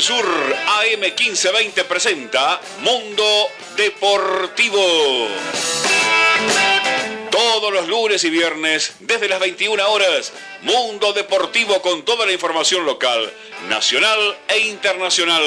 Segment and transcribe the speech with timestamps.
[0.00, 5.26] Sur AM1520 presenta Mundo Deportivo.
[7.30, 12.86] Todos los lunes y viernes, desde las 21 horas, Mundo Deportivo con toda la información
[12.86, 13.32] local,
[13.68, 15.42] nacional e internacional.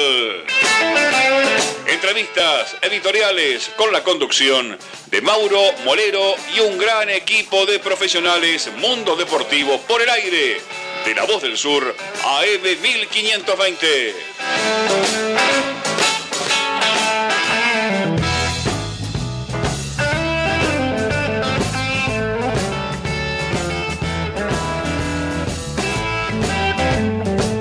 [1.86, 9.16] Entrevistas editoriales con la conducción de Mauro Molero y un gran equipo de profesionales Mundo
[9.16, 10.60] Deportivo por el aire
[11.04, 14.14] de La Voz del Sur AM 1520.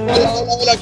[0.07, 0.73] Hola, hola, hola.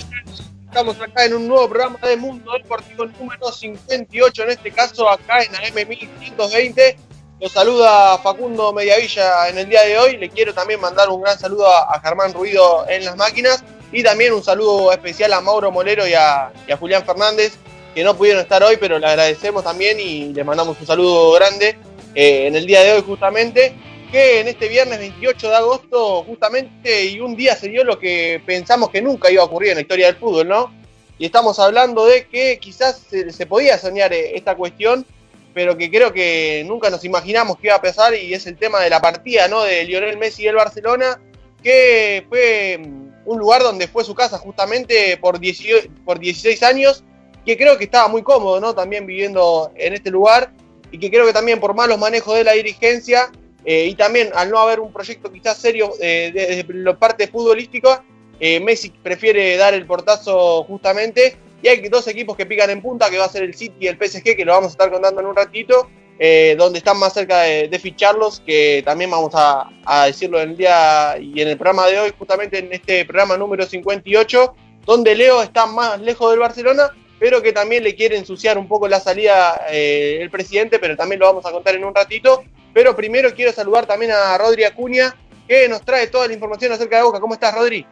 [0.66, 5.44] Estamos acá en un nuevo programa de Mundo Deportivo número 58, en este caso acá
[5.44, 7.09] en AM 1520.
[7.40, 10.18] Los saluda Facundo Mediavilla en el día de hoy.
[10.18, 14.34] Le quiero también mandar un gran saludo a, Germán Ruido en las máquinas y también
[14.34, 17.54] un saludo especial a Mauro Molero y a, Julián Fernández,
[17.96, 21.78] que no pudieron estar hoy, pero le agradecemos también y le mandamos un saludo grande
[22.14, 23.74] eh, en el día de hoy justamente,
[24.12, 28.44] que en este viernes 28 de agosto justamente y un día se dio lo que
[28.46, 30.74] pensamos que nunca iba a ocurrir en la historia del fútbol, ¿no?
[31.18, 35.06] Y estamos hablando de que quizás se podía soñar eh, esta cuestión
[35.54, 38.80] pero que creo que nunca nos imaginamos que iba a pasar y es el tema
[38.80, 39.64] de la partida ¿no?
[39.64, 41.20] de Lionel Messi del Barcelona,
[41.64, 47.04] que fue mm, un lugar donde fue su casa justamente por, 16 años,
[47.46, 48.74] que creo que estaba muy cómodo ¿no?
[48.76, 50.52] también viviendo en este lugar
[50.92, 53.32] y que creo que también por malos manejos de la dirigencia
[53.66, 58.04] eh, y también al no haber un proyecto quizás serio eh, desde la parte futbolística,
[58.40, 63.10] eh, Messi prefiere dar el portazo justamente y hay dos equipos que pican en punta,
[63.10, 65.22] que va a ser el City y el PSG, que lo vamos a estar contando
[65.22, 69.70] en un ratito, eh, donde están más cerca de, ficharlos, que también vamos a,
[70.06, 73.66] decirlo en el día y en el programa de hoy, justamente en este programa número
[73.66, 74.56] 58,
[74.86, 78.88] donde Leo está más lejos del Barcelona, pero que también le quiere ensuciar un poco
[78.88, 82.44] la salida eh, el presidente, pero también lo vamos a contar en un ratito.
[82.74, 85.16] Pero primero quiero saludar también a Rodri Acuña,
[85.48, 87.20] que nos trae toda la información acerca de Boca.
[87.20, 87.86] ¿Cómo estás, Rodri?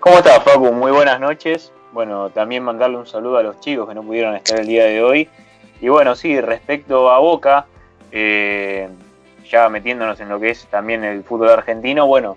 [0.00, 0.72] ¿Cómo estás, Facu?
[0.72, 1.72] Muy buenas noches.
[1.90, 5.02] Bueno, también mandarle un saludo a los chicos que no pudieron estar el día de
[5.02, 5.28] hoy.
[5.80, 7.66] Y bueno, sí, respecto a Boca,
[8.12, 8.88] eh,
[9.50, 12.36] ya metiéndonos en lo que es también el fútbol argentino, bueno,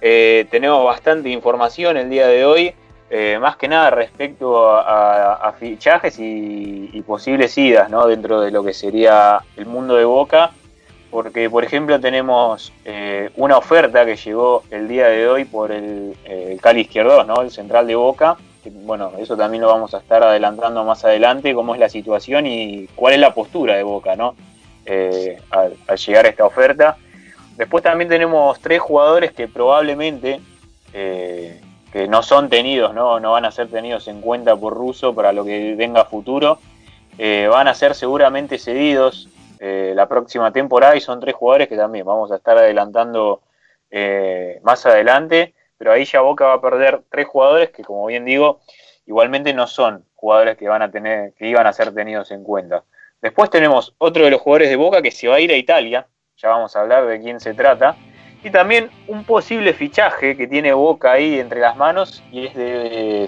[0.00, 2.74] eh, tenemos bastante información el día de hoy,
[3.10, 8.06] eh, más que nada respecto a, fichajes y, y, posibles idas, ¿no?
[8.06, 10.50] Dentro de lo que sería el mundo de Boca
[11.12, 16.16] porque por ejemplo tenemos eh, una oferta que llegó el día de hoy por el,
[16.24, 17.42] eh, Cali Izquierdo, ¿no?
[17.42, 18.38] el central de Boca.
[18.64, 22.86] bueno, eso también lo vamos a estar adelantando más adelante, cómo es la situación y
[22.96, 24.34] cuál es la postura de Boca ¿no?
[24.86, 26.96] Eh, al, llegar a esta oferta.
[27.58, 30.40] Después también tenemos tres jugadores que probablemente
[30.92, 33.20] que no son tenidos, ¿no?
[33.20, 36.58] no van a ser tenidos en cuenta por Russo para lo que venga a futuro.
[37.18, 39.28] van a ser seguramente cedidos
[39.64, 43.42] eh, la próxima temporada y son tres jugadores que también vamos a estar adelantando
[43.92, 48.24] eh, más adelante, pero ahí ya Boca va a perder tres jugadores que como bien
[48.24, 48.58] digo,
[49.06, 52.82] igualmente no son jugadores que van a tener, que iban a ser tenidos en cuenta.
[53.20, 56.08] Después tenemos otro de los jugadores de Boca que se va a ir a Italia,
[56.36, 57.94] ya vamos a hablar de quién se trata,
[58.42, 63.24] y también un posible fichaje que tiene Boca ahí entre las manos y es de,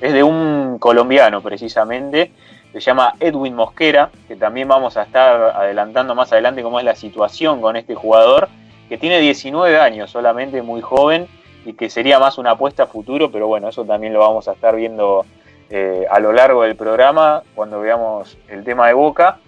[0.00, 2.32] es de un colombiano precisamente,
[2.80, 6.96] se llama Edwin Mosquera, que también vamos a estar adelantando más adelante cómo es la
[6.96, 8.48] situación con este jugador,
[8.88, 11.28] que tiene 19 años solamente, muy joven,
[11.64, 14.52] y que sería más una apuesta a futuro, pero bueno, eso también lo vamos a
[14.52, 15.24] estar viendo
[15.70, 19.38] eh, a lo largo del programa, cuando veamos el tema de Boca.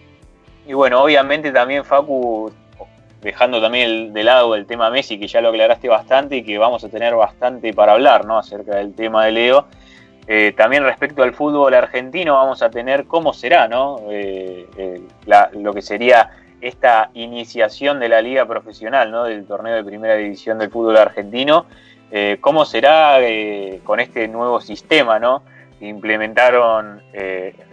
[0.67, 2.53] Y bueno, obviamente también Facu,
[3.23, 6.85] dejando también de lado el tema Messi, que ya lo aclaraste bastante y que vamos
[6.85, 8.39] a tener bastante para hablar, ¿no?
[8.39, 9.67] Acerca del tema de Leo
[10.29, 13.99] eh, también respecto al fútbol argentino vamos a tener cómo será, ¿no?
[14.11, 15.01] Eh, eh,
[15.53, 16.31] lo que sería
[16.61, 19.25] esta iniciación de la liga profesional, ¿no?
[19.25, 21.67] Del torneo de primera división del fútbol argentino.
[22.41, 23.19] ¿Cómo será
[23.85, 25.43] con este nuevo sistema, ¿no?
[25.81, 27.03] Implementaron,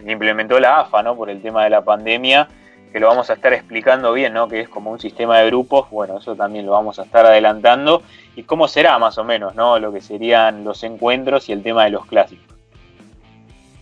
[0.06, 1.16] implementó la AFA, ¿no?
[1.16, 2.48] Por el tema de la pandemia.
[2.94, 4.46] Que lo vamos a estar explicando bien, ¿no?
[4.46, 8.04] Que es como un sistema de grupos, bueno, eso también lo vamos a estar adelantando.
[8.36, 9.80] Y cómo será más o menos, ¿no?
[9.80, 12.46] Lo que serían los encuentros y el tema de los clásicos.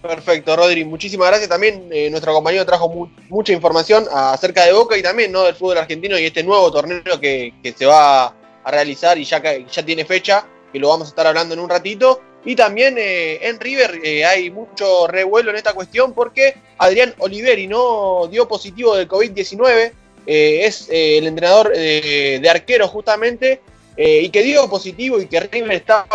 [0.01, 0.87] Perfecto, Rodri.
[0.87, 1.51] Muchísimas gracias.
[1.51, 5.43] También eh, nuestro compañero trajo mucha información acerca de Boca y también ¿no?
[5.43, 8.29] del fútbol argentino y este nuevo torneo que, se va
[8.65, 11.69] a realizar y ya, ya tiene fecha, que lo vamos a estar hablando en un
[11.69, 12.23] ratito.
[12.45, 17.67] Y también eh, en River eh, hay mucho revuelo en esta cuestión porque Adrián Oliveri
[17.67, 19.93] no dio positivo del COVID-19.
[20.27, 23.61] es el entrenador de arquero justamente
[23.97, 26.07] eh, y que dio positivo y que River estaba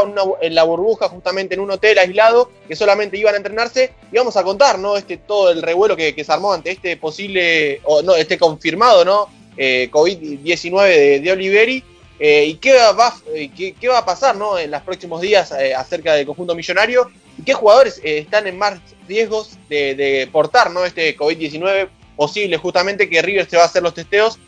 [0.42, 3.92] en, la burbuja justamente en un hotel aislado que solamente iban a entrenarse.
[4.12, 7.80] Y vamos a contar no este todo el revuelo que, se armó ante este posible
[7.84, 9.28] o no este confirmado no
[9.58, 11.84] eh, COVID-19 de, Oliveri
[12.20, 13.14] eh, y qué va,
[13.56, 17.54] qué, va a pasar no en los próximos días acerca del conjunto millonario y qué
[17.54, 23.58] jugadores están en más riesgos de, portar no este COVID-19 posible justamente que River se
[23.58, 24.40] va a hacer los testeos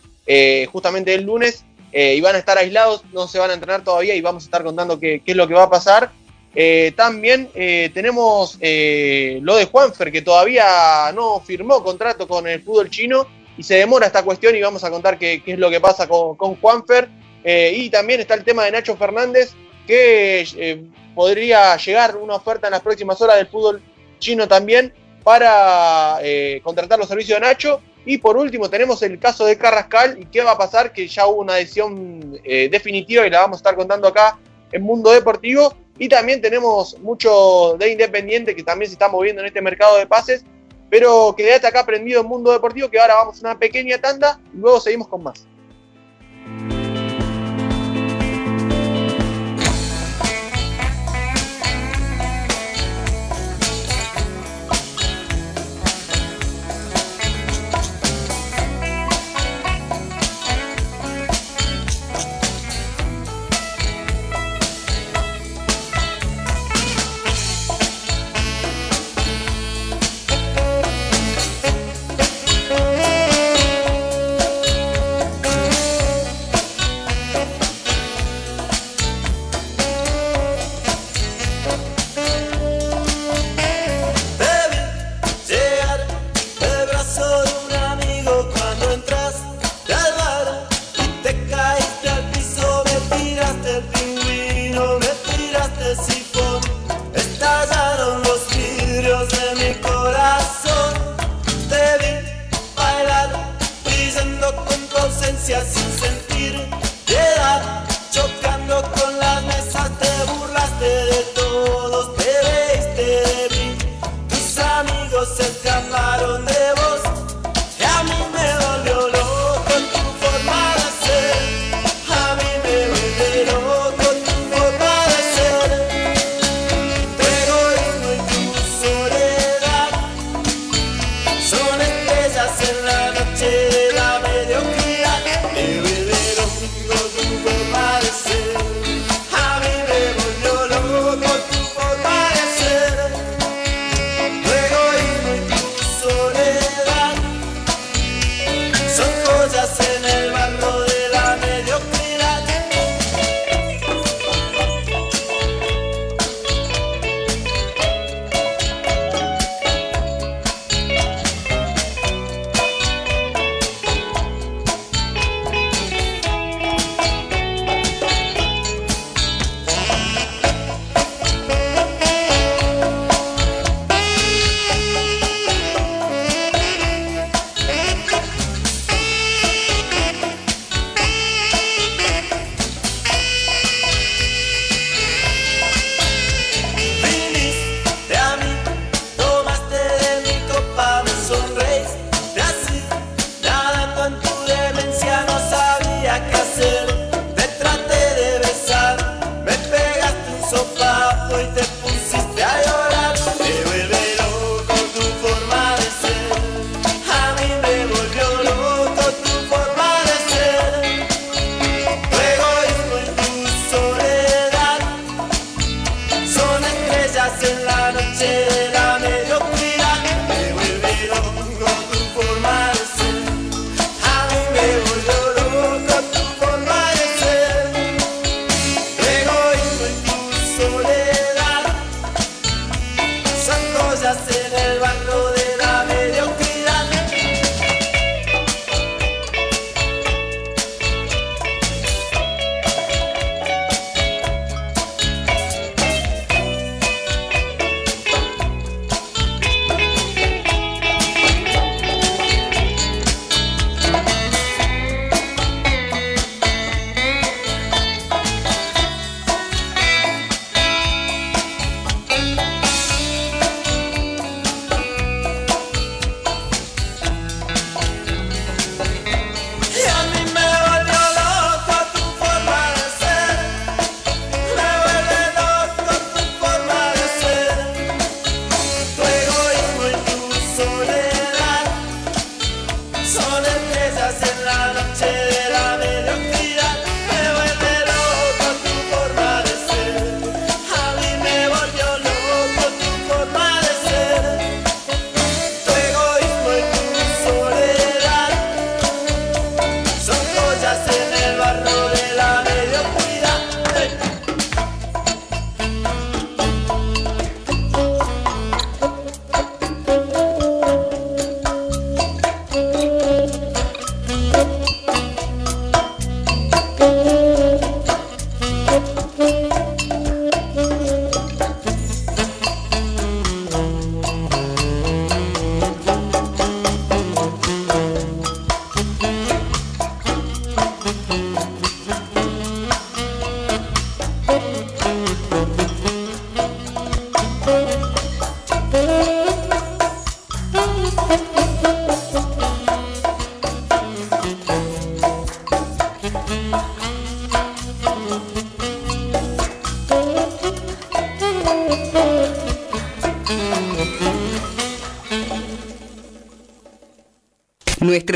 [0.72, 4.14] justamente el lunes eh, y van a estar aislados, no se van a entrenar todavía
[4.16, 6.12] y vamos a estar contando qué, es lo que va a pasar.
[6.56, 12.90] Eh, también eh, tenemos lo de Juanfer, que todavía no firmó contrato con el fútbol
[12.90, 13.28] chino
[13.58, 16.36] y se demora esta cuestión y vamos a contar qué, es lo que pasa con
[16.56, 17.10] Juanfer.
[17.44, 19.54] Y también está el tema de Nacho Fernández,
[19.88, 23.82] que podría llegar una oferta en las próximas horas del fútbol
[24.20, 24.94] chino también
[25.24, 26.20] para
[26.64, 27.82] contratar los servicios de Nacho.
[28.06, 31.28] Y por último tenemos el caso de Carrascal y qué va a pasar, que ya
[31.28, 34.40] hubo una decisión eh, definitiva y la vamos a estar contando acá
[34.72, 35.76] en Mundo Deportivo.
[35.98, 40.08] Y también tenemos mucho de Independiente que también se está moviendo en este mercado de
[40.08, 40.46] pases,
[40.90, 44.58] pero quédate acá aprendido en Mundo Deportivo que ahora vamos a una pequeña tanda y
[44.58, 45.46] luego seguimos con más.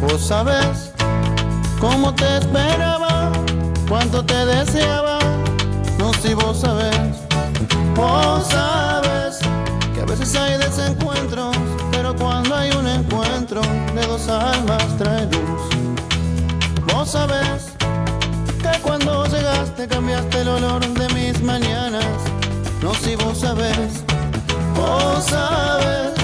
[0.00, 0.90] Vos sabes
[1.80, 3.30] cómo te esperaba,
[3.88, 5.18] cuánto te deseaba,
[5.98, 7.33] no si vos sabes.
[7.94, 9.38] Vos sabes
[9.94, 11.56] que a veces hay desencuentros,
[11.92, 13.60] pero cuando hay un encuentro
[13.94, 15.62] de dos almas trae luz.
[16.92, 17.72] Vos sabes
[18.62, 22.06] que cuando llegaste cambiaste el olor de mis mañanas,
[22.82, 24.02] no si vos sabes.
[24.74, 26.14] Vos sabes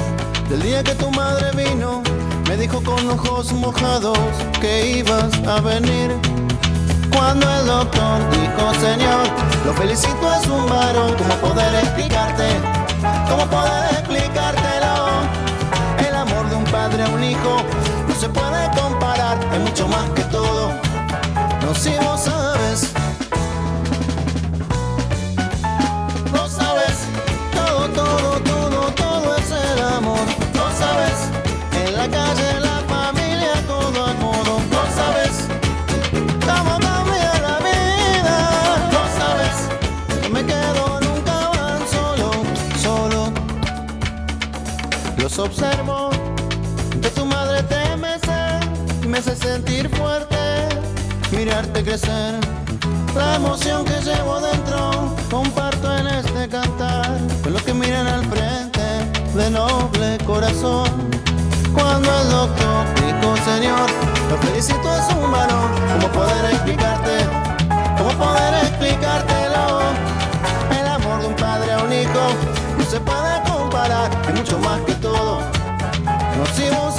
[0.48, 2.02] del día que tu madre vino
[2.48, 4.18] me dijo con ojos mojados
[4.60, 6.39] que ibas a venir.
[7.12, 9.26] Cuando el doctor dijo, Señor,
[9.64, 12.48] lo felicito es un varón, ¿cómo poder explicarte?
[13.28, 14.94] ¿Cómo poder explicártelo?
[16.06, 17.56] El amor de un padre a un hijo
[18.08, 20.72] no se puede comparar, es mucho más que todo.
[21.62, 22.20] No si vos
[45.42, 46.10] observo,
[46.96, 50.36] de tu madre te mece, me hace sentir fuerte,
[51.32, 52.34] mirarte crecer.
[53.14, 58.80] La emoción que llevo dentro comparto en este cantar con los que miran al frente
[59.34, 60.88] de noble corazón.
[61.74, 63.88] Cuando el doctor dijo, Señor,
[64.30, 67.16] lo felicito es un varón, ¿cómo poder explicarte?
[67.96, 69.80] ¿Cómo poder explicártelo?
[70.78, 72.24] El amor de un padre a un hijo
[72.78, 74.99] no se puede comparar, es mucho más que
[76.68, 76.89] todo.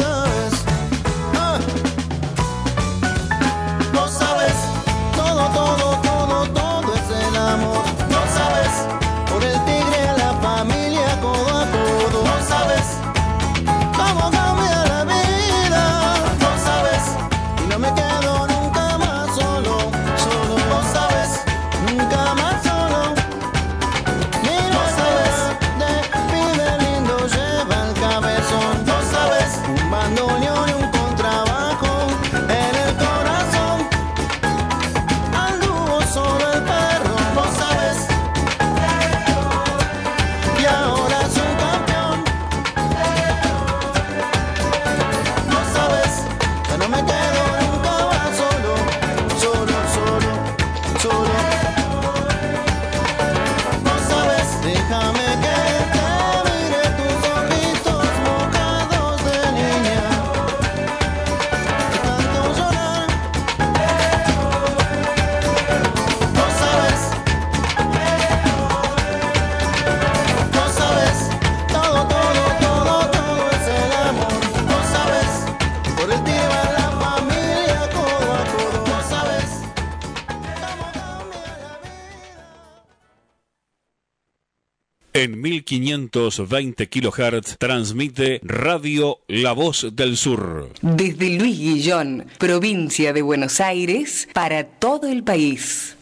[85.72, 90.70] 520 kHz transmite Radio La Voz del Sur.
[90.82, 95.96] Desde Luis Guillón, provincia de Buenos Aires, para todo el país.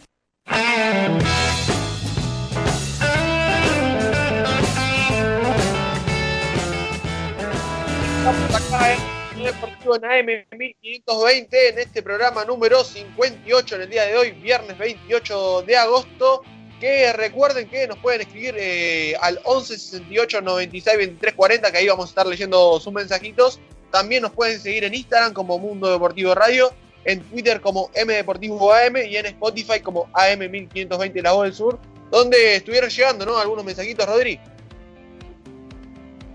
[8.17, 8.95] Estamos acá
[9.35, 14.31] en Deportivo en AM 1520 en este programa número 58 en el día de hoy,
[14.31, 16.41] viernes 28 de agosto.
[16.79, 21.87] Que recuerden que nos pueden escribir eh, al 11 68 96 23 40, que ahí
[21.87, 23.59] vamos a estar leyendo sus mensajitos.
[23.91, 26.71] También nos pueden seguir en Instagram como Mundo Deportivo Radio,
[27.05, 31.53] en Twitter como M Deportivo AM y en Spotify como AM 1520 La Voz del
[31.53, 31.79] Sur,
[32.11, 33.37] donde estuvieron llegando ¿no?
[33.37, 34.39] algunos mensajitos, Rodri.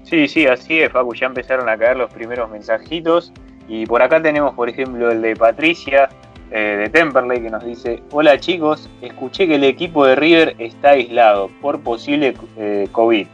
[0.02, 1.14] Sí, sí, así es, Facu.
[1.14, 3.32] Ya empezaron a caer los primeros mensajitos.
[3.66, 6.10] Y por acá tenemos, por ejemplo, el de Patricia
[6.50, 10.90] eh, de Temperley que nos dice: Hola chicos, escuché que el equipo de River está
[10.90, 13.26] aislado por posible eh, COVID.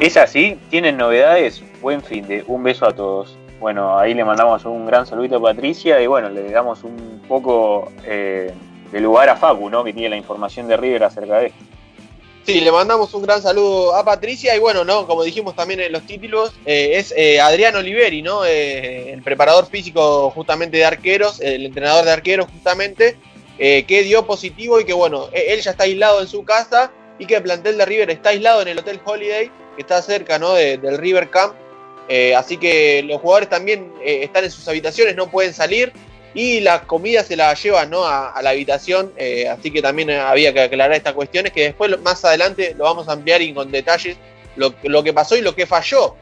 [0.00, 0.58] ¿Es así?
[0.70, 1.62] ¿Tienen novedades?
[1.80, 3.36] Buen fin de un beso a todos.
[3.60, 7.90] Bueno, ahí le mandamos un gran saludito a Patricia y bueno, le damos un poco
[8.04, 8.52] eh,
[8.92, 9.82] de lugar a Facu, ¿no?
[9.82, 11.64] Que tiene la información de River acerca de esto.
[12.48, 15.92] Sí, le mandamos un gran saludo a Patricia y bueno, no, como dijimos también en
[15.92, 18.46] los títulos, eh, es eh, Adrián Oliveri, ¿no?
[18.46, 23.18] Eh, el preparador físico justamente de arqueros, el entrenador de arqueros justamente,
[23.58, 26.90] eh, que dio positivo y que bueno, e- él ya está aislado en su casa
[27.18, 30.38] y que el plantel de River está aislado en el Hotel Holiday, que está cerca
[30.38, 30.54] ¿no?
[30.54, 31.52] del River Camp.
[32.34, 35.92] Así que los jugadores también están en sus habitaciones, no pueden salir
[36.34, 38.04] y la comida se la llevan ¿no?
[38.04, 39.12] a, la habitación.
[39.16, 43.08] Eh, así que también había que aclarar estas cuestiones que después más adelante lo vamos
[43.08, 44.16] a ampliar y con detalles
[44.56, 46.14] lo, lo que pasó y lo que falló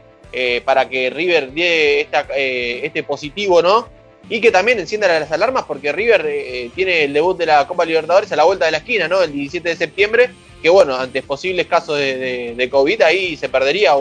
[0.65, 3.87] para que River dé esta, este positivo, ¿no?
[4.29, 7.85] y que también encienda las alarmas porque River eh, tiene el debut de la Copa
[7.85, 9.21] Libertadores a la vuelta de la esquina, ¿no?
[9.21, 10.29] El 17 de septiembre,
[10.61, 13.93] que bueno, ante posibles casos de, COVID ahí se perdería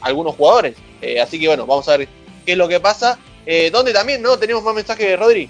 [0.00, 0.74] algunos jugadores.
[1.00, 2.08] Eh, así que bueno, vamos a ver
[2.44, 3.18] qué es lo que pasa.
[3.46, 4.36] Eh, ¿Dónde también, no?
[4.36, 5.48] Tenemos más mensajes Rodri.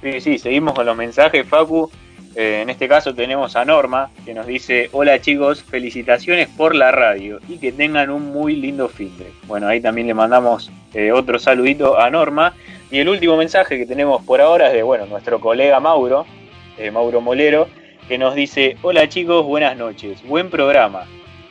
[0.00, 1.90] Sí, sí, seguimos con los mensajes, Facu.
[2.34, 6.90] Eh, en este caso tenemos a Norma, que nos dice, hola chicos, felicitaciones por la
[6.90, 9.30] radio y que tengan un muy lindo fin de.
[9.46, 12.54] Bueno, ahí también le mandamos eh, otro saludito a Norma.
[12.90, 16.26] Y el último mensaje que tenemos por ahora es de, bueno, nuestro colega Mauro,
[16.78, 17.68] eh, Mauro Molero,
[18.08, 21.06] que nos dice, hola chicos, buenas noches, buen programa.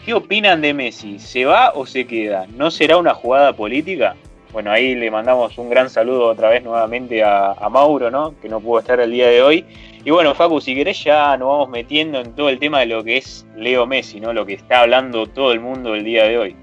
[0.05, 1.19] ¿Qué opinan de Messi?
[1.19, 2.47] ¿Se va o se queda?
[2.57, 4.15] ¿No será una jugada política?
[4.51, 8.35] Bueno, ahí le mandamos un gran saludo otra vez nuevamente a, Mauro, ¿no?
[8.41, 9.65] Que no pudo estar el día de hoy.
[10.03, 13.03] Y bueno, Facu, si querés ya nos vamos metiendo en todo el tema de lo
[13.03, 14.33] que es Leo Messi, ¿no?
[14.33, 16.55] Lo que está hablando todo el mundo el día de hoy.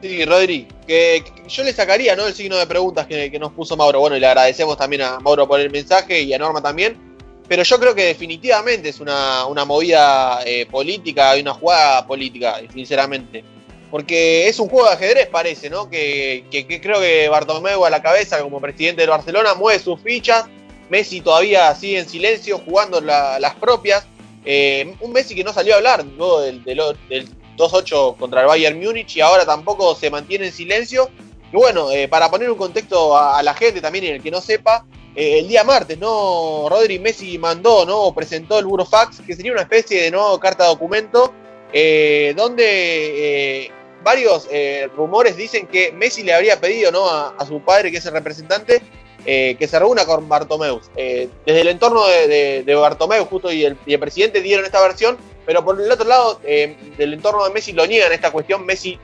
[0.00, 2.26] Sí, Rodri, que, yo le sacaría, ¿no?
[2.26, 4.00] El signo de preguntas que, nos puso Mauro.
[4.00, 6.96] Bueno, y le agradecemos también a Mauro por el mensaje y a Norma también.
[7.46, 13.44] Pero yo creo que definitivamente es una, movida eh, política y una jugada política, sinceramente.
[13.90, 15.88] Porque es un juego de ajedrez, parece, ¿no?
[15.88, 16.44] Que,
[16.82, 20.46] creo que Bartomeu a la cabeza, como presidente del Barcelona, mueve sus fichas
[20.88, 24.06] Messi todavía sigue en silencio, jugando las propias.
[24.44, 26.64] Eh, un Messi que no salió a hablar luego del,
[27.56, 31.10] 2-8 contra el Bayern Múnich y ahora tampoco se mantiene en silencio.
[31.52, 34.40] Y bueno, eh, para poner un contexto a, la gente también en el que no
[34.40, 36.68] sepa, eh, el día martes, ¿no?
[36.68, 38.12] Rodri Messi mandó, ¿no?
[38.14, 41.32] presentó el Burofax, que sería una especie de nuevo carta documento,
[42.34, 43.70] donde
[44.02, 44.48] varios
[44.96, 47.08] rumores dicen que Messi le habría pedido, ¿no?
[47.08, 48.82] A, su padre, que es el representante,
[49.28, 50.80] eh, que se reúna con Bartomeu.
[50.94, 55.64] Eh, desde el entorno de, de, Bartomeu, justo y el, presidente dieron esta versión, pero
[55.64, 58.64] por el otro lado, eh, del entorno de Messi lo niegan esta cuestión.
[58.64, 59.00] Messi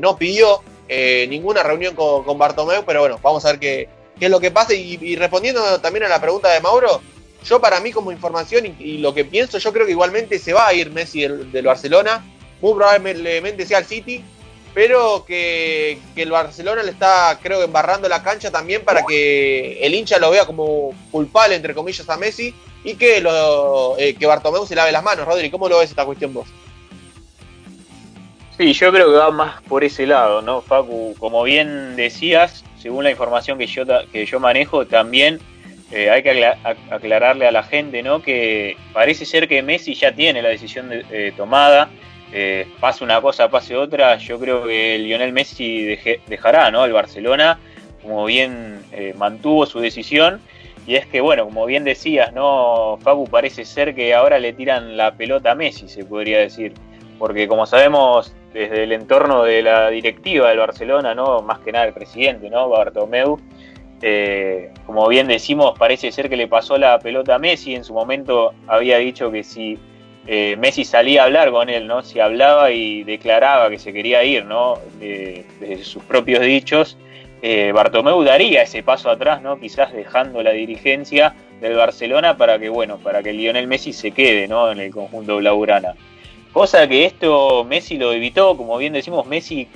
[0.00, 4.30] no pidió ninguna reunión con, con, Bartomeu, pero bueno, vamos a ver qué, qué es
[4.30, 4.74] lo que pasa.
[4.74, 7.00] Y, respondiendo también a la pregunta de Mauro,
[7.44, 10.66] yo para mí como información y, lo que pienso, yo creo que igualmente se va
[10.66, 12.24] a ir Messi del, Barcelona,
[12.60, 14.24] muy probablemente sea al City,
[14.72, 20.18] pero que, el Barcelona le está, creo embarrando la cancha también para que el hincha
[20.18, 24.74] lo vea como culpable, entre comillas, a Messi y que, lo, eh, que Bartomeu se
[24.74, 25.26] lave las manos.
[25.26, 26.48] Rodri, ¿cómo lo ves esta cuestión vos?
[28.56, 31.14] Sí, yo creo que va más por ese lado, ¿no, Facu?
[31.18, 35.40] Como bien decías, según la información que yo, que yo manejo, también
[35.94, 36.44] eh, hay que
[36.90, 38.20] aclararle a la gente, ¿no?
[38.20, 41.88] Que parece ser que Messi ya tiene la decisión de, tomada
[42.32, 46.84] eh, pase una cosa, pase otra, yo creo que Lionel Messi dejará ¿no?
[46.84, 47.60] el Barcelona,
[48.02, 50.40] como bien eh, mantuvo su decisión.
[50.84, 52.98] Y es que, bueno, como bien decías, ¿no?
[53.00, 56.74] Facu parece ser que ahora le tiran la pelota a Messi, se podría decir.
[57.20, 61.40] Porque como sabemos, desde el entorno de la directiva del Barcelona, ¿no?
[61.40, 62.68] Más que nada el presidente, ¿no?
[62.68, 63.38] Bartomeu,
[64.02, 67.74] eh, como bien decimos, parece ser que le pasó la pelota a Messi.
[67.74, 69.78] En su momento había dicho que si
[70.26, 72.02] eh, Messi salía a hablar con él, ¿no?
[72.02, 74.78] Si hablaba y declaraba que se quería ir, ¿no?
[74.98, 76.96] desde sus propios dichos,
[77.42, 79.60] eh, Bartomeu daría ese paso atrás, ¿no?
[79.60, 84.48] Quizás dejando la dirigencia del Barcelona para que, bueno, para que Lionel Messi se quede,
[84.48, 84.70] ¿no?
[84.72, 85.94] En el conjunto blaugrana.
[86.54, 89.68] Cosa que esto Messi lo evitó, como bien decimos, Messi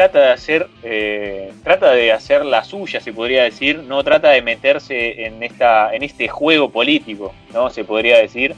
[0.00, 4.40] trata de hacer, eh, trata de hacer la suya, se podría decir, no trata de
[4.40, 7.68] meterse en esta, en este juego político, ¿no?
[7.68, 8.54] Se podría decir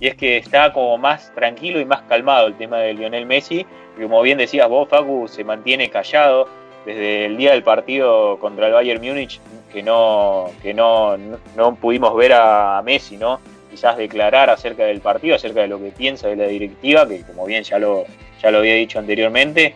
[0.00, 3.66] y es que está como más tranquilo y más calmado el tema de Lionel Messi,
[3.98, 6.48] y como bien decías vos, Facu, se mantiene callado
[6.86, 9.38] desde el día del partido contra el Bayern Múnich,
[9.70, 11.18] que no, que no,
[11.56, 13.38] no, pudimos ver a Messi, ¿no?
[13.70, 17.44] Quizás declarar acerca del partido, acerca de lo que piensa de la directiva, que como
[17.44, 18.06] bien ya lo,
[18.40, 19.74] ya lo había dicho anteriormente.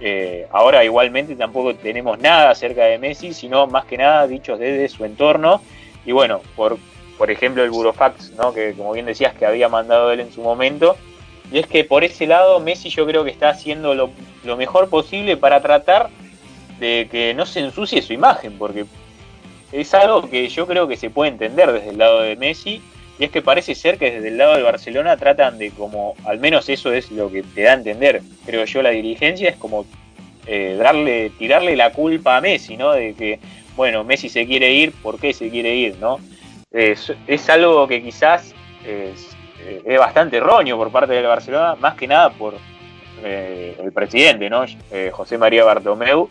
[0.00, 4.88] Eh, ahora igualmente tampoco tenemos nada acerca de Messi, sino más que nada dichos desde
[4.88, 5.60] su entorno.
[6.06, 6.78] Y bueno, por
[7.20, 8.54] por ejemplo, el Burofax, ¿no?
[8.54, 10.96] que como bien decías que había mandado él en su momento.
[11.52, 15.36] Y es que por ese lado Messi yo creo que está haciendo lo, mejor posible
[15.36, 16.08] para tratar
[16.78, 18.86] de que no se ensucie su imagen, porque
[19.70, 22.80] es algo que yo creo que se puede entender desde el lado de Messi,
[23.20, 26.38] y es que parece ser que desde el lado de Barcelona tratan de como, al
[26.38, 29.84] menos eso es lo que te da a entender, creo yo, la dirigencia, es como
[30.46, 32.92] eh, darle, tirarle la culpa a Messi, ¿no?
[32.92, 33.38] De que,
[33.76, 36.18] bueno, Messi se quiere ir, ¿por qué se quiere ir, no?
[36.72, 37.10] es,
[37.50, 38.54] algo que quizás
[38.86, 39.12] eh,
[39.84, 42.54] es bastante erróneo por parte del Barcelona, más que nada por
[43.22, 44.64] eh, el presidente, ¿no?
[45.12, 46.26] José María Bartomeu.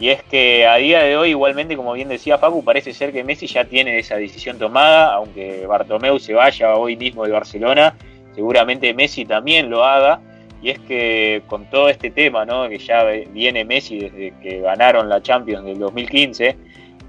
[0.00, 3.22] Y es que a día de hoy, igualmente, como bien decía Facu, parece ser que
[3.22, 7.94] Messi ya tiene esa decisión tomada, aunque Bartomeu se vaya hoy mismo de Barcelona,
[8.34, 10.22] seguramente Messi también lo haga.
[10.62, 12.66] Y es que con todo este tema, ¿no?
[12.68, 16.56] que ya viene Messi desde que ganaron la Champions del 2015,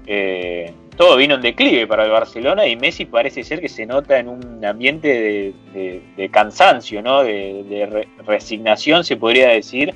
[0.06, 4.18] eh, todo vino en declive para el Barcelona y Messi parece ser que se nota
[4.18, 7.22] en un ambiente de, cansancio, ¿no?
[7.24, 9.94] de, resignación, se podría decir,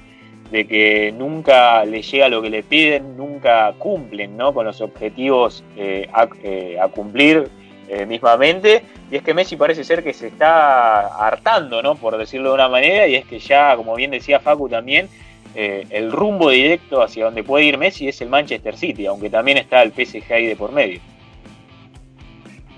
[0.50, 4.54] de que nunca le llega lo que le piden, nunca cumplen ¿no?
[4.54, 6.08] con los objetivos eh,
[6.42, 7.48] eh, a, cumplir
[7.88, 8.82] eh, mismamente.
[9.10, 11.96] Y es que Messi parece ser que se está hartando, ¿no?
[11.96, 15.08] por decirlo de una manera, y es que ya, como bien decía Facu también,
[15.54, 19.82] el rumbo directo hacia donde puede ir Messi es el Manchester City, aunque también está
[19.82, 21.00] el PSG de por medio.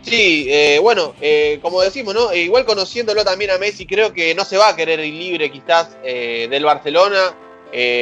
[0.02, 2.33] Sí, eh, bueno, eh, como decimos, ¿no?
[2.33, 6.00] igual conociéndolo también a Messi, creo que no se va a querer ir libre quizás
[6.02, 7.35] del Barcelona,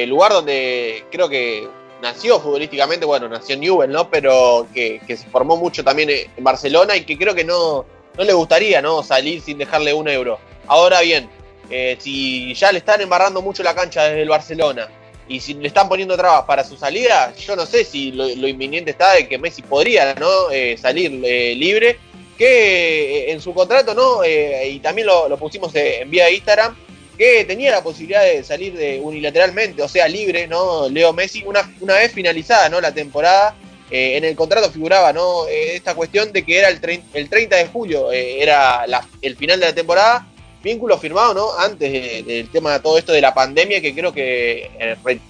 [0.06, 1.68] lugar donde creo que
[2.02, 4.10] nació futbolísticamente, bueno, nació en Newell, ¿no?
[4.10, 7.84] Pero que, se formó mucho también en Barcelona y que creo que no,
[8.16, 9.02] no le gustaría, ¿no?
[9.02, 10.38] Salir sin dejarle un euro.
[10.66, 11.28] Ahora bien,
[11.70, 14.88] eh, si ya le están embarrando mucho la cancha desde el Barcelona
[15.28, 18.92] y si le están poniendo trabas para su salida, yo no sé si lo, inminente
[18.92, 20.50] está de que Messi podría ¿no?
[20.50, 21.98] Eh, salir eh, libre,
[22.38, 24.20] que en su contrato, ¿no?
[24.24, 26.76] y también lo, pusimos en vía Instagram,
[27.16, 30.88] que tenía la posibilidad de salir de, unilateralmente, o sea, libre, ¿no?
[30.88, 32.80] Leo Messi, una, una vez finalizada, ¿no?
[32.80, 33.54] La temporada,
[33.90, 35.46] en el contrato figuraba, ¿no?
[35.46, 36.80] esta cuestión de que era el,
[37.14, 38.84] el 30 de julio, era
[39.22, 40.26] el final de la temporada,
[40.66, 41.58] vínculo firmado, ¿no?
[41.58, 45.20] Antes del tema de todo esto de la pandemia, que creo que, eh,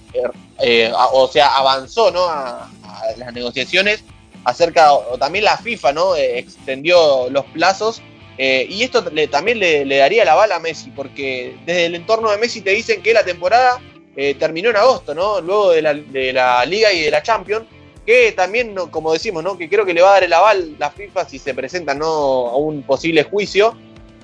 [0.59, 2.25] eh, o sea, avanzó, ¿no?
[2.25, 2.69] A,
[3.17, 4.03] las negociaciones
[4.43, 6.15] acerca, o, también la FIFA, ¿no?
[6.15, 8.01] Eh, extendió los plazos.
[8.37, 12.61] Y esto también le, daría la bala a Messi, porque desde el entorno de Messi
[12.61, 13.81] te dicen que la temporada
[14.39, 15.41] terminó en agosto, ¿no?
[15.41, 17.65] Luego de la, de la Liga y de la Champions
[18.07, 19.57] que también, como decimos, ¿no?
[19.57, 22.05] que creo que le va a dar el aval la FIFA si se presenta ¿no?
[22.05, 23.75] a un posible juicio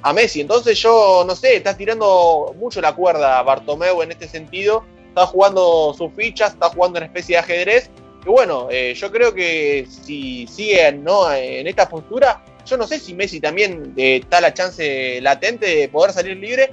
[0.01, 0.39] a Messi.
[0.39, 4.85] Entonces yo, no sé, está tirando mucho la cuerda Bartomeu en este sentido.
[5.09, 7.89] Está jugando sus fichas, está jugando una especie de ajedrez.
[8.25, 11.29] Y bueno, eh, yo creo que si siguen ¿no?
[11.33, 15.89] en esta postura, yo no sé si Messi también eh, está la chance latente de
[15.89, 16.71] poder salir libre.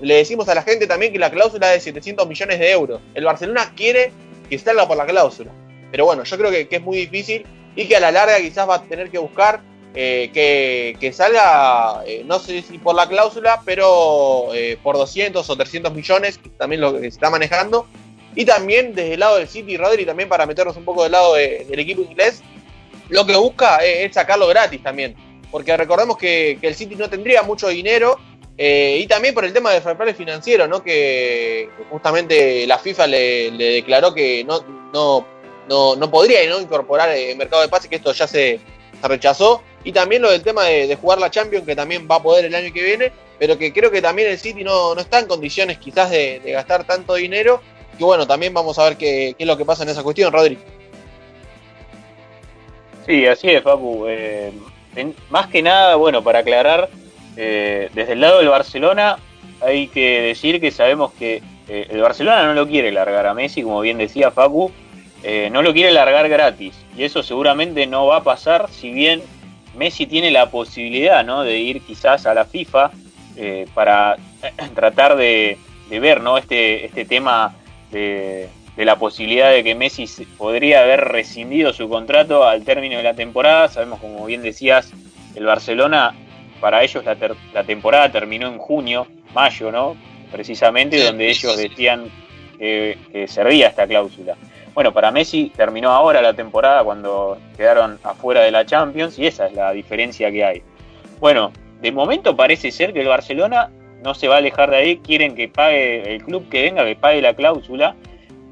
[0.00, 3.00] Le decimos a la gente también que la cláusula es de 700 millones de euros.
[3.14, 4.12] El Barcelona quiere
[4.48, 5.50] que salga por la cláusula.
[5.90, 8.68] Pero bueno, yo creo que, que es muy difícil y que a la larga quizás
[8.68, 9.60] va a tener que buscar
[9.94, 10.30] eh,
[11.00, 14.48] que, salga, eh, no sé si por la cláusula, pero
[14.82, 17.86] por 200 o 300 millones, que también lo que se está manejando.
[18.34, 21.34] Y también desde el lado del City, Rodri, también para meternos un poco del lado
[21.34, 22.42] del equipo inglés,
[23.08, 25.14] lo que busca es, sacarlo gratis también.
[25.56, 28.20] Porque recordemos que, el City no tendría mucho dinero
[28.58, 30.82] y también por el tema del fair financiero, ¿no?
[30.82, 34.60] Que, justamente la FIFA le, declaró que no,
[34.92, 35.26] no,
[35.66, 36.60] no, no podría ¿no?
[36.60, 38.60] incorporar el mercado de pases, que esto ya se,
[39.02, 39.62] rechazó.
[39.82, 42.54] Y también lo del tema de, jugar la Champions, que también va a poder el
[42.54, 46.10] año que viene, pero que creo que también el City no, está en condiciones quizás
[46.10, 47.62] de, gastar tanto dinero.
[47.98, 50.58] Y bueno, también vamos a ver qué, es lo que pasa en esa cuestión, Rodri.
[53.06, 54.04] Sí, así es, Papu.
[54.06, 54.52] Eh,
[55.30, 56.88] más que nada, bueno, para aclarar,
[57.36, 59.18] eh, desde el lado del Barcelona
[59.60, 63.62] hay que decir que sabemos que eh, el Barcelona no lo quiere largar a Messi,
[63.62, 64.70] como bien decía Facu,
[65.50, 66.74] no lo quiere largar gratis.
[66.96, 69.22] Y eso seguramente no va a pasar, si bien
[69.76, 71.42] Messi tiene la posibilidad ¿no?
[71.42, 72.90] de ir quizás a la FIFA
[73.36, 74.16] eh, para
[74.74, 75.58] tratar de,
[75.90, 76.38] ver ¿no?
[76.38, 77.54] este, este tema
[77.90, 78.48] de,
[78.84, 83.68] la posibilidad de que Messi podría haber rescindido su contrato al término de la temporada.
[83.68, 84.92] Sabemos, como bien decías,
[85.34, 86.14] el Barcelona,
[86.60, 87.16] para ellos la,
[87.54, 89.96] la temporada terminó en junio, mayo, ¿no?
[90.30, 92.10] Precisamente, donde ellos decían
[92.58, 94.36] que, que servía esta cláusula.
[94.74, 99.46] Bueno, para Messi terminó ahora la temporada cuando quedaron afuera de la Champions y esa
[99.46, 100.62] es la diferencia que hay.
[101.18, 103.70] Bueno, de momento parece ser que el Barcelona
[104.02, 106.94] no se va a alejar de ahí, quieren que pague el club que venga, que
[106.94, 107.96] pague la cláusula,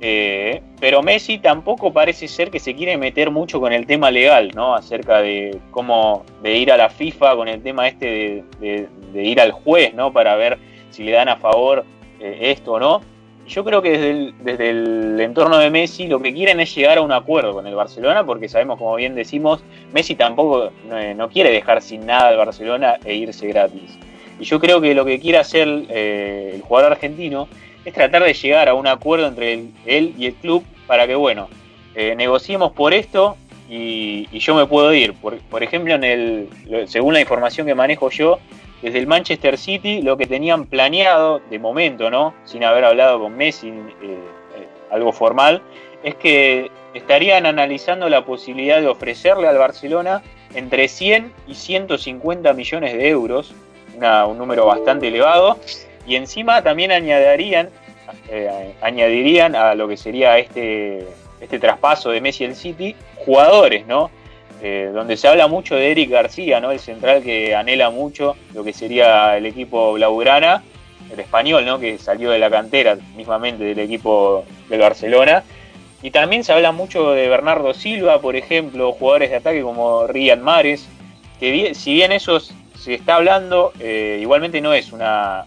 [0.06, 4.50] eh, pero Messi tampoco parece ser que se quiere meter mucho con el tema legal,
[4.54, 4.74] ¿no?
[4.74, 9.52] Acerca de cómo, de ir a la FIFA con el tema este de, ir al
[9.52, 10.12] juez, ¿no?
[10.12, 10.58] Para ver
[10.90, 11.86] si le dan a favor
[12.20, 13.14] eh, esto o no
[13.46, 17.12] yo creo que desde el, entorno de Messi lo que quieren es llegar a un
[17.12, 19.62] acuerdo con el Barcelona, porque sabemos, como bien decimos,
[19.92, 20.70] Messi tampoco
[21.16, 23.98] no, quiere dejar sin nada al Barcelona e irse gratis.
[24.40, 27.48] Y yo creo que lo que quiere hacer eh, el jugador argentino
[27.84, 29.52] es tratar de llegar a un acuerdo entre
[29.86, 31.48] él y el club para que, bueno,
[31.94, 33.36] eh, negociemos por esto
[33.68, 35.14] y, yo me puedo ir.
[35.14, 36.48] Por, ejemplo, en el,
[36.86, 38.38] según la información que manejo yo,
[38.82, 42.34] desde el Manchester City lo que tenían planeado, de momento, ¿no?
[42.44, 44.18] Sin haber hablado con Messi, eh, eh,
[44.90, 45.62] algo formal,
[46.02, 50.22] es que estarían analizando la posibilidad de ofrecerle al Barcelona
[50.54, 53.54] entre 100 y 150 millones de euros,
[54.26, 55.58] un número bastante elevado,
[56.06, 57.70] y encima también añadirían,
[58.28, 61.06] eh, añadirían a lo que sería este,
[61.40, 64.10] este traspaso de Messi al City jugadores, ¿no?
[64.62, 66.70] Eh, donde se habla mucho de Eric García, ¿no?
[66.70, 70.62] El central que anhela mucho lo que sería el equipo Blaugrana,
[71.12, 71.78] el español, ¿no?
[71.78, 75.42] Que salió de la cantera mismamente del equipo del Barcelona.
[76.02, 80.38] Y también se habla mucho de Bernardo Silva, por ejemplo, jugadores de ataque como Riyad
[80.38, 80.86] Mares,
[81.40, 85.46] que si bien eso se está hablando, eh, igualmente no es una,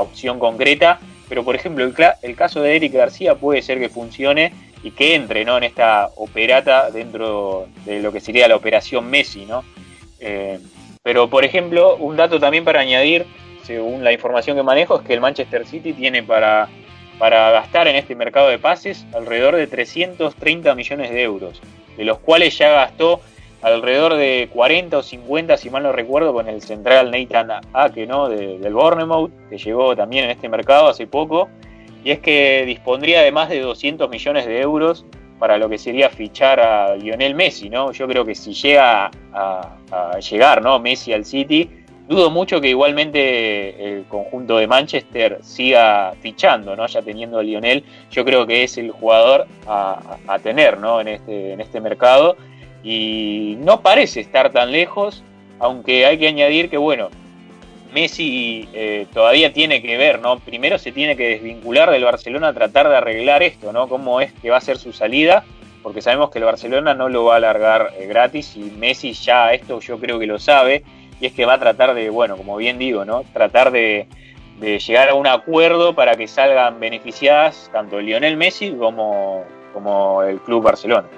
[0.00, 4.90] opción concreta, pero por ejemplo el, caso de Eric García puede ser que funcione y
[4.92, 5.56] que entre ¿no?
[5.56, 9.44] en esta operata dentro de lo que sería la operación Messi.
[9.46, 9.64] ¿no?
[10.20, 10.58] Eh,
[11.02, 13.26] pero, por ejemplo, un dato también para añadir,
[13.62, 16.68] según la información que manejo, es que el Manchester City tiene para
[17.20, 21.60] gastar en este mercado de pases alrededor de 330 millones de euros,
[21.96, 23.20] de los cuales ya gastó
[23.62, 28.28] alrededor de 40 o 50, si mal no recuerdo, con el central Nathan Ake, ¿no?
[28.28, 31.48] del Bournemouth, que llegó también en este mercado hace poco,
[32.04, 35.04] y es que dispondría de más de 200 millones de euros
[35.38, 37.92] para lo que sería fichar a Lionel Messi, ¿no?
[37.92, 40.78] Yo creo que si llega a, llegar, ¿no?
[40.78, 41.68] Messi al City,
[42.08, 46.86] dudo mucho que igualmente el conjunto de Manchester siga fichando, ¿no?
[46.86, 51.00] Ya teniendo a Lionel, yo creo que es el jugador a, tener, ¿no?
[51.00, 52.36] En este, en este mercado
[52.82, 55.22] y no parece estar tan lejos,
[55.58, 57.10] aunque hay que añadir que, bueno,
[57.92, 60.38] Messi eh, todavía tiene que ver, ¿no?
[60.38, 63.88] Primero se tiene que desvincular del Barcelona tratar de arreglar esto, ¿no?
[63.88, 65.44] Cómo es que va a ser su salida,
[65.82, 69.52] porque sabemos que el Barcelona no lo va a alargar eh, gratis y Messi ya
[69.52, 70.84] esto yo creo que lo sabe
[71.20, 73.24] y es que va a tratar de, bueno, como bien digo, ¿no?
[73.32, 74.08] Tratar de,
[74.60, 80.64] llegar a un acuerdo para que salgan beneficiadas tanto Lionel Messi como, como el Club
[80.64, 81.08] Barcelona.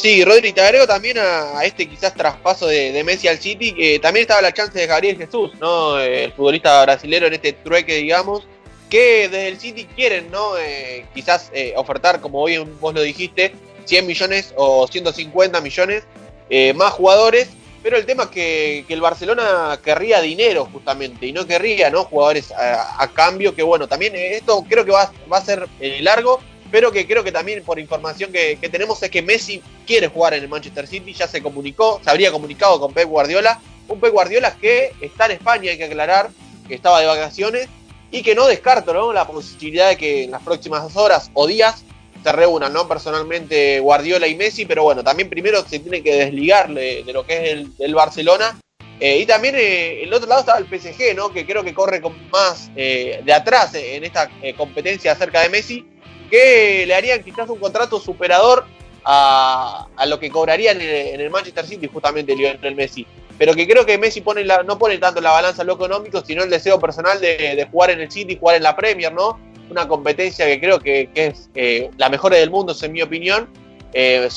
[0.00, 4.22] Sí, Rodri, te agrego también a, este quizás traspaso de, Messi al City, que también
[4.22, 6.00] estaba la chance de Gabriel Jesús, ¿no?
[6.00, 8.46] El futbolista brasilero en este trueque, digamos,
[8.88, 10.56] que desde el City quieren, ¿no?
[10.56, 13.52] Eh, quizás eh, ofertar, como bien vos lo dijiste,
[13.84, 16.04] 100 millones o 150 millones
[16.48, 17.50] eh, más jugadores,
[17.82, 22.04] pero el tema es que, el Barcelona querría dinero justamente y no querría, ¿no?
[22.04, 25.68] Jugadores a, cambio, que bueno, también esto creo que va, va a ser
[26.00, 30.34] largo pero que creo que también por información que, tenemos es que Messi quiere jugar
[30.34, 34.12] en el Manchester City, ya se comunicó, se habría comunicado con Pep Guardiola, un Pep
[34.12, 36.30] Guardiola que está en España, hay que aclarar,
[36.68, 37.68] que estaba de vacaciones
[38.10, 41.84] y que no descarto la posibilidad de que en las próximas horas o días
[42.22, 42.72] se reúnan.
[42.88, 47.52] Personalmente Guardiola y Messi, pero bueno, también primero se tiene que desligar de, lo que
[47.52, 48.58] es el, Barcelona.
[48.98, 51.32] Eh, y también eh, el otro lado estaba el PSG, ¿no?
[51.32, 55.86] Que creo que corre con más eh, de atrás en esta competencia acerca de Messi
[56.30, 58.64] que le harían quizás un contrato superador
[59.04, 63.06] a, lo que cobraría en el, Manchester City justamente Lionel Messi.
[63.38, 66.50] Pero que creo que Messi pone no pone tanto la balanza lo económico, sino el
[66.50, 69.38] deseo personal de, jugar en el City, jugar en la Premier, ¿no?
[69.70, 73.48] Una competencia que creo que, es eh, la mejor del mundo, en mi opinión.
[73.92, 74.28] Eh,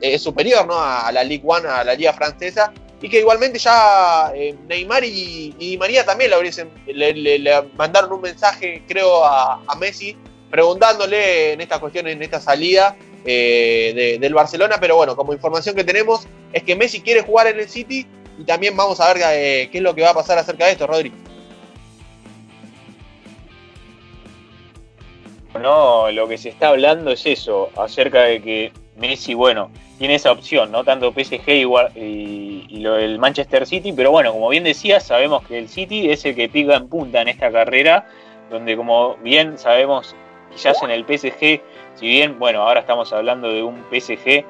[0.00, 0.74] es superior ¿no?
[0.76, 5.76] a, la Ligue One, a la Liga Francesa, y que igualmente ya eh, Neymar y,
[5.78, 6.30] María también
[6.86, 10.16] le, mandaron un mensaje, creo, a Messi
[10.50, 15.84] preguntándole en esta cuestión, en esta salida eh, del Barcelona, pero bueno, como información que
[15.84, 18.06] tenemos es que Messi quiere jugar en el City
[18.38, 20.72] y también vamos a ver eh, qué es lo que va a pasar acerca de
[20.72, 21.12] esto, Rodri.
[25.60, 30.30] No, lo que se está hablando es eso, acerca de que Messi, bueno, tiene esa
[30.30, 30.84] opción, ¿no?
[30.84, 35.58] Tanto PSG y, y, lo del Manchester City, pero bueno, como bien decías, sabemos que
[35.58, 38.06] el City es el que pica en punta en esta carrera,
[38.50, 40.14] donde como bien sabemos
[40.56, 41.60] quizás en el PSG,
[41.96, 44.44] si bien, bueno, ahora estamos hablando de un PSG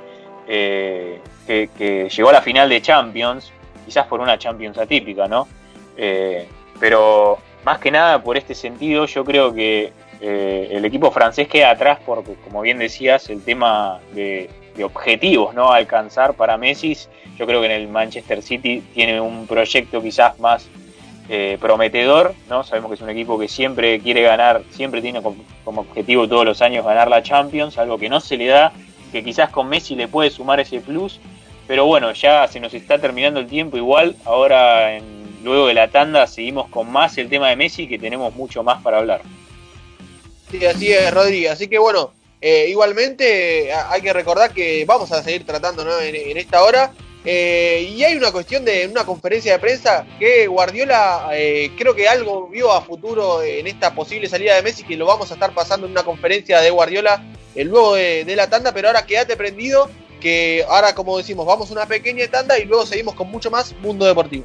[0.46, 3.52] eh, que, llegó a la final de Champions,
[3.84, 5.48] quizás por una Champions atípica, ¿no?
[5.96, 6.46] Eh,
[6.78, 11.70] pero más que nada por este sentido, yo creo que eh, el equipo francés queda
[11.70, 15.72] atrás porque, como bien decías, el tema de, de objetivos, ¿no?
[15.72, 16.96] alcanzar para Messi,
[17.36, 20.68] yo creo que en el Manchester City tiene un proyecto quizás más
[21.28, 22.62] eh, prometedor, ¿no?
[22.62, 26.62] Sabemos que es un equipo que siempre quiere ganar, siempre tiene como, objetivo todos los
[26.62, 28.72] años ganar la Champions, algo que no se le da,
[29.12, 31.18] que quizás con Messi le puede sumar ese plus,
[31.66, 34.98] pero bueno, ya se nos está terminando el tiempo igual, ahora
[35.42, 38.82] luego de la tanda seguimos con más el tema de Messi, que tenemos mucho más
[38.82, 39.22] para hablar.
[40.50, 45.22] Sí, así es, Rodríguez, así que bueno, eh, igualmente hay que recordar que vamos a
[45.22, 46.92] seguir tratando en, esta hora
[47.28, 52.08] Eh, y hay una cuestión de una conferencia de prensa que Guardiola eh, creo que
[52.08, 55.52] algo vio a futuro en esta posible salida de Messi, que lo vamos a estar
[55.52, 57.24] pasando en una conferencia de Guardiola
[57.56, 61.72] luego de, de la tanda, pero ahora quédate prendido, que ahora como decimos, vamos a
[61.72, 64.44] una pequeña tanda y luego seguimos con mucho más Mundo Deportivo.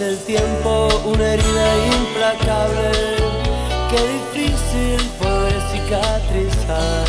[0.01, 2.90] El tiempo una herida implacable
[3.90, 7.07] que difícil poder cicatrizar.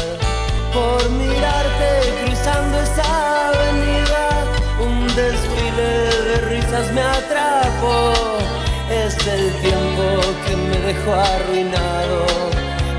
[0.72, 1.90] Por mirarte
[2.24, 4.30] cruzando esa avenida,
[4.80, 5.92] un desfile
[6.28, 8.14] de risas me atrapó.
[8.92, 12.26] Es el tiempo que me dejó arruinado.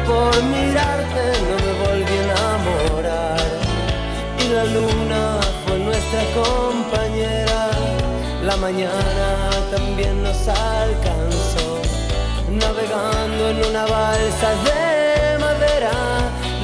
[0.05, 3.49] Por mirarte no me volví a enamorar.
[4.41, 7.70] Y la luna fue nuestra compañera.
[8.43, 11.80] La mañana también nos alcanzó,
[12.50, 15.92] navegando en una balsa de madera,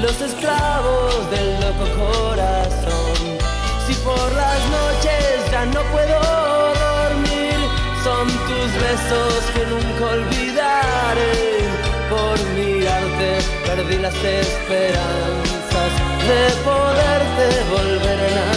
[0.00, 3.14] los esclavos del loco corazón.
[3.86, 6.18] Si por las noches ya no puedo
[6.86, 7.58] dormir,
[8.04, 11.32] son tus besos que nunca olvidaré.
[12.10, 15.92] Por mirarte perdí las esperanzas
[16.28, 18.51] de poderte volver a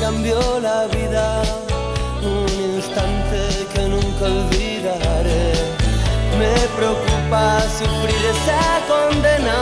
[0.00, 1.42] cambió la vida,
[2.22, 5.52] un instante que nunca olvidaré.
[6.38, 9.58] Me preocupa sufrir esa condena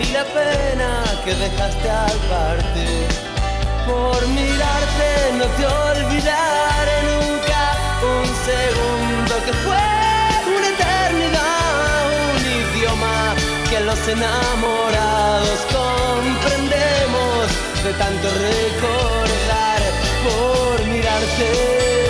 [0.00, 0.90] y la pena
[1.24, 3.08] que dejaste al partir.
[3.86, 7.60] Por mirarte no te olvidaré nunca
[8.14, 9.84] un segundo que fue
[10.56, 12.02] una eternidad,
[12.36, 13.34] un idioma
[13.70, 16.61] que los enamorados comprendemos
[17.84, 19.82] de tanto recordar
[20.22, 22.01] por mirarte.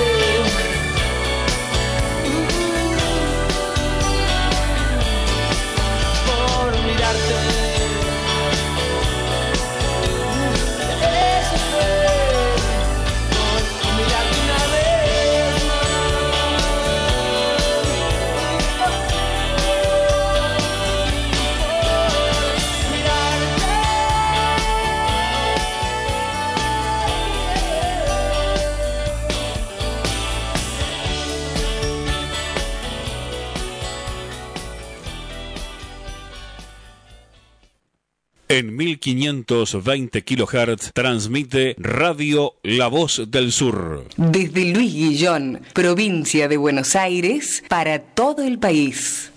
[39.05, 44.07] 1520 kHz transmite Radio La Voz del Sur.
[44.17, 49.33] Desde Luis Guillón, provincia de Buenos Aires, para todo el país.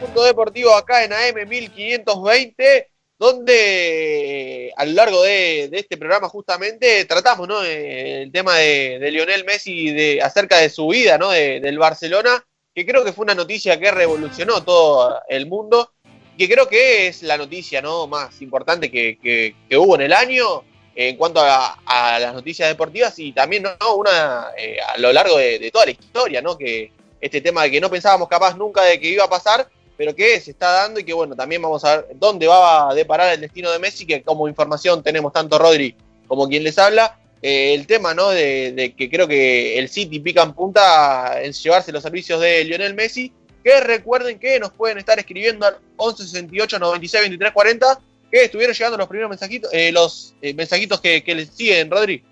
[0.00, 7.48] Punto deportivo acá en AM 1520 donde a lo largo de, este programa justamente tratamos
[7.48, 7.64] ¿no?
[7.64, 11.30] Eh, el tema de, Lionel Messi de, acerca de su vida ¿no?
[11.30, 12.44] del Barcelona,
[12.74, 15.92] que creo que fue una noticia que revolucionó todo el mundo,
[16.36, 18.06] que creo que es la noticia ¿no?
[18.06, 20.64] más importante que, hubo en el año
[20.94, 23.94] en cuanto a, las noticias deportivas y también ¿no?
[23.94, 26.58] una eh, a lo largo de, de, toda la historia, ¿no?
[26.58, 30.14] que este tema de que no pensábamos capaz nunca de que iba a pasar pero
[30.14, 33.34] que se está dando y que bueno, también vamos a ver dónde va a deparar
[33.34, 35.94] el destino de Messi, que como información tenemos tanto Rodri
[36.26, 37.18] como quien les habla.
[37.42, 38.30] Eh, el tema, ¿no?
[38.30, 42.94] De, que creo que el City pica en punta en llevarse los servicios de Lionel
[42.94, 43.32] Messi,
[43.62, 48.74] que recuerden que nos pueden estar escribiendo al 11 68 96 23 40, que estuvieron
[48.74, 52.24] llegando los primeros mensajitos, eh, los eh, mensajitos que, que les siguen, Rodri.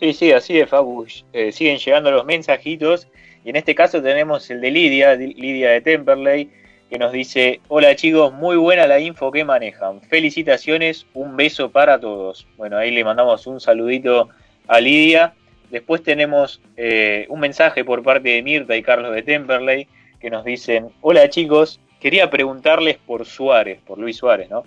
[0.00, 1.06] Sí, sí, así es, Fabu.
[1.52, 3.06] siguen llegando los mensajitos
[3.44, 6.50] y en este caso tenemos el de Lidia, Lidia de Temperley,
[6.88, 10.02] que nos dice, hola chicos, muy buena la info que manejan.
[10.02, 12.46] Felicitaciones, un beso para todos.
[12.56, 14.28] Bueno, ahí le mandamos un saludito
[14.68, 15.34] a Lidia.
[15.70, 19.88] Después tenemos eh, un mensaje por parte de Mirta y Carlos de Temperley,
[20.20, 24.64] que nos dicen, hola chicos, quería preguntarles por Suárez, por Luis Suárez, ¿no?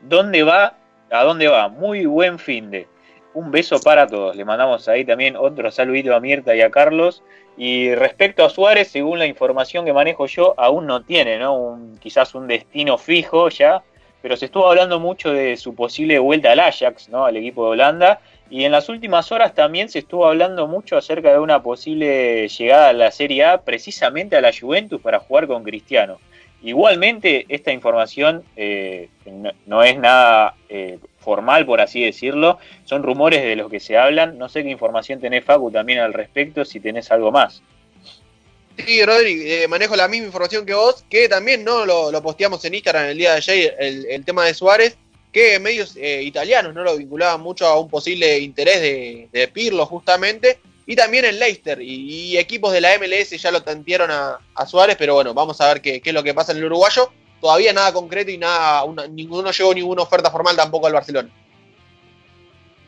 [0.00, 0.76] ¿Dónde va?
[1.10, 1.68] ¿A dónde va?
[1.68, 2.86] Muy buen fin de.
[3.34, 4.36] un beso para todos.
[4.36, 7.22] Le mandamos ahí también otro saludito a Mirta y a Carlos.
[7.56, 11.56] Y respecto a Suárez, según la información que manejo yo, aún no tiene, ¿no?
[11.56, 13.82] Un, quizás un destino fijo ya,
[14.22, 17.26] pero se estuvo hablando mucho de su posible vuelta al Ajax, ¿no?
[17.26, 18.20] Al equipo de Holanda.
[18.50, 22.88] Y en las últimas horas también se estuvo hablando mucho acerca de una posible llegada
[22.88, 26.18] a la Serie A, precisamente a la Juventus para jugar con Cristiano.
[26.62, 29.10] Igualmente, esta información eh,
[29.66, 32.58] no, es nada eh, formal, por así decirlo.
[32.84, 34.38] Son rumores de los que se hablan.
[34.38, 37.62] No sé qué información tenés, Facu, también al respecto, si tenés algo más.
[38.76, 42.74] Sí, Rodri, eh, manejo la misma información que vos, que también no lo, posteamos en
[42.74, 44.96] Instagram el día de ayer, el, tema de Suárez,
[45.32, 48.80] que medios italianos no lo vinculaban mucho a un posible interés
[49.32, 51.80] de Pirlo, justamente y también en Leicester.
[51.80, 55.80] Y, equipos de la MLS ya lo tantieron a, Suárez, pero bueno, vamos a ver
[55.80, 57.10] qué, es lo que pasa en el uruguayo.
[57.44, 61.28] Todavía nada concreto y nada, ninguno llegó ninguna oferta formal tampoco al Barcelona.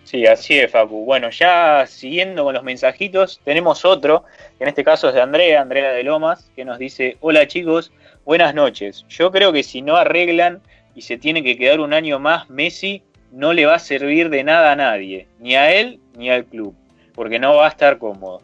[0.02, 1.04] Sí, así es, Facu.
[1.04, 4.24] Bueno, ya siguiendo con los mensajitos, tenemos otro,
[4.56, 7.92] que en este caso es de Andrea, Andrea de Lomas, que nos dice, hola chicos,
[8.24, 9.04] buenas noches.
[9.10, 10.62] Yo creo que si no arreglan
[10.94, 13.02] y se tiene que quedar un año más, Messi
[13.32, 16.74] no le va a servir de nada a nadie, ni a él ni al club
[17.14, 18.40] porque no va a estar cómodo.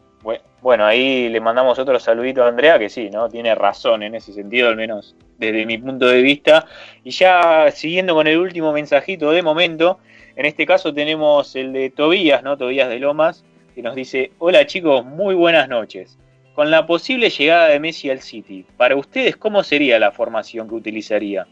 [0.62, 3.28] Bueno, ahí le mandamos otro saludito a Andrea, que sí, ¿no?
[3.28, 6.66] Tiene razón en ese sentido, al menos desde mi punto de vista.
[7.02, 9.98] Y ya siguiendo con el último mensajito de momento,
[10.36, 12.56] en este caso tenemos el de Tobías, ¿no?
[12.56, 13.44] Tobías de Lomas,
[13.74, 16.16] que nos dice, hola chicos, muy buenas noches.
[16.54, 20.76] Con la posible llegada de Messi al City, para ustedes, ¿cómo sería la formación que
[20.76, 21.44] utilizaría?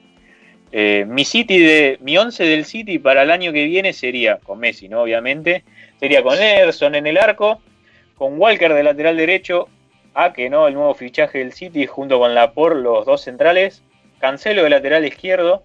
[0.70, 4.60] Eh, mi City de mi 11 del City para el año que viene sería con
[4.60, 5.02] Messi, ¿no?
[5.02, 5.64] Obviamente,
[6.00, 7.60] Sería con Ederson en el arco,
[8.20, 9.66] con Walker de lateral derecho,
[10.12, 13.82] a que no, el nuevo fichaje del City junto con Lapor, los dos centrales,
[14.18, 15.62] Cancelo de lateral izquierdo,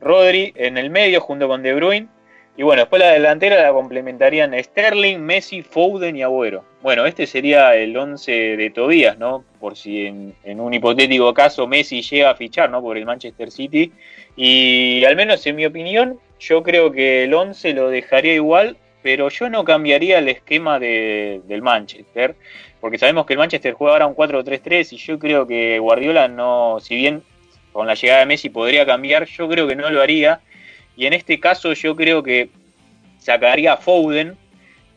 [0.00, 2.08] Rodri en el medio junto con De Bruyne,
[2.56, 6.64] y bueno, después la delantera la complementarían Sterling, Messi, Foden y Agüero.
[6.80, 9.44] Bueno, este sería el 11 de Tobías, ¿no?
[9.60, 12.80] Por si en, en, un hipotético caso Messi llega a fichar, ¿no?
[12.80, 13.92] Por el Manchester City.
[14.34, 19.28] Y al menos en mi opinión, yo creo que el 11 lo dejaría igual, pero
[19.28, 22.34] yo no cambiaría el esquema del Manchester,
[22.80, 26.78] porque sabemos que el Manchester juega ahora un 4-3-3 y yo creo que Guardiola no,
[26.80, 27.22] si bien
[27.72, 30.40] con la llegada de Messi podría cambiar, yo creo que no lo haría.
[30.96, 32.50] Y en este caso yo creo que
[33.18, 34.36] sacaría a Foden,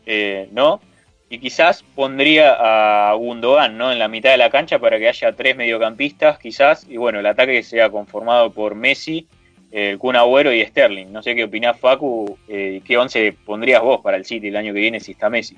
[0.06, 0.80] eh, ¿no?
[1.28, 3.92] Y quizás pondría a Gundogan, ¿no?
[3.92, 6.86] En la mitad de la cancha para que haya tres mediocampistas, quizás.
[6.88, 9.26] Y bueno, el ataque sea conformado por Messi,
[9.72, 11.06] el Kun Agüero y Sterling.
[11.10, 14.74] No sé qué opinás, Facu, eh, qué once pondrías vos para el City el año
[14.74, 15.56] que viene si está Messi.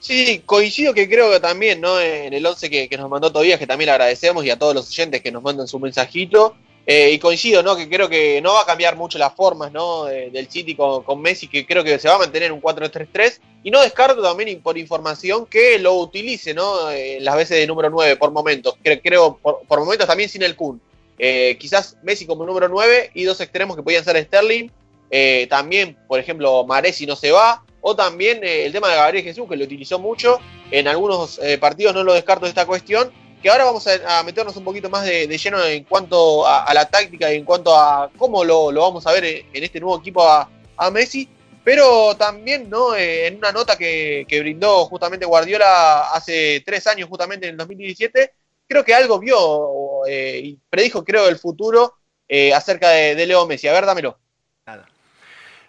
[0.00, 2.00] Sí, coincido que creo que también, ¿no?
[2.00, 4.90] En el once que, nos mandó todavía, que también le agradecemos, y a todos los
[4.90, 6.56] oyentes que nos mandan su mensajito.
[6.84, 7.76] Eh, y coincido, ¿no?
[7.76, 10.06] Que creo que no va a cambiar mucho las formas, ¿no?
[10.06, 13.38] del City con, Messi, que creo que se va a mantener un 4-3-3.
[13.62, 16.90] Y no descarto también por información que lo utilice, ¿no?
[16.90, 18.74] En las veces de número 9 por momentos.
[18.82, 20.80] Creo, creo por, por momentos también sin el Kun.
[21.18, 24.70] Eh, quizás Messi como número 9 y dos extremos que podían ser Sterling.
[25.10, 27.64] Eh, también, por ejemplo, Maresi no se va.
[27.80, 30.38] O también eh, el tema de Gabriel Jesús, que lo utilizó mucho.
[30.70, 33.12] En algunos partidos no lo descarto de esta cuestión.
[33.42, 37.32] Que ahora vamos a, meternos un poquito más de, lleno en cuanto a, la táctica
[37.32, 40.48] y en cuanto a cómo lo, vamos a ver en, este nuevo equipo a,
[40.92, 41.28] Messi.
[41.64, 42.96] Pero también, ¿no?
[42.96, 48.32] en una nota que, que brindó justamente Guardiola hace tres años, justamente en el 2017,
[48.72, 53.68] creo que algo vio eh, y predijo, creo, el futuro eh, acerca de, Leo Messi.
[53.68, 54.18] A ver, dámelo.
[54.66, 54.86] Nada.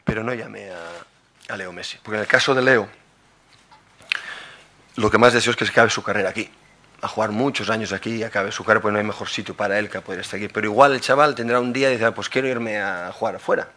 [0.06, 0.70] Pero no llamé
[1.49, 1.97] a, Leo Messi.
[2.01, 2.88] Porque en el caso de Leo,
[4.95, 6.49] lo que más deseo es que se acabe su carrera aquí.
[7.01, 9.78] A jugar muchos años aquí y acabe su carrera, porque no hay mejor sitio para
[9.78, 10.47] él que poder estar aquí.
[10.47, 13.68] Pero igual el chaval tendrá un día y dice, pues quiero irme a jugar afuera.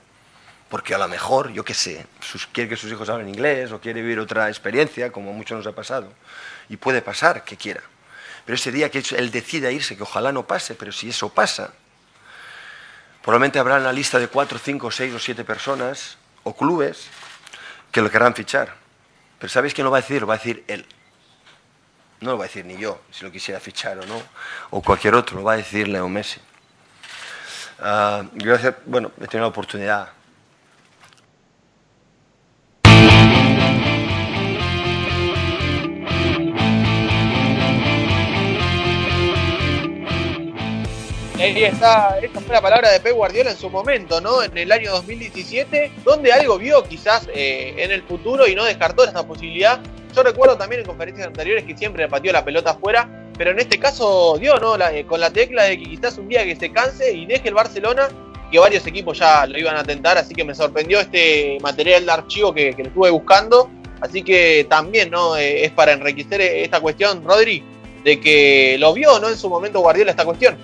[0.68, 2.06] Porque a lo mejor, yo qué sé,
[2.52, 5.72] quiere que sus hijos hablen inglés o quiere vivir otra experiencia, como mucho nos ha
[5.72, 6.12] pasado.
[6.68, 7.82] Y puede pasar que quiera.
[8.46, 11.74] Pero ese día que él decida irse, que ojalá no pase, pero si eso pasa,
[13.22, 17.08] probablemente habrá una lista de cuatro, cinco, seis o siete personas o clubes
[17.90, 18.74] que lo querrán fichar.
[19.38, 20.20] Pero ¿sabéis quién lo va a decir?
[20.20, 20.86] Lo va a decir él.
[22.20, 24.22] No lo va a decir ni yo, si lo quisiera fichar o no,
[24.70, 26.40] o cualquier otro, lo va a decir Leo Messi.
[27.78, 30.08] Gracias, bueno, he tenido la oportunidad
[41.46, 44.42] Ahí está, esta fue la palabra de Pep Guardiola en su momento, ¿no?
[44.42, 49.04] En el año 2017, donde algo vio quizás eh, en el futuro y no descartó
[49.04, 49.78] esta posibilidad.
[50.12, 53.60] Yo recuerdo también en conferencias anteriores que siempre le pateó la pelota afuera, pero en
[53.60, 54.76] este caso dio, ¿no?
[54.88, 57.54] Eh, con la tecla de que quizás un día que se canse y deje el
[57.54, 58.08] Barcelona
[58.50, 62.12] que varios equipos ya lo iban a tentar, así que me sorprendió este material de
[62.12, 63.70] archivo que, que estuve buscando.
[64.00, 65.36] Así que también ¿no?
[65.36, 67.62] Eh, es para enriquecer esta cuestión, Rodri,
[68.02, 69.28] de que lo vio ¿no?
[69.28, 70.56] en su momento Guardiola esta cuestión.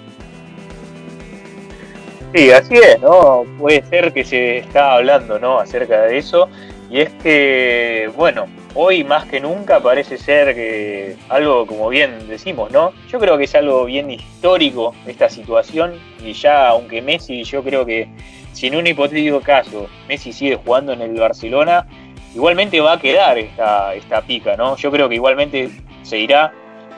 [2.34, 3.44] Sí, así es, ¿no?
[3.58, 5.58] Puede ser que se está hablando, ¿no?
[5.58, 6.48] Acerca de eso.
[6.88, 12.70] Y es que, bueno, hoy más que nunca parece ser que algo, como bien decimos,
[12.70, 12.92] ¿no?
[13.08, 15.92] Yo creo que es algo bien histórico esta situación.
[16.24, 18.08] Y ya, aunque Messi, yo creo que
[18.52, 21.86] si en un hipotético caso Messi sigue jugando en el Barcelona,
[22.34, 24.76] igualmente va a quedar esta, esta pica, ¿no?
[24.76, 25.70] Yo creo que igualmente
[26.02, 26.50] se irá,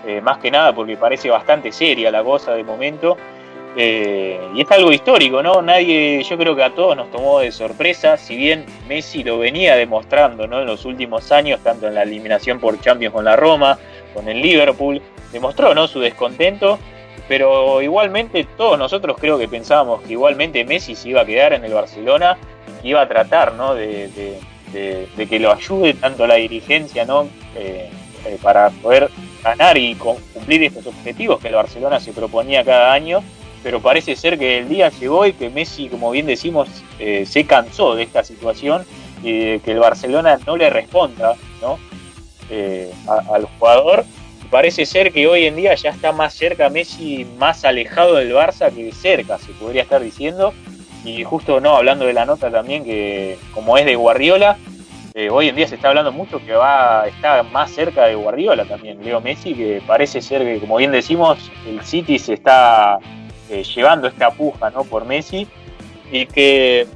[0.07, 3.17] eh, más que nada porque parece bastante seria la cosa de momento
[3.77, 5.61] eh, y es algo histórico, ¿no?
[5.61, 9.75] Nadie, yo creo que a todos nos tomó de sorpresa, si bien Messi lo venía
[9.75, 10.61] demostrando, ¿no?
[10.61, 13.79] En los últimos años, tanto en la eliminación por Champions con la Roma,
[14.13, 15.03] con el Liverpool,
[15.33, 15.89] demostró, ¿no?
[15.89, 16.79] Su descontento,
[17.27, 21.65] pero igualmente todos nosotros creo que pensábamos que igualmente Messi se iba a quedar en
[21.65, 22.39] el Barcelona,
[22.85, 23.75] iba a tratar, ¿no?
[23.75, 24.39] De,
[24.73, 27.29] que lo ayude tanto la dirigencia, ¿no?
[27.57, 27.91] Eh,
[28.27, 29.11] eh, para poder
[29.43, 33.23] ganar y cumplir estos objetivos que el Barcelona se proponía cada año
[33.65, 37.47] pero parece ser que el día llegó y que Messi, como bien decimos, eh, se
[37.47, 38.85] cansó de esta situación
[39.23, 41.79] y que el Barcelona no le responda ¿no?
[42.51, 44.05] Eh, al jugador.
[44.51, 48.71] Parece ser que hoy en día ya está más cerca Messi, más alejado del Barça
[48.71, 50.53] que cerca, se podría estar diciendo.
[51.03, 54.59] Y justo no, hablando de la nota también, que como es de Guardiola,
[55.15, 58.67] eh, hoy en día se está hablando mucho que va está más cerca de Guardiola
[58.67, 62.99] también, Leo Messi, que parece ser que, como bien decimos, el City se está
[63.55, 64.85] eh, llevando esta puja ¿no?
[64.85, 65.47] por Messi
[66.11, 66.87] y que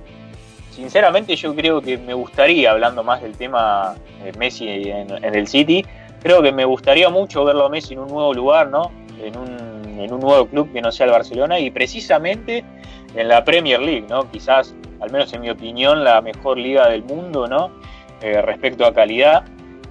[0.70, 3.94] sinceramente yo creo que me gustaría, hablando más del tema
[4.38, 5.84] Messi en, el City,
[6.22, 8.90] creo que me gustaría mucho verlo a Messi en un nuevo lugar, ¿no?
[9.20, 12.64] En un, en un nuevo club que no sea el Barcelona y precisamente
[13.14, 14.30] en la Premier League, ¿no?
[14.30, 17.70] Quizás, al menos en mi opinión, la mejor liga del mundo, ¿no?
[18.20, 19.44] Eh, respecto a calidad.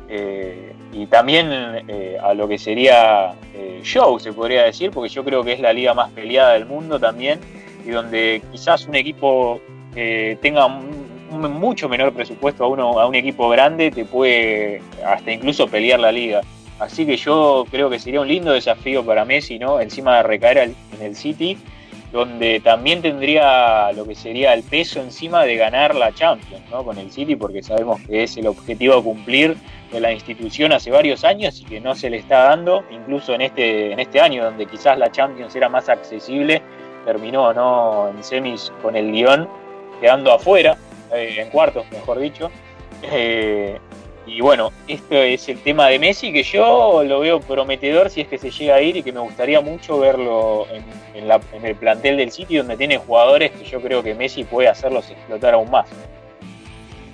[0.09, 1.49] Eh, y también
[1.87, 5.59] eh, a lo que sería eh, show, se podría decir, porque yo creo que es
[5.59, 7.39] la liga más peleada del mundo también,
[7.85, 9.61] y donde quizás un equipo
[9.93, 11.07] que tenga un,
[11.59, 16.11] mucho menor presupuesto a, uno, a un equipo grande te puede hasta incluso pelear la
[16.11, 16.41] liga.
[16.79, 19.79] Así que yo creo que sería un lindo desafío para Messi, ¿no?
[19.79, 21.57] Encima de recaer en el City,
[22.17, 26.83] donde también tendría lo que sería el peso encima de ganar la Champions, ¿no?
[26.83, 29.55] Con el City, porque sabemos que es el objetivo a cumplir
[29.91, 33.41] de la institución hace varios años y que no se le está dando, incluso en
[33.41, 36.63] este, en este año donde quizás la Champions era más accesible,
[37.05, 38.09] terminó ¿no?
[38.09, 39.47] en semis con el Lyon
[40.01, 40.75] quedando afuera,
[41.13, 42.49] eh, en cuartos mejor dicho.
[43.03, 43.77] Eh,
[44.27, 48.27] y bueno, esto es el tema de Messi que yo lo veo prometedor si es
[48.27, 52.31] que se llega a ir y que me gustaría mucho verlo en, el plantel del
[52.31, 55.87] City donde tiene jugadores que yo creo que Messi puede hacerlos explotar aún más.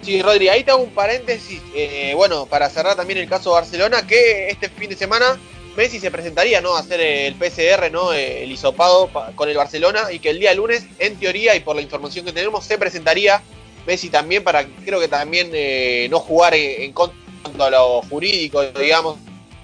[0.02, 1.62] Sí, Rodri, ahí te un paréntesis.
[1.74, 5.40] Eh, bueno, para cerrar también el caso de Barcelona, que este fin de semana
[5.78, 6.76] Messi se presentaría ¿no?
[6.76, 8.12] a hacer el PCR, ¿no?
[8.12, 11.82] el hisopado con el Barcelona, y que el día lunes, en teoría y por la
[11.82, 13.42] información que tenemos, se presentaría
[13.86, 17.16] Messi también para, creo que también eh, no jugar en, contra
[17.66, 19.18] de lo jurídico, digamos,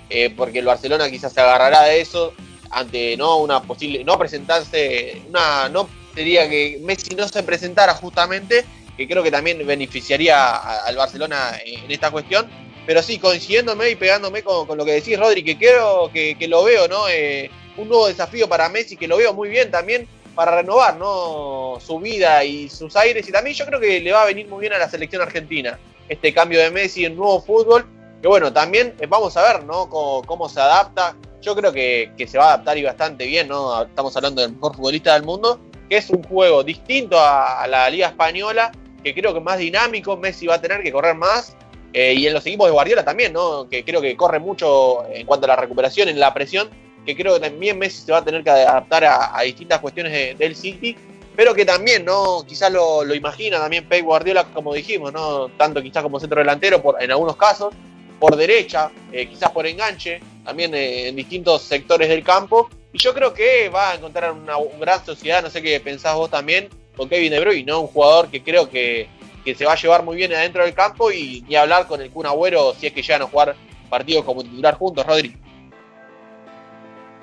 [0.09, 2.33] eh, porque el Barcelona quizás se agarrará de eso
[2.71, 8.65] ante no una posible, no presentarse, una, no sería que Messi no se presentara justamente
[8.99, 12.49] que creo que también beneficiaría al Barcelona en esta cuestión.
[12.85, 16.87] Pero sí, coincidiéndome y pegándome con, lo que decís, Rodri, que creo que, lo veo,
[16.89, 17.07] ¿no?
[17.07, 20.05] Eh, un nuevo desafío para Messi, que lo veo muy bien también
[20.39, 21.79] para renovar, ¿no?
[21.85, 23.27] Su vida y sus aires.
[23.27, 25.77] Y también yo creo que le va a venir muy bien a la selección argentina
[26.07, 27.85] este cambio de Messi en nuevo fútbol.
[28.21, 29.89] Que bueno, también eh, vamos a ver, ¿no?
[29.89, 31.17] Cómo, se adapta.
[31.41, 33.83] Yo creo que, se va a adaptar y bastante bien, ¿no?
[33.83, 35.59] Estamos hablando del mejor futbolista del mundo,
[35.89, 38.71] que es un juego distinto a la Liga Española,
[39.03, 41.57] que creo que más dinámico, Messi va a tener que correr más.
[41.91, 43.67] Eh, y en los equipos de Guardiola también, ¿no?
[43.67, 46.69] Que creo que corre mucho en cuanto a la recuperación, en la presión,
[47.05, 50.55] que creo que también Messi se va a tener que adaptar a, distintas cuestiones del
[50.55, 50.95] City,
[51.35, 52.43] pero que también, ¿no?
[52.45, 55.47] Quizás lo, imagina también Pep Guardiola, como dijimos, ¿no?
[55.49, 57.73] Tanto quizás como centro delantero, por, en algunos casos,
[58.19, 62.69] por derecha, eh, quizás por enganche, también eh, en distintos sectores del campo.
[62.91, 66.29] Y yo creo que va a encontrar una, gran sociedad, no sé qué pensás vos
[66.29, 67.81] también, con Kevin De Bruyne, ¿no?
[67.81, 69.07] Un jugador que creo que,
[69.45, 72.27] se va a llevar muy bien adentro del campo y ni hablar con el Kun
[72.27, 73.55] Agüero si es que llegan a jugar
[73.89, 75.35] partidos como titular juntos, Rodri.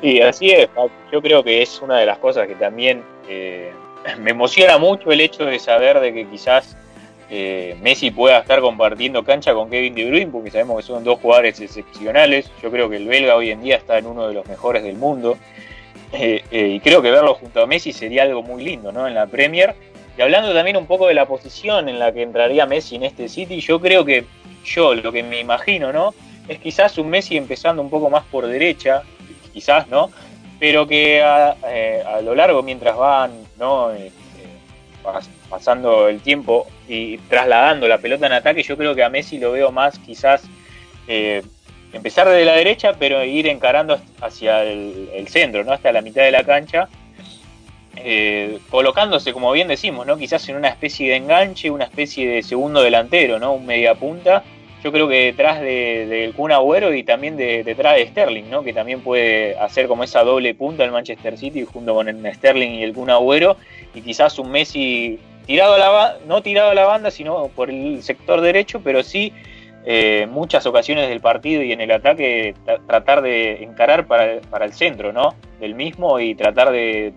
[0.00, 0.68] Sí, así es.
[1.10, 3.72] Yo creo que es una de las cosas que también eh,
[4.18, 6.76] me emociona mucho el hecho de saber de que quizás
[7.30, 11.18] eh, Messi pueda estar compartiendo cancha con Kevin De Bruyne, porque sabemos que son dos
[11.20, 12.50] jugadores excepcionales.
[12.62, 14.96] Yo creo que el belga hoy en día está en uno de los mejores del
[14.96, 15.38] mundo.
[16.12, 19.08] eh, y creo que verlo junto a Messi sería algo muy lindo, ¿no?
[19.08, 19.74] En la Premier.
[20.16, 23.28] Y hablando también un poco de la posición en la que entraría Messi en este
[23.28, 24.24] City, yo creo que
[24.64, 26.14] yo lo que me imagino, ¿no?
[26.48, 29.02] Es quizás un Messi empezando un poco más por derecha,
[29.56, 30.10] quizás, ¿no?
[30.60, 33.90] Pero que a, eh, lo largo, mientras van, ¿no?
[35.48, 39.52] pasando el tiempo y trasladando la pelota en ataque, yo creo que a Messi lo
[39.52, 40.42] veo más quizás
[41.92, 45.72] empezar desde la derecha, pero ir encarando hacia el, centro, ¿no?
[45.72, 46.88] hasta la mitad de la cancha,
[47.96, 50.16] eh, colocándose, como bien decimos, ¿no?
[50.16, 53.54] quizás en una especie de enganche, una especie de segundo delantero, ¿no?
[53.54, 54.44] un media punta.
[54.82, 58.62] Yo creo que detrás del de, Kun Agüero y también detrás de Sterling, ¿no?
[58.62, 62.70] que también puede hacer como esa doble punta el Manchester City junto con el Sterling
[62.70, 63.56] y el Kun Agüero,
[63.94, 68.02] y quizás un Messi tirado a la no tirado a la banda, sino por el
[68.02, 69.32] sector derecho, pero sí
[69.88, 72.54] eh, muchas ocasiones del partido y en el ataque
[72.88, 75.36] tratar de encarar para, para, el centro ¿no?
[75.60, 77.12] del mismo y tratar de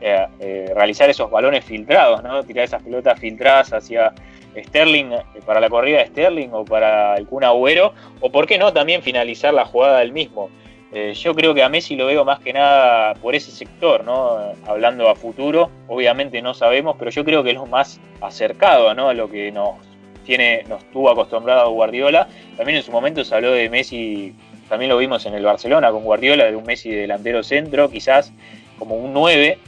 [0.00, 2.42] eh, eh, realizar esos balones filtrados, ¿no?
[2.42, 4.12] tirar esas pelotas filtradas hacia
[4.56, 5.10] Sterling,
[5.46, 9.02] para la corrida de Sterling o para el Kun Agüero, o por qué no también
[9.02, 10.50] finalizar la jugada del mismo.
[11.14, 14.54] yo creo que a Messi lo veo más que nada por ese sector, ¿no?
[14.66, 19.14] hablando a futuro, obviamente no sabemos, pero yo creo que es lo más acercado a
[19.14, 19.76] lo que nos
[20.24, 22.28] tiene, nos tuvo acostumbrado Guardiola.
[22.56, 24.34] También en su momento se habló de Messi,
[24.68, 28.32] también lo vimos en el Barcelona con Guardiola, de un Messi delantero centro, quizás
[28.78, 29.58] como un 9,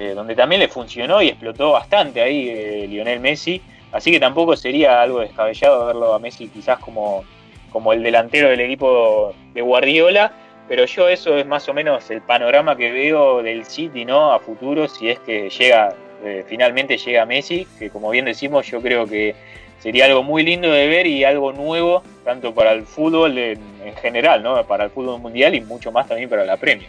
[0.00, 3.60] eh, donde también le funcionó y explotó bastante ahí eh, Lionel Messi.
[3.92, 7.22] Así que tampoco sería algo descabellado verlo a Messi quizás como,
[7.70, 10.32] como el delantero del equipo de Guardiola.
[10.68, 14.32] Pero yo eso es más o menos el panorama que veo del City, ¿no?
[14.32, 15.94] A futuro, si es que llega,
[16.24, 19.34] eh, finalmente llega Messi, que como bien decimos, yo creo que
[19.80, 23.58] sería algo muy lindo de ver y algo nuevo, tanto para el fútbol en,
[24.00, 24.64] general, ¿no?
[24.64, 26.88] Para el fútbol mundial y mucho más también para la Premier.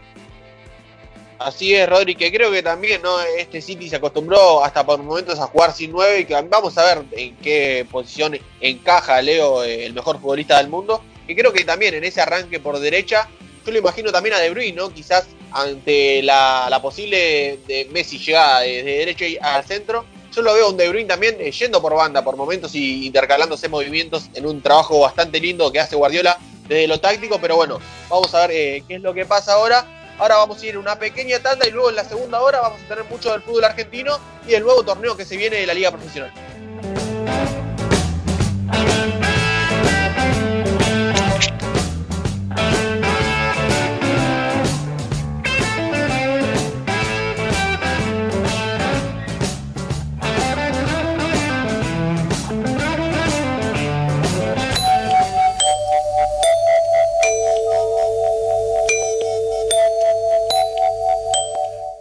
[1.43, 3.19] Así es, Rodri, que creo que también, ¿no?
[3.19, 6.85] Este City se acostumbró hasta por momentos a jugar sin nueve y que vamos a
[6.85, 11.01] ver en qué posición encaja Leo, eh, el mejor futbolista del mundo.
[11.27, 13.27] Y creo que también en ese arranque por derecha,
[13.65, 14.89] yo lo imagino también a De Bruyne, ¿no?
[14.91, 20.69] Quizás ante la, posible de Messi llegada de, de derecha al centro, yo lo veo
[20.69, 24.61] un De Bruyne también eh, yendo por banda por momentos y intercalándose movimientos en un
[24.61, 26.37] trabajo bastante lindo que hace Guardiola
[26.67, 27.79] desde lo táctico, pero bueno,
[28.09, 30.00] vamos a ver eh, qué es lo que pasa ahora.
[30.21, 32.87] Ahora vamos a ir una pequeña tanda y luego en la segunda hora vamos a
[32.87, 35.89] tener mucho del fútbol argentino y el nuevo torneo que se viene de la Liga
[35.89, 36.31] Profesional.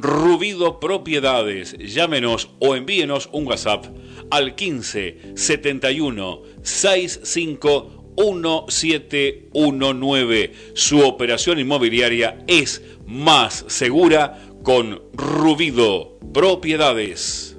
[0.00, 1.76] Rubido Propiedades.
[1.76, 3.86] Llámenos o envíenos un WhatsApp
[4.30, 10.52] al 15 71 65 1719.
[10.74, 17.56] Su operación inmobiliaria es más segura con Rubido Propiedades.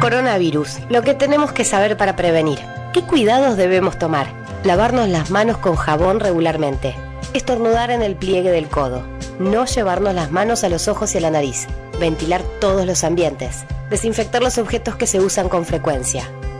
[0.00, 0.78] Coronavirus.
[0.88, 2.60] Lo que tenemos que saber para prevenir.
[2.94, 4.32] ¿Qué cuidados debemos tomar?
[4.64, 6.94] Lavarnos las manos con jabón regularmente
[7.36, 9.02] estornudar en el pliegue del codo,
[9.38, 11.66] no llevarnos las manos a los ojos y a la nariz,
[12.00, 16.30] ventilar todos los ambientes, desinfectar los objetos que se usan con frecuencia.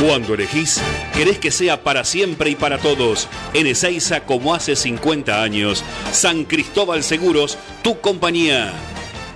[0.00, 0.80] Cuando elegís,
[1.14, 3.28] querés que sea para siempre y para todos.
[3.54, 5.82] En Ezeiza, como hace 50 años.
[6.12, 8.74] San Cristóbal Seguros, tu compañía.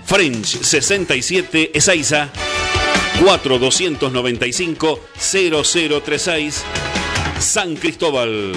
[0.08, 2.30] French 67 Ezeiza
[3.20, 6.64] 4295 0036
[7.40, 8.54] San Cristóbal.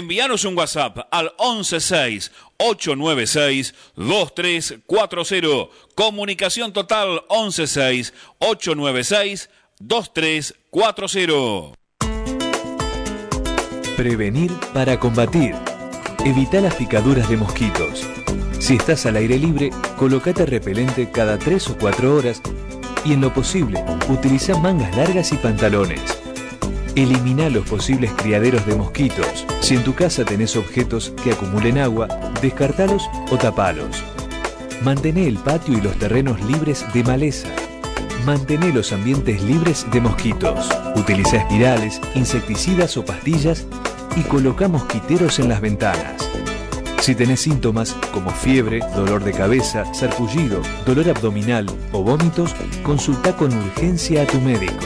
[0.00, 5.68] Envíanos un WhatsApp al 116 896 2340.
[5.94, 11.74] Comunicación total 116 896 2340.
[13.94, 15.54] Prevenir para combatir.
[16.24, 18.00] Evita las picaduras de mosquitos.
[18.58, 22.40] Si estás al aire libre, colocate repelente cada 3 o 4 horas
[23.04, 26.19] y en lo posible, utiliza mangas largas y pantalones.
[26.96, 29.46] Elimina los posibles criaderos de mosquitos.
[29.60, 32.08] Si en tu casa tenés objetos que acumulen agua,
[32.42, 34.02] descartalos o tapalos.
[34.82, 37.48] Mantené el patio y los terrenos libres de maleza.
[38.26, 40.68] Mantené los ambientes libres de mosquitos.
[40.96, 43.66] Utiliza espirales, insecticidas o pastillas
[44.16, 46.28] y coloca mosquiteros en las ventanas.
[47.00, 53.56] Si tenés síntomas como fiebre, dolor de cabeza, sarpullido, dolor abdominal o vómitos, consulta con
[53.56, 54.84] urgencia a tu médico.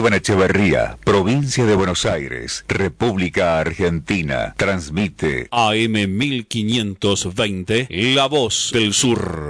[0.00, 4.54] Esteban Echeverría, provincia de Buenos Aires, República Argentina.
[4.56, 9.49] Transmite AM 1520, La Voz del Sur.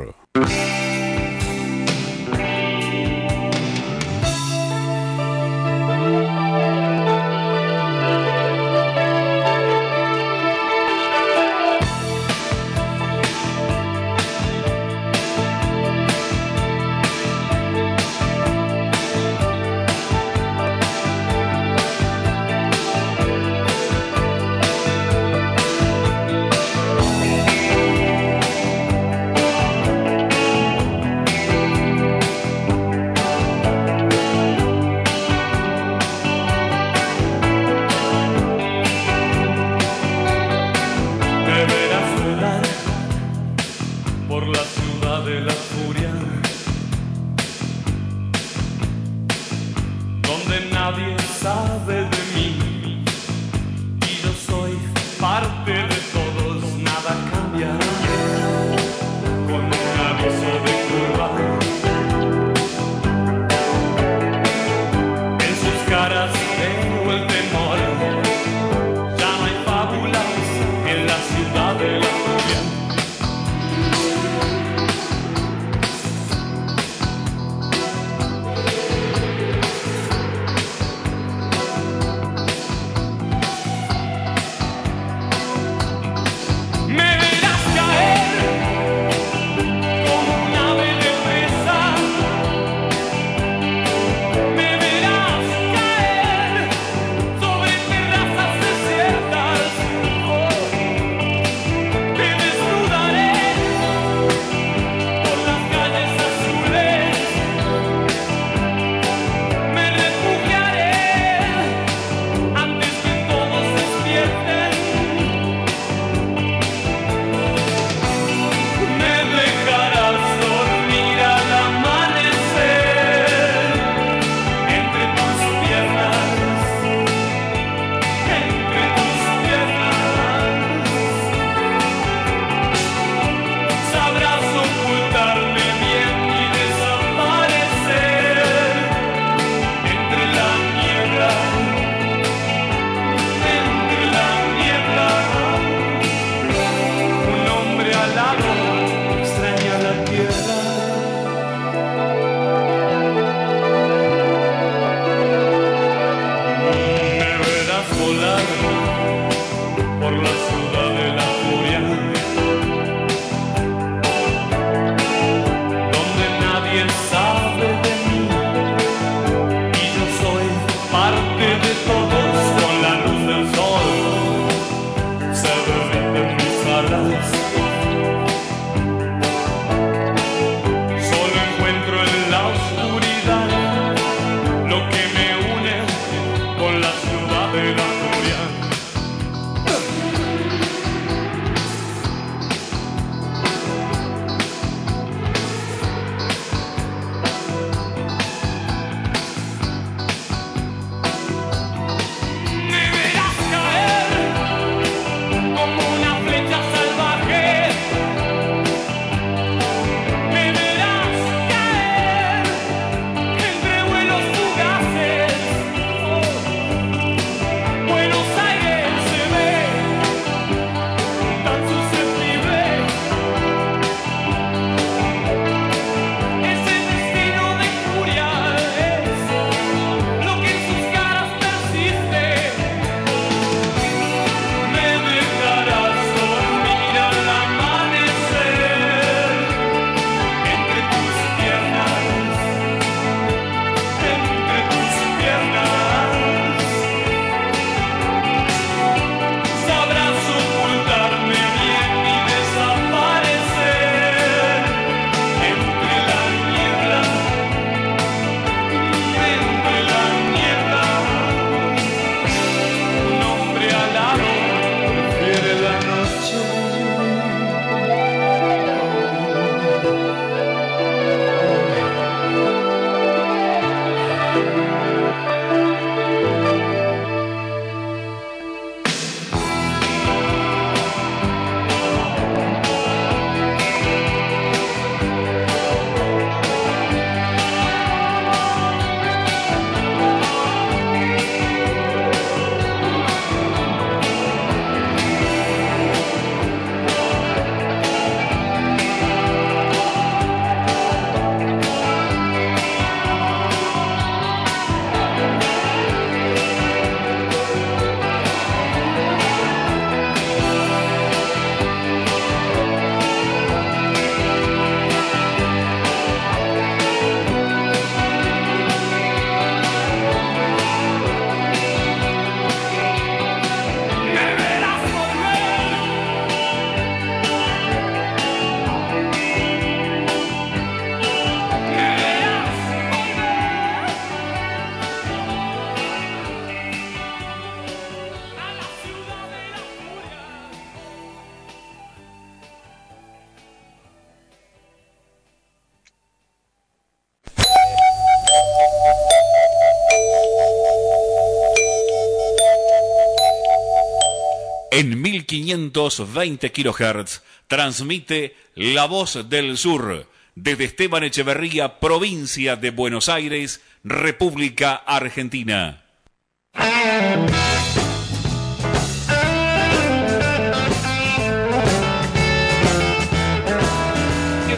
[355.30, 364.74] 1520 kHz transmite La Voz del Sur desde Esteban Echeverría, provincia de Buenos Aires, República
[364.74, 365.84] Argentina.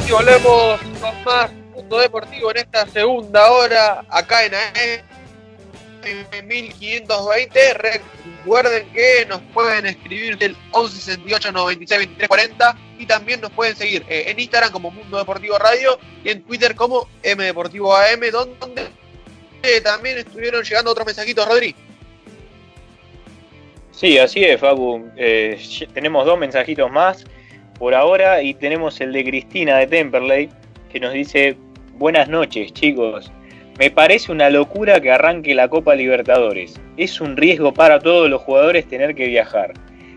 [0.07, 5.12] Y volvemos con más Mundo Deportivo en esta segunda hora, acá en AM
[6.03, 7.61] 1520.
[7.75, 14.05] Recuerden que nos pueden escribir del 1168 96 23 40 y también nos pueden seguir
[14.09, 18.89] eh, en Instagram como Mundo Deportivo Radio y en Twitter como M Deportivo AM, donde
[19.63, 21.75] eh, también estuvieron llegando otros mensajitos, Rodri.
[23.93, 25.09] Sí, así es, Facu.
[25.17, 25.61] Eh,
[25.95, 27.25] tenemos dos mensajitos más
[27.79, 30.49] por ahora y tenemos el de Cristina de Temperley
[30.91, 31.57] que nos dice
[31.95, 33.31] buenas noches chicos.
[33.79, 36.79] Me parece una locura que arranque la Copa Libertadores.
[36.99, 39.73] Es un riesgo para todos los jugadores tener que viajar.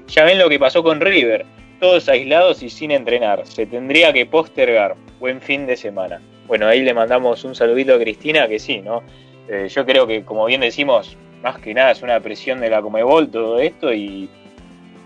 [0.07, 1.45] Ya ven lo que pasó con River,
[1.79, 3.47] todos aislados y sin entrenar.
[3.47, 4.95] Se tendría que postergar.
[5.19, 6.21] Buen fin de semana.
[6.47, 9.03] Bueno, ahí le mandamos un saludito a Cristina que sí, ¿no?
[9.47, 12.81] Eh, yo creo que como bien decimos, más que nada es una presión de la
[12.81, 14.29] Comebol todo esto y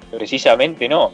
[0.09, 1.11] precisamente no.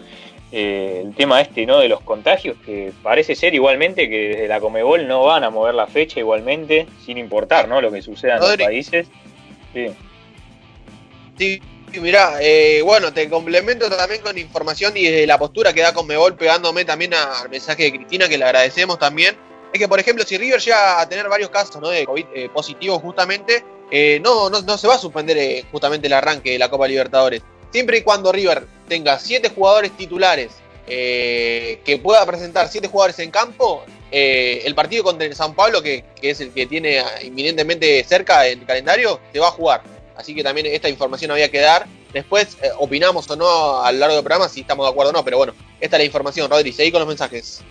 [0.57, 4.61] Eh, el tema este no de los contagios que parece ser igualmente que desde la
[4.61, 8.39] Comebol no van a mover la fecha igualmente sin importar no lo que suceda en
[8.39, 9.05] los países
[9.73, 9.93] sí
[11.37, 11.61] Sí,
[11.99, 16.35] mirá, eh, bueno, te complemento también con información y de la postura que da Conmebol
[16.35, 19.35] pegándome también al mensaje de Cristina que le agradecemos también.
[19.73, 21.89] Es que, por ejemplo, si River llega a tener varios casos ¿no?
[21.89, 26.13] de COVID eh, positivos justamente, eh, no, no, no se va a suspender justamente el
[26.13, 27.43] arranque de la Copa Libertadores.
[27.75, 30.53] Siempre y cuando River tenga siete jugadores titulares
[30.87, 33.83] eh, que pueda presentar siete jugadores en campo,
[34.13, 38.65] eh, el partido contra el San Pablo, que, es el que tiene inminentemente cerca el
[38.65, 39.81] calendario, se va a jugar.
[40.15, 41.85] Así que también esta información había que dar.
[42.13, 45.13] Después eh, opinamos o no a lo largo del programa si estamos de acuerdo o
[45.13, 46.71] no, pero bueno, esta es la información, Rodri.
[46.71, 47.61] Seguí con los mensajes.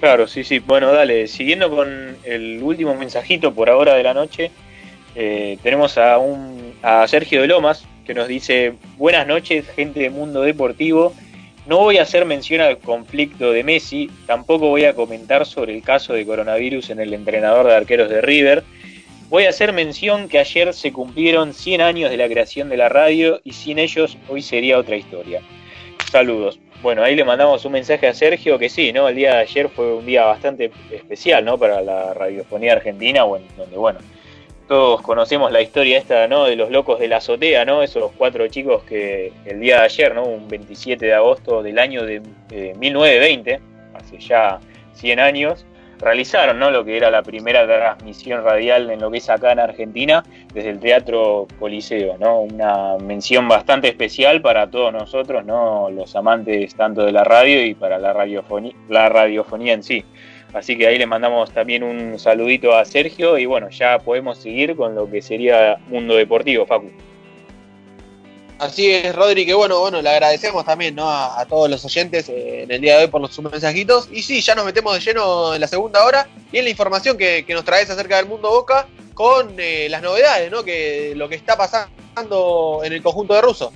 [0.00, 0.58] Claro, sí, sí.
[0.58, 4.50] Bueno, dale, siguiendo con el último mensajito por ahora de la noche,
[5.14, 10.42] tenemos a, un, a Sergio de Lomas que nos dice, buenas noches, gente de Mundo
[10.42, 11.14] Deportivo.
[11.66, 15.82] No voy a hacer mención al conflicto de Messi, tampoco voy a comentar sobre el
[15.82, 18.62] caso de coronavirus en el entrenador de arqueros de River.
[19.30, 22.90] Voy a hacer mención que ayer se cumplieron 100 años de la creación de la
[22.90, 25.40] radio y sin ellos hoy sería otra historia.
[26.12, 26.60] Saludos.
[26.82, 29.08] Bueno, ahí le mandamos un mensaje a Sergio que sí, ¿no?
[29.08, 31.56] El día de ayer fue un día bastante especial, ¿no?
[31.56, 34.00] Para la radiofonía argentina, donde, bueno,
[34.66, 36.44] todos conocemos la historia esta, ¿no?
[36.44, 37.82] De los locos de la azotea, ¿no?
[37.82, 40.24] Esos cuatro chicos que el día de ayer, ¿no?
[40.24, 43.60] Un 27 de agosto del año de eh, 1920,
[43.94, 44.60] hace ya
[44.94, 45.66] 100 años,
[45.98, 46.70] realizaron, ¿no?
[46.70, 50.70] Lo que era la primera transmisión radial en lo que es acá en Argentina, desde
[50.70, 52.40] el Teatro Coliseo, ¿no?
[52.40, 55.90] Una mención bastante especial para todos nosotros, ¿no?
[55.90, 60.04] Los amantes tanto de la radio y para la radiofonía, la radiofonía en sí.
[60.54, 64.76] Así que ahí le mandamos también un saludito a Sergio y bueno, ya podemos seguir
[64.76, 66.92] con lo que sería Mundo Deportivo, Facu.
[68.60, 71.10] Así es, Rodri, que bueno, bueno, le agradecemos también ¿no?
[71.10, 74.08] a, a todos los oyentes eh, en el día de hoy por los sus mensajitos.
[74.12, 77.18] Y sí, ya nos metemos de lleno en la segunda hora y en la información
[77.18, 80.62] que, que nos traes acerca del mundo Boca con eh, las novedades, ¿no?
[80.62, 83.72] Que lo que está pasando en el conjunto de Russo.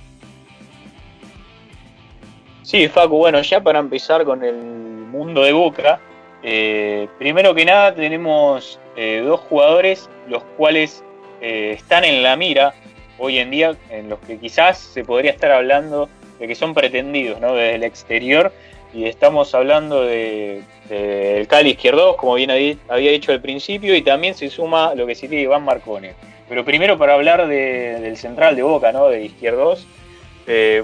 [2.63, 6.01] Sí, Facu, bueno, ya para empezar con el mundo de Boca,
[6.43, 11.03] eh, primero que nada tenemos eh, dos jugadores los cuales
[11.41, 12.75] eh, están en la mira
[13.19, 16.09] hoy en día, en los que quizás se podría estar hablando
[16.39, 17.55] de que son pretendidos ¿no?
[17.55, 18.53] desde el exterior,
[18.95, 22.51] y estamos hablando de, de Cali Izquierdos, como bien
[22.89, 26.15] había dicho al principio, y también se suma lo que sería Iván Marcone.
[26.49, 29.09] Pero primero para hablar de, del central de Boca, ¿no?
[29.09, 29.87] de Izquierdos,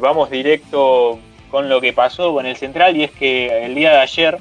[0.01, 1.19] vamos directo
[1.51, 4.39] con lo que pasó con el central, y es que el día de ayer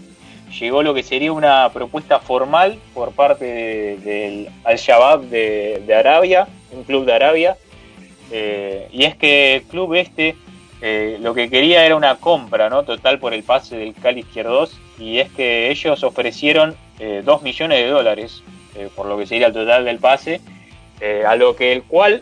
[0.59, 6.83] llegó lo que sería una propuesta formal por parte de- del Al-Shabaab de, Arabia, un
[6.83, 7.57] club de Arabia,
[8.31, 10.35] eh, y es que el club este
[10.81, 12.83] eh, lo que quería era una compra ¿no?
[12.83, 16.75] total por el pase del Cali Izquierdos, y es que ellos ofrecieron
[17.25, 18.43] 2 millones de dólares
[18.75, 20.41] eh, por lo que sería el total del pase,
[20.99, 22.21] eh, a lo que el cual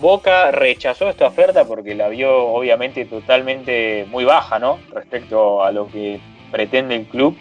[0.00, 4.78] Boca rechazó esta oferta porque la vio obviamente totalmente muy baja, ¿no?
[4.92, 6.18] Respecto a lo que
[6.50, 7.36] pretende el club.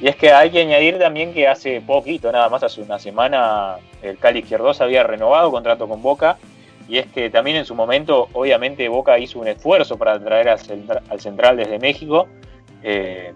[0.00, 3.76] Y es que hay que añadir también que hace poquito, nada más hace una semana,
[4.02, 6.36] el Cali Izquierdos había renovado contrato con Boca.
[6.88, 10.58] Y es que también en su momento, obviamente, Boca hizo un esfuerzo para traer al,
[11.08, 12.28] al central desde México,
[12.82, 13.32] eh,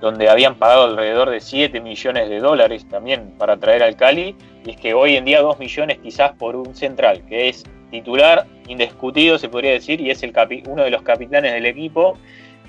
[0.00, 4.34] donde habían pagado alrededor de 7 millones de dólares también para traer al Cali.
[4.64, 8.46] Y es que hoy en día 2 millones quizás por un central, que es titular
[8.66, 12.16] indiscutido, se podría decir, y es el capi- uno de los capitanes del equipo.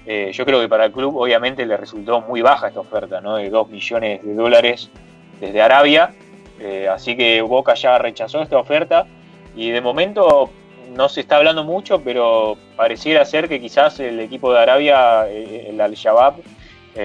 [0.05, 3.35] Eh, yo creo que para el club obviamente le resultó muy baja esta oferta, ¿no?
[3.35, 4.89] De 2 millones de dólares
[5.39, 6.13] desde Arabia.
[6.59, 9.05] Eh, así que Boca ya rechazó esta oferta
[9.55, 10.49] y de momento
[10.95, 15.67] no se está hablando mucho, pero pareciera ser que quizás el equipo de Arabia, eh,
[15.69, 16.35] el Al-Shabaab,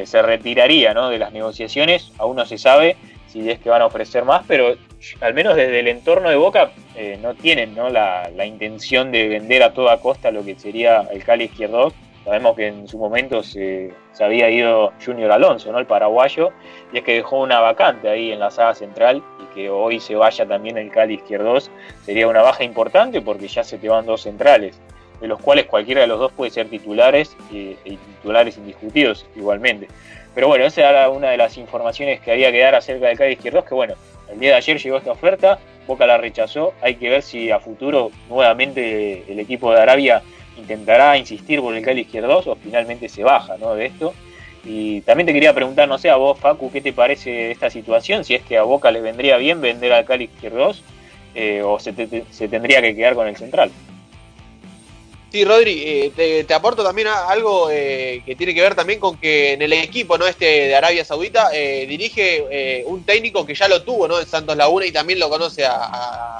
[0.04, 1.08] se retiraría ¿no?
[1.08, 2.10] de las negociaciones.
[2.18, 2.96] Aún no se sabe
[3.28, 4.74] si es que van a ofrecer más, pero
[5.20, 6.72] al menos desde el entorno de Boca
[7.20, 7.90] no tienen ¿no?
[7.90, 11.92] La, la intención de vender a toda costa lo que sería el Cali Izquierdo.
[12.24, 15.78] Sabemos que en su momento se, había ido Junior Alonso, ¿no?
[15.78, 16.52] el paraguayo,
[16.92, 20.14] y es que dejó una vacante ahí en la saga central y que hoy se
[20.14, 21.70] vaya también el Cali Izquierdos
[22.04, 24.80] sería una baja importante porque ya se te van dos centrales,
[25.20, 29.88] de los cuales cualquiera de los dos puede ser titulares y, y titulares indiscutidos igualmente.
[30.34, 33.34] Pero bueno, esa era una de las informaciones que había que dar acerca del Cali
[33.34, 33.94] Izquierdos, que bueno,
[34.32, 37.60] el día de ayer llegó esta oferta, Boca la rechazó, hay que ver si a
[37.60, 40.22] futuro nuevamente el equipo de Arabia
[40.56, 43.74] intentará insistir por el Cali Izquierdos o finalmente se baja ¿no?
[43.74, 44.14] de esto.
[44.64, 48.24] Y también te quería preguntar, no sé, a vos, Facu, ¿qué te parece esta situación?
[48.24, 50.82] Si es que a Boca le vendría bien vender al Cali Izquierdos
[51.34, 53.70] eh, o se, te- se tendría que quedar con el central.
[55.30, 59.54] Sí, Rodri, eh, te, aporto también algo eh, que tiene que ver también con que
[59.54, 64.06] en el equipo no este de Arabia Saudita dirige un técnico que ya lo tuvo
[64.06, 64.20] ¿no?
[64.20, 65.74] en Santos Laguna y también lo conoce a,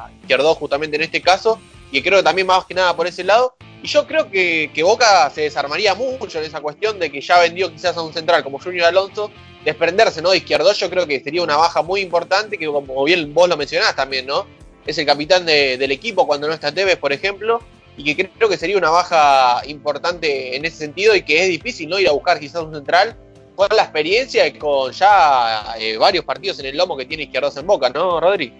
[0.06, 1.58] a Izquierdo justamente en este caso
[1.90, 4.82] y creo que también más que nada por ese lado y yo creo que, que
[4.82, 8.42] Boca se desarmaría mucho en esa cuestión de que ya vendió quizás a un central
[8.42, 9.30] como Junior Alonso
[9.62, 10.30] desprenderse ¿no?
[10.30, 13.58] de Izquierdo yo creo que sería una baja muy importante que como bien vos lo
[13.58, 14.46] mencionás también ¿no?
[14.86, 17.60] es el capitán de- del equipo cuando no está Tevez por ejemplo
[17.98, 21.88] y que creo que sería una baja importante en ese sentido y que es difícil
[21.90, 23.14] no ir a buscar quizás un central
[23.54, 27.56] con la experiencia y con ya eh, varios partidos en el lomo que tiene Izquierdos
[27.58, 28.52] en Boca, ¿no, Rodri?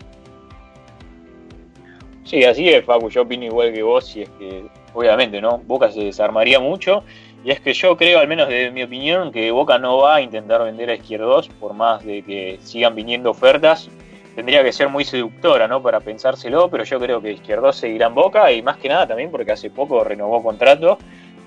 [2.25, 4.65] Sí, así es, Facu, yo opino igual que vos, y es que
[4.95, 5.59] obviamente, ¿no?
[5.59, 7.05] Boca se desarmaría mucho,
[7.45, 10.21] y es que yo creo, al menos desde mi opinión, que Boca no va a
[10.23, 13.91] intentar vender a Izquierdos, por más de que sigan viniendo ofertas,
[14.35, 15.83] tendría que ser muy seductora, ¿no?
[15.83, 19.31] Para pensárselo, pero yo creo que Izquierdos seguirá en Boca, y más que nada también
[19.31, 20.99] porque hace poco renovó contrato,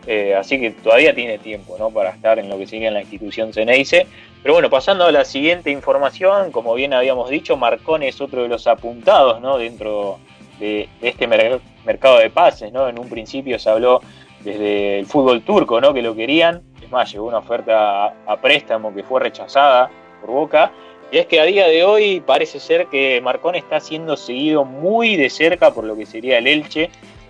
[0.06, 1.90] eh, así que todavía tiene tiempo, ¿no?
[1.90, 4.08] Para estar en lo que sigue en la institución Ceneice.
[4.42, 8.48] Pero bueno, pasando a la siguiente información, como bien habíamos dicho, Marcone es otro de
[8.48, 9.58] los apuntados, ¿no?
[9.58, 10.20] Dentro
[10.60, 12.88] de, este mer- mercado de pases, ¿no?
[12.88, 14.02] En un principio se habló
[14.42, 15.94] desde el fútbol turco, ¿no?
[15.94, 16.64] Que lo querían.
[16.82, 19.90] Es más, llegó una oferta a, préstamo que fue rechazada
[20.22, 20.72] por Boca.
[21.12, 25.16] Y es que a día de hoy parece ser que Marcone está siendo seguido muy
[25.16, 26.90] de cerca por lo que sería el Elche,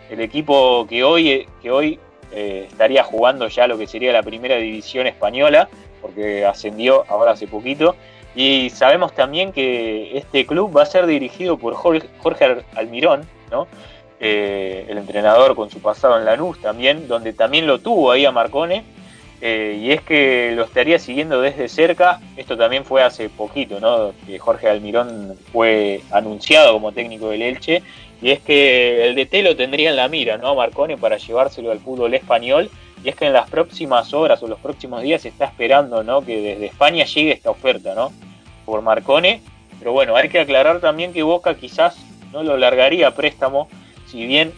[0.10, 1.99] el equipo que hoy, que hoy
[2.32, 5.70] eh, estaría jugando ya lo que sería la primera división española,
[6.02, 7.95] porque ascendió ahora hace poquito.
[8.38, 12.08] Y sabemos también que este club va a ser dirigido por Jorge,
[12.76, 13.68] Almirón, ¿no?
[14.20, 18.32] Eh, el entrenador con su pasado en Lanús también, donde también lo tuvo ahí a
[18.32, 18.84] Marcone.
[19.42, 22.22] Eh, y es que lo estaría siguiendo desde cerca.
[22.38, 24.14] Esto también fue hace poquito, ¿no?
[24.28, 27.82] Que Jorge Almirón fue anunciado como técnico del Elche.
[28.22, 30.54] Y es que el DT lo tendría en la mira, ¿no?
[30.54, 32.70] Marcone para llevárselo al fútbol español.
[33.04, 36.24] Y es que en las próximas horas o los próximos días se está esperando, ¿no?
[36.24, 38.12] Que desde España llegue esta oferta, ¿no?
[38.68, 39.41] Por Marcone.
[39.80, 41.98] Pero bueno, hay que aclarar también que Boca quizás
[42.34, 43.69] no lo largaría préstamo,
[44.06, 44.52] si bien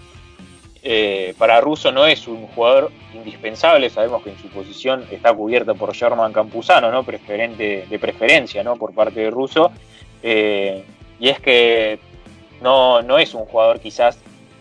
[0.81, 5.75] eh, para Russo no es un jugador indispensable, sabemos que en su posición está cubierta
[5.75, 7.03] por Germán Campuzano, ¿no?
[7.03, 8.77] Preferente, de preferencia, ¿no?
[8.77, 9.71] Por parte de Russo.
[10.23, 10.83] Eh,
[11.19, 11.99] y es que
[12.61, 14.17] no, no es un jugador quizás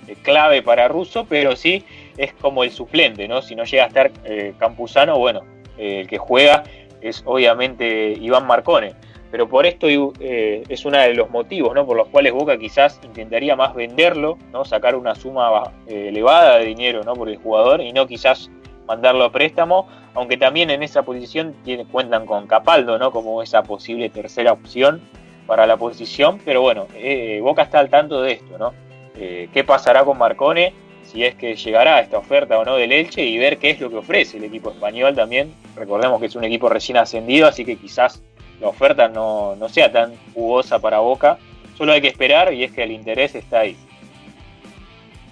[0.07, 1.85] eh, clave para Russo, pero sí
[2.19, 3.41] es como el suplente, ¿no?
[3.41, 4.11] Si no llega a estar
[4.59, 5.43] Campuzano, bueno,
[5.79, 6.65] el que juega
[7.01, 8.95] es obviamente Iván Marcone.
[9.31, 11.85] Pero por esto eh, es uno de los motivos ¿no?
[11.87, 14.65] por los cuales Boca quizás intentaría más venderlo, ¿no?
[14.65, 17.15] sacar una suma eh, elevada de dinero ¿no?
[17.15, 18.51] por el jugador y no quizás
[18.87, 23.11] mandarlo a préstamo, aunque también en esa posición tiene, cuentan con Capaldo ¿no?
[23.11, 25.03] como esa posible tercera opción
[25.49, 28.75] para la posición, pero bueno, eh, Boca está al tanto de esto, ¿no?
[29.17, 30.75] Eh, ¿Qué pasará con Marcone?
[31.05, 33.81] Si es que llegará a esta oferta o no del Elche y ver qué es
[33.81, 35.55] lo que ofrece el equipo español también.
[35.75, 38.23] Recordemos que es un equipo recién ascendido, así que quizás
[38.61, 41.39] la oferta no, no sea tan jugosa para Boca.
[41.77, 43.77] Solo hay que esperar y es que el interés está ahí.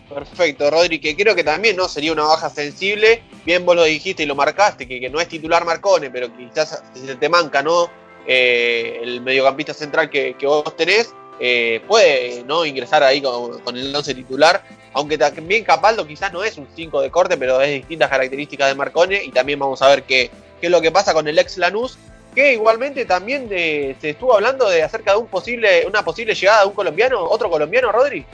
[0.09, 3.23] Perfecto, Rodri, que creo que también no sería una baja sensible.
[3.45, 6.83] Bien vos lo dijiste y lo marcaste, que, que no es titular Marcone, pero quizás
[6.95, 7.91] se te manca, ¿no?
[8.27, 13.77] Eh, el mediocampista central que, que vos tenés, eh, puede no ingresar ahí con, con
[13.77, 14.63] el 11 titular.
[14.93, 18.75] Aunque también Capaldo quizás no es un 5 de corte, pero es distintas características de
[18.77, 19.23] Marcone.
[19.25, 20.31] Y también vamos a ver qué,
[20.61, 21.99] qué es lo que pasa con el ex Lanús,
[22.37, 26.69] que igualmente también se estuvo hablando de acerca de un posible, una posible llegada de
[26.69, 28.27] un colombiano, otro colombiano, Rodri.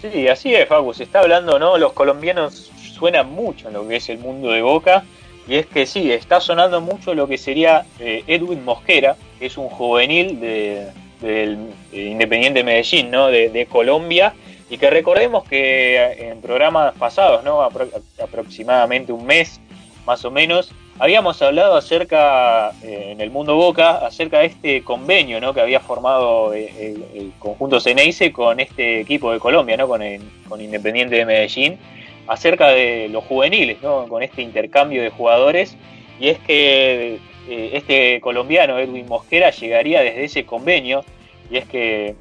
[0.00, 0.94] Sí, así es, Facu.
[0.94, 1.76] Se está hablando, ¿no?
[1.76, 5.04] Los colombianos suenan mucho en lo que es el mundo de Boca.
[5.48, 9.58] Y es que sí, está sonando mucho lo que sería eh, Edwin Mosquera, que es
[9.58, 10.86] un juvenil de,
[11.20, 11.58] del
[11.92, 13.26] Independiente Medellín, ¿no?
[13.26, 14.34] De, de Colombia.
[14.70, 17.60] Y que recordemos que en programas pasados, ¿no?
[17.68, 17.90] Apro-
[18.22, 19.60] aproximadamente un mes
[20.06, 20.70] más o menos,
[21.00, 25.54] habíamos hablado acerca, eh, en el mundo Boca, acerca de este convenio ¿no?
[25.54, 26.70] que había formado eh,
[27.14, 29.88] el, conjunto Ceneice con este equipo de Colombia, ¿no?
[29.88, 31.78] con, el- con Independiente de Medellín,
[32.26, 34.06] acerca de los juveniles, ¿no?
[34.08, 35.74] con este intercambio de jugadores.
[36.20, 37.18] Y es que
[37.48, 41.02] eh, este colombiano, Edwin Mosquera, llegaría desde ese convenio,
[41.50, 42.14] y es que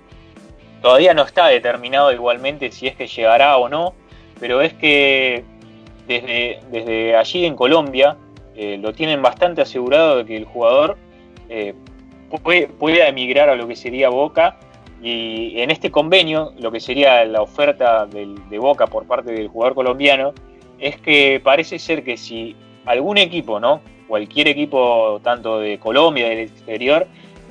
[0.82, 3.94] todavía no está determinado igualmente si es que llegará o no,
[4.40, 5.44] pero es que
[6.08, 8.16] desde, desde allí en Colombia
[8.62, 10.98] eh, lo tienen bastante asegurado de que el jugador
[11.48, 11.74] eh,
[12.44, 14.58] puede, pueda emigrar a lo que sería Boca
[15.02, 19.76] y en este convenio lo que sería la oferta de Boca por parte del jugador
[19.76, 20.34] colombiano
[20.78, 22.54] es que parece ser que si
[22.84, 23.80] algún equipo, ¿no?
[24.10, 27.08] cualquier equipo tanto de Colombia, del exterior,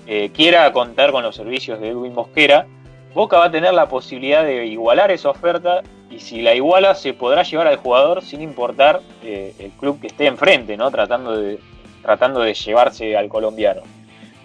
[0.06, 2.66] eh, quiera contar con los servicios de Edwin Mosquera,
[3.14, 7.12] Boca va a tener la posibilidad de igualar esa oferta y si la iguala se
[7.12, 10.90] podrá llevar al jugador sin importar eh, el club que esté enfrente, ¿no?
[10.90, 11.58] tratando, de,
[12.02, 13.82] tratando de llevarse al colombiano.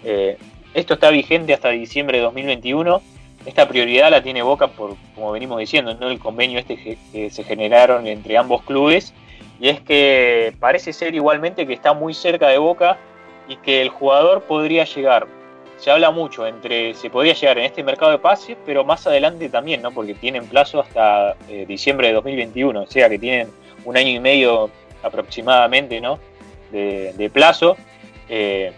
[0.04, 0.36] Eh,
[0.74, 3.00] esto está vigente hasta diciembre de 2021.
[3.46, 6.08] Esta prioridad la tiene Boca por, como venimos diciendo, ¿no?
[6.08, 9.14] el convenio este que, se generaron entre ambos clubes.
[9.60, 12.98] Y es que parece ser igualmente que está muy cerca de Boca
[13.48, 15.26] y que el jugador podría llegar
[15.78, 19.48] se habla mucho entre se podría llegar en este mercado de pases, pero más adelante
[19.48, 19.92] también, ¿no?
[19.92, 23.48] Porque tienen plazo hasta eh, diciembre de 2021, o sea que tienen
[23.84, 24.70] un año y medio
[25.02, 26.18] aproximadamente, ¿no?
[26.72, 27.76] De, de plazo.
[28.28, 28.72] Eh,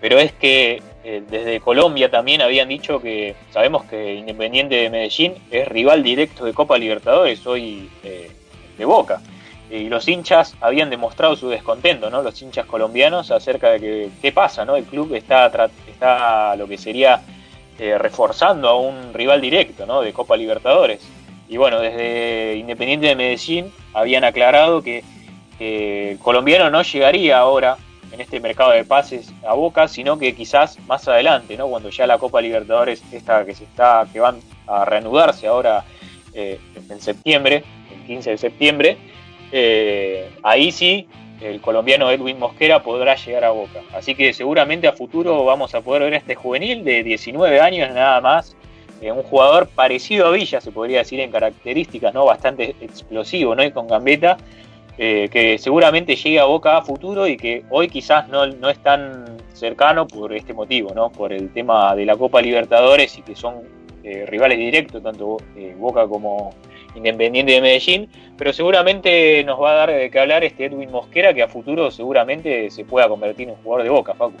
[0.00, 5.34] pero es que eh, desde Colombia también habían dicho que sabemos que Independiente de Medellín
[5.50, 9.20] es rival directo de Copa Libertadores hoy de Boca
[9.72, 12.20] y los hinchas habían demostrado su descontento, ¿no?
[12.20, 14.76] Los hinchas colombianos acerca de que qué pasa, ¿no?
[14.76, 15.50] El club está,
[16.56, 17.22] lo que sería
[17.78, 20.02] eh, reforzando a un rival directo, ¿no?
[20.02, 21.00] De Copa Libertadores.
[21.48, 25.04] Y bueno, desde Independiente de Medellín habían aclarado que
[25.58, 27.76] que el colombiano no llegaría ahora
[28.10, 31.68] en este mercado de pases a Boca, sino que quizás más adelante, ¿no?
[31.68, 35.84] Cuando ya la Copa Libertadores esta que se está que van a reanudarse ahora
[36.34, 37.64] eh, en septiembre,
[37.94, 38.98] el 15 de septiembre,
[39.50, 41.08] eh, ahí sí
[41.42, 43.80] el colombiano Edwin Mosquera podrá llegar a Boca.
[43.92, 47.90] Así que seguramente a futuro vamos a poder ver a este juvenil de 19 años
[47.90, 48.56] nada más,
[49.00, 52.24] eh, un jugador parecido a Villa, se podría decir en características, ¿no?
[52.24, 53.64] Bastante explosivo, ¿no?
[53.64, 54.36] Y con gambeta,
[54.96, 58.78] eh, que seguramente llegue a Boca a futuro y que hoy quizás no, no es
[58.78, 61.10] tan cercano por este motivo, ¿no?
[61.10, 63.62] Por el tema de la Copa Libertadores y que son
[64.04, 65.38] eh, rivales directos, tanto
[65.78, 66.54] Boca como
[66.94, 71.32] Independiente de Medellín, pero seguramente nos va a dar de qué hablar este Edwin Mosquera,
[71.32, 74.36] que a futuro seguramente se pueda convertir en jugador de Boca, Facu.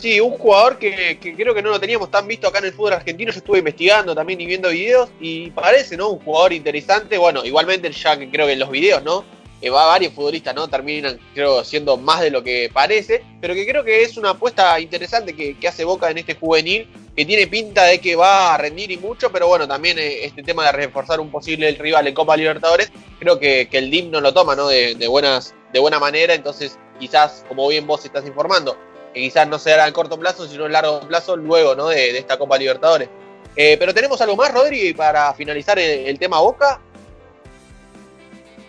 [0.00, 2.94] Sí, un jugador que, creo que no lo teníamos tan visto acá en el fútbol
[2.94, 3.30] argentino.
[3.32, 6.08] Yo estuve investigando también y viendo videos y parece, ¿no?
[6.08, 7.18] Un jugador interesante.
[7.18, 9.24] Bueno, igualmente ya que creo que en los videos, ¿no?
[9.60, 10.68] Eh, va varios futbolistas, ¿no?
[10.68, 13.22] Terminan, creo, siendo más de lo que parece.
[13.42, 16.88] Pero que creo que es una apuesta interesante que hace Boca en este juvenil.
[17.20, 19.30] Que tiene pinta de que va a rendir y mucho.
[19.30, 22.90] Pero bueno, también eh, este tema de reforzar un posible rival en Copa Libertadores.
[23.18, 24.56] Creo que, el DIM no lo toma.
[24.56, 26.32] De, buenas, de buena manera.
[26.32, 28.74] Entonces, quizás, como bien vos estás informando
[29.12, 31.88] que quizás no será a corto plazo, sino a largo plazo, luego ¿no?
[31.88, 33.10] de, esta Copa Libertadores.
[33.54, 36.80] Eh, pero tenemos algo más, Rodri, para finalizar el, el tema Boca.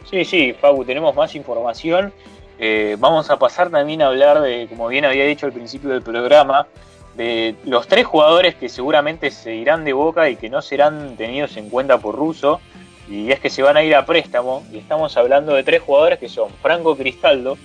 [0.10, 2.12] Sí, sí, Fabu, tenemos más información.
[2.60, 6.02] Eh, vamos a pasar también a hablar de, como bien había dicho al principio del
[6.02, 6.68] programa,
[7.16, 11.58] de los tres jugadores que seguramente se irán de Boca y que no serán tenidos
[11.58, 12.62] en cuenta por Russo.
[13.10, 14.64] Y es que se van a ir a préstamo.
[14.72, 17.58] Y estamos hablando de tres jugadores que son Franco Cristaldo,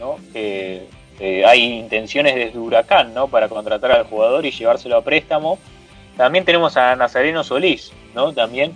[0.00, 0.16] ¿no?
[0.32, 0.86] que
[1.20, 3.28] eh, hay intenciones desde Huracán ¿no?
[3.28, 5.58] para contratar al jugador y llevárselo a préstamo.
[6.16, 8.32] También tenemos a Nazareno Solís, ¿no?
[8.32, 8.72] También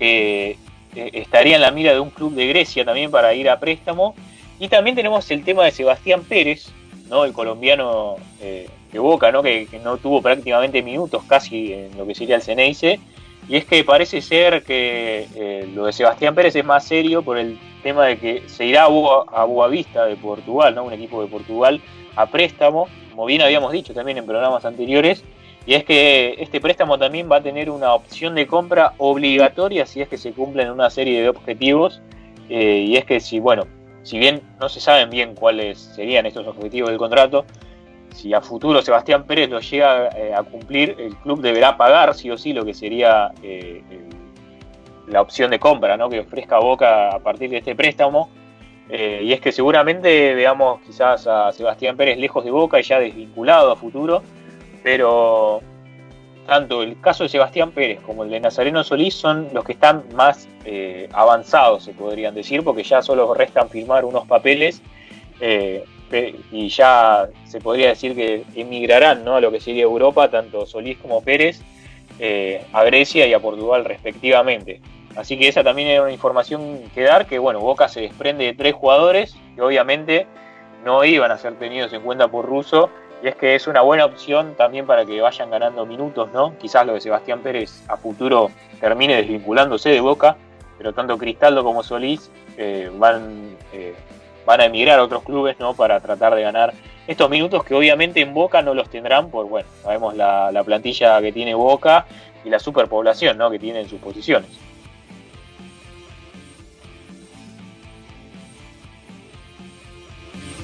[0.00, 0.56] eh,
[0.94, 4.14] estaría en la mira de un club de Grecia también para ir a préstamo.
[4.58, 6.70] Y también tenemos el tema de Sebastián Pérez,
[7.08, 7.24] ¿no?
[7.24, 9.42] El colombiano eh, de Boca, ¿no?
[9.42, 13.00] Que, no tuvo prácticamente minutos casi en lo que sería el Ceneice.
[13.48, 17.38] Y es que parece ser que eh, lo de Sebastián Pérez es más serio por
[17.38, 20.84] el tema de que se irá a, Boa, Boavista de Portugal, ¿no?
[20.84, 21.80] Un equipo de Portugal
[22.16, 25.24] a préstamo, como bien habíamos dicho también en programas anteriores.
[25.66, 30.00] Y es que este préstamo también va a tener una opción de compra obligatoria si
[30.00, 32.00] es que se cumplen una serie de objetivos.
[32.48, 33.66] Eh, y es que si, bueno,
[34.02, 37.44] si bien no se saben bien cuáles serían estos objetivos del contrato,
[38.14, 42.30] si a futuro Sebastián Pérez lo llega eh, a cumplir, el club deberá pagar sí
[42.30, 43.82] o sí lo que sería eh,
[45.06, 46.08] la opción de compra ¿no?
[46.08, 48.30] que ofrezca Boca a partir de este préstamo.
[48.88, 52.98] Eh, y es que seguramente veamos quizás a Sebastián Pérez lejos de Boca y ya
[52.98, 54.22] desvinculado a futuro,
[54.82, 55.60] pero
[56.44, 60.04] tanto el caso de Sebastián Pérez como el de Nazareno Solís son los que están
[60.14, 60.48] más
[61.12, 64.82] avanzados, se podrían decir, porque ya solo restan firmar unos papeles
[66.12, 69.36] y ya se podría decir que emigrarán ¿no?
[69.36, 71.62] a lo que sería Europa, tanto Solís como Pérez,
[72.18, 74.80] eh, a Grecia y a Portugal respectivamente.
[75.16, 78.54] Así que esa también era una información que dar, que bueno, Boca se desprende de
[78.54, 80.26] tres jugadores que obviamente
[80.84, 82.90] no iban a ser tenidos en cuenta por Russo,
[83.22, 86.56] y es que es una buena opción también para que vayan ganando minutos, ¿no?
[86.58, 88.50] Quizás lo de Sebastián Pérez a futuro
[88.80, 90.36] termine desvinculándose de Boca,
[90.78, 93.94] pero tanto Cristaldo como Solís eh, van, eh,
[94.46, 95.74] van a emigrar a otros clubes, ¿no?
[95.74, 96.72] Para tratar de ganar
[97.06, 101.20] estos minutos que obviamente en Boca no los tendrán, por bueno, sabemos la, la plantilla
[101.20, 102.06] que tiene Boca
[102.44, 103.50] y la superpoblación, ¿no?
[103.50, 104.48] Que tiene en sus posiciones.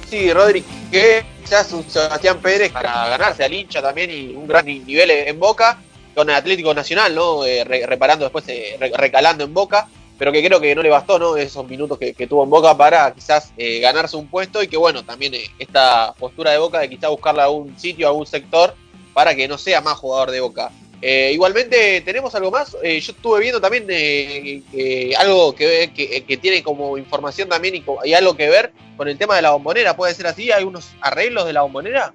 [0.08, 4.64] Sí, Rodri, que quizás un Sebastián Pérez para ganarse al hincha también y un gran
[4.64, 5.78] ni- nivel en Boca,
[6.14, 7.44] con el Atlético Nacional, ¿no?
[7.44, 9.88] Eh, re- reparando después, eh, re- recalando en Boca,
[10.18, 11.36] pero que creo que no le bastó, ¿no?
[11.36, 15.04] Esos minutos que, tuvo en Boca para quizás eh, ganarse un puesto y que, bueno,
[15.04, 18.74] también eh, esta postura de Boca de quizás buscarle a un sitio, a un sector,
[19.12, 20.70] para que no sea más jugador de Boca.
[21.02, 22.74] Eh, igualmente, ¿tenemos algo más?
[22.82, 23.86] Eh, yo estuve viendo también
[25.18, 29.18] algo que, que- que tiene como información también y, y algo que ver con el
[29.18, 29.94] tema de la bombonera.
[29.94, 30.50] ¿Puede ser así?
[30.50, 32.14] ¿Hay unos arreglos de la bombonera?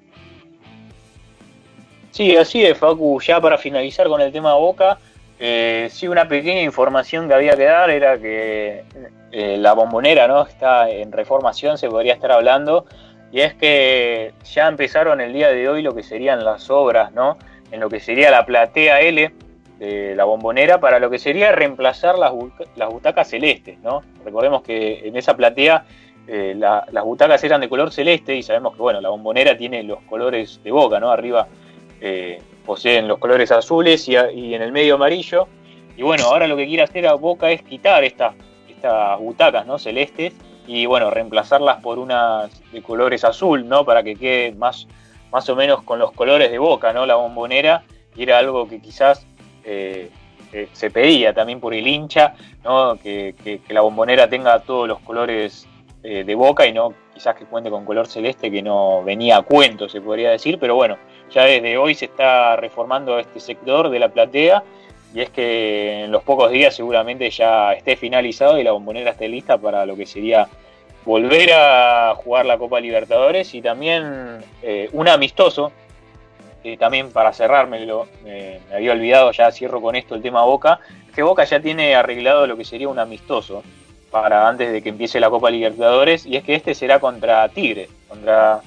[2.10, 3.20] Sí, así es, Facu.
[3.20, 4.98] Ya para finalizar con el tema Boca,
[5.44, 8.84] eh, sí, una pequeña información que había que dar era que
[9.32, 12.86] eh, la bombonera no está en reformación, se podría estar hablando,
[13.32, 17.38] y es que ya empezaron el día de hoy lo que serían las obras, ¿no?
[17.72, 19.32] En lo que sería la platea L
[19.80, 22.32] de la bombonera para lo que sería reemplazar las,
[22.76, 24.02] las butacas celestes, ¿no?
[24.24, 25.86] Recordemos que en esa platea
[26.28, 29.82] eh, la- las butacas eran de color celeste y sabemos que, bueno, la bombonera tiene
[29.82, 31.10] los colores de boca, ¿no?
[31.10, 31.48] Arriba
[32.64, 35.48] poseen los colores azules y, y en el medio amarillo.
[35.96, 38.34] Y bueno, ahora lo que quiere hacer a Boca es quitar estas,
[38.68, 39.78] estas butacas ¿no?
[39.78, 40.32] celestes
[40.66, 43.84] y bueno, reemplazarlas por unas de colores azul, ¿no?
[43.84, 44.86] Para que quede más,
[45.32, 47.04] más o menos con los colores de Boca, ¿no?
[47.04, 47.82] La bombonera.
[48.14, 49.26] Y era algo que quizás
[49.64, 50.08] eh,
[50.52, 52.34] eh, se pedía también por el hincha,
[52.64, 52.96] ¿no?
[52.96, 55.66] Que, que- que la bombonera tenga todos los colores
[56.04, 59.42] eh, de Boca y no quizás que cuente con color celeste que no venía a
[59.42, 60.98] cuento, se podría decir, pero bueno,
[61.30, 64.64] ya desde hoy se está reformando este sector de la platea
[65.14, 69.28] y es que en los pocos días seguramente ya esté finalizado y la bombonera esté
[69.28, 70.48] lista para lo que sería
[71.04, 75.70] volver a jugar la Copa Libertadores y también eh, un amistoso,
[76.80, 80.42] también para cerrar me, lo, me, me había olvidado, ya cierro con esto el tema
[80.42, 80.80] Boca,
[81.14, 83.62] que Boca ya tiene arreglado lo que sería un amistoso
[84.12, 87.88] para antes de que empiece la Copa Libertadores y es que este será contra Tigre,
[88.08, 88.60] contra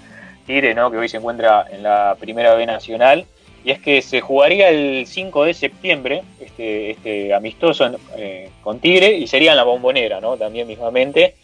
[0.45, 0.91] Tigre, ¿no?
[0.91, 3.25] que hoy se encuentra en la Primera B Nacional,
[3.63, 9.13] y es que se jugaría el 5 de septiembre este, este amistoso eh, con Tigre
[9.13, 10.35] y sería en la bombonera, ¿no?
[10.35, 11.35] también mismamente.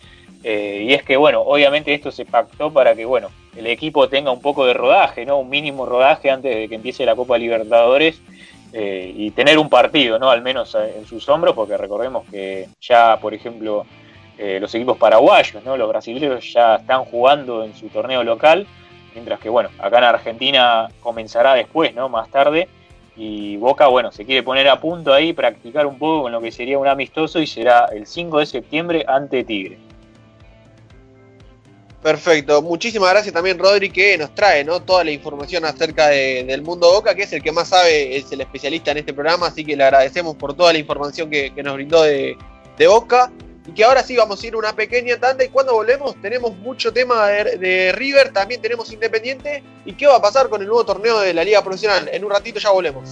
[0.43, 4.31] Eh, y es que, bueno, obviamente esto se pactó para que, bueno, el equipo tenga
[4.31, 5.37] un poco de rodaje, ¿no?
[5.37, 8.19] Un mínimo rodaje antes de que empiece la Copa Libertadores
[8.73, 10.29] eh, y tener un partido, ¿no?
[10.29, 13.85] Al menos eh, en sus hombros, porque recordemos que ya, por ejemplo,
[14.37, 15.75] eh, los equipos paraguayos, ¿no?
[15.75, 18.65] Los brasileños ya están jugando en su torneo local,
[19.13, 22.07] mientras que, bueno, acá en Argentina comenzará después, ¿no?
[22.07, 22.69] Más tarde.
[23.17, 26.51] Y Boca, bueno, se quiere poner a punto ahí, practicar un poco con lo que
[26.51, 29.90] sería un amistoso y será el 5 de septiembre ante Tigre.
[32.01, 34.81] Perfecto, muchísimas gracias también Rodri que nos trae ¿no?
[34.81, 38.31] toda la información acerca de- del mundo Boca, que es el que más sabe, es
[38.31, 41.61] el especialista en este programa, así que le agradecemos por toda la información que, que
[41.61, 42.35] nos brindó de,
[42.77, 43.31] de Boca.
[43.67, 46.91] Y que ahora sí vamos a ir una pequeña tanda y cuando volvemos tenemos mucho
[46.91, 50.83] tema de, de River, también tenemos Independiente y qué va a pasar con el nuevo
[50.83, 52.09] torneo de la Liga Profesional.
[52.11, 53.11] En un ratito ya volvemos.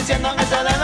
[0.00, 0.79] Vos que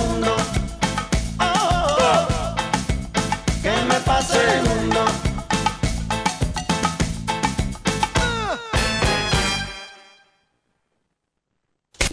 [0.00, 0.36] mundo.
[1.38, 2.54] Oh, oh, oh,
[3.62, 4.69] que me pase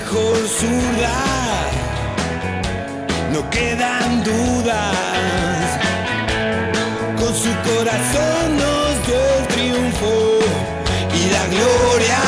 [0.00, 1.18] mejor zurda,
[3.32, 5.68] no quedan dudas.
[7.20, 10.12] Con su corazón nos dio el triunfo
[11.18, 12.20] y la gloria.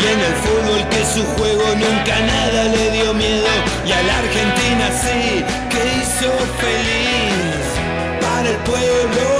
[0.00, 3.52] Y en el fútbol que su juego nunca nada le dio miedo.
[3.86, 6.30] Y a la Argentina sí, que hizo
[6.62, 7.64] feliz
[8.20, 9.33] para el pueblo.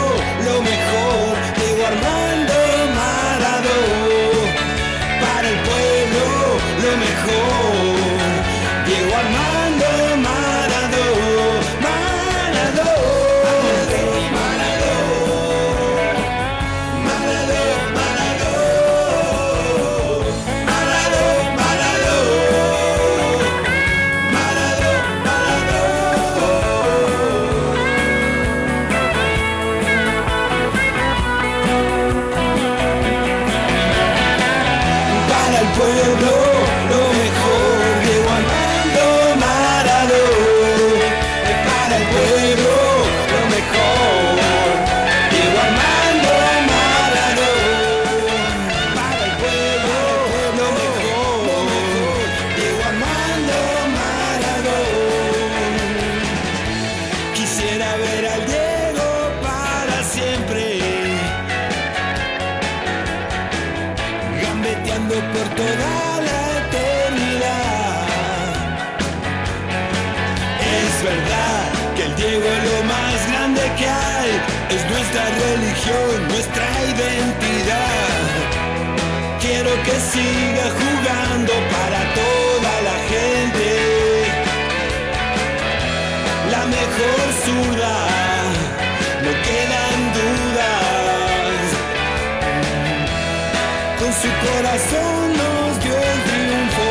[94.75, 96.89] Corazón nos dio el triunfo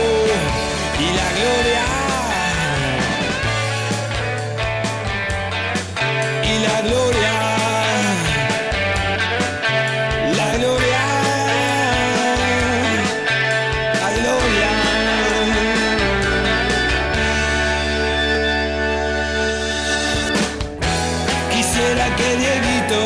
[1.00, 1.88] y la gloria.
[6.44, 7.36] Y la gloria.
[10.38, 11.04] La gloria.
[14.00, 14.72] La gloria.
[21.52, 23.03] Quisiera que Dieguito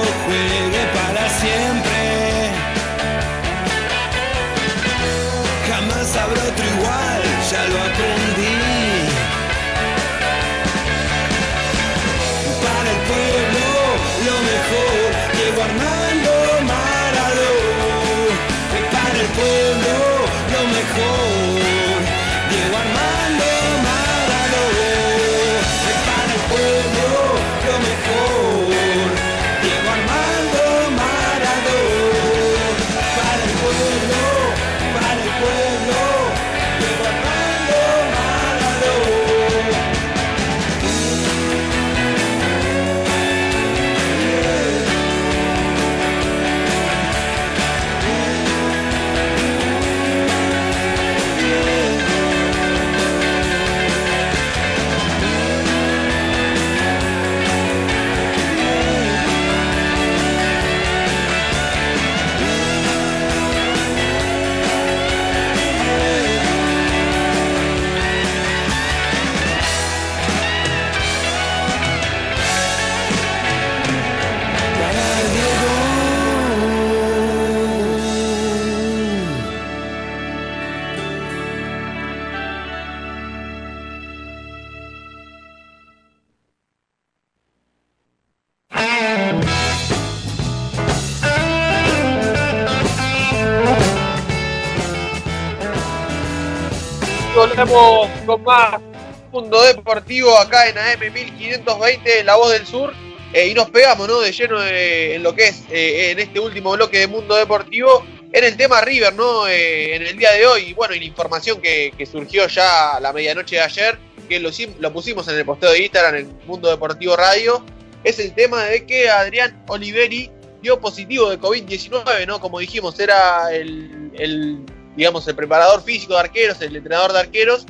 [99.37, 102.91] Mundo Deportivo acá en AM 1520, La Voz del Sur.
[103.33, 104.19] eh, y nos pegamos ¿no?
[104.19, 108.03] de lleno en lo que es eh, en este último bloque de Mundo Deportivo
[108.33, 109.47] en el tema River, ¿no?
[109.47, 110.69] Eh, en el día de hoy.
[110.69, 114.39] Y bueno, y la información que, que surgió ya a la medianoche de ayer, que
[114.39, 114.49] lo,
[114.79, 117.63] lo pusimos en el posteo de Instagram en Mundo Deportivo Radio,
[118.03, 120.31] es el tema de que Adrián Oliveri
[120.63, 122.41] dio positivo de COVID-19, ¿no?
[122.41, 124.65] Como dijimos, era el, el,
[124.95, 127.67] digamos, el preparador físico de arqueros, el entrenador de arqueros,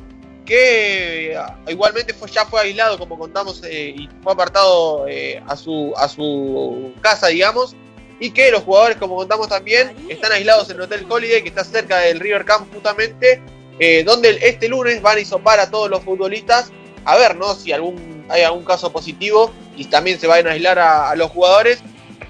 [0.48, 5.56] que eh, igualmente fue, ya fue aislado, como contamos, eh, y fue apartado eh, a,
[5.56, 7.76] su, a su casa, digamos,
[8.20, 11.64] y que los jugadores, como contamos también, están aislados en el Hotel Holiday, que está
[11.64, 13.44] cerca del River Camp justamente,
[13.78, 16.72] eh, donde este lunes van a isopar a todos los futbolistas,
[17.06, 17.54] a ver, ¿no?
[17.54, 21.30] Si algún, hay algún caso positivo, y también se van a aislar a, a los
[21.30, 21.80] jugadores.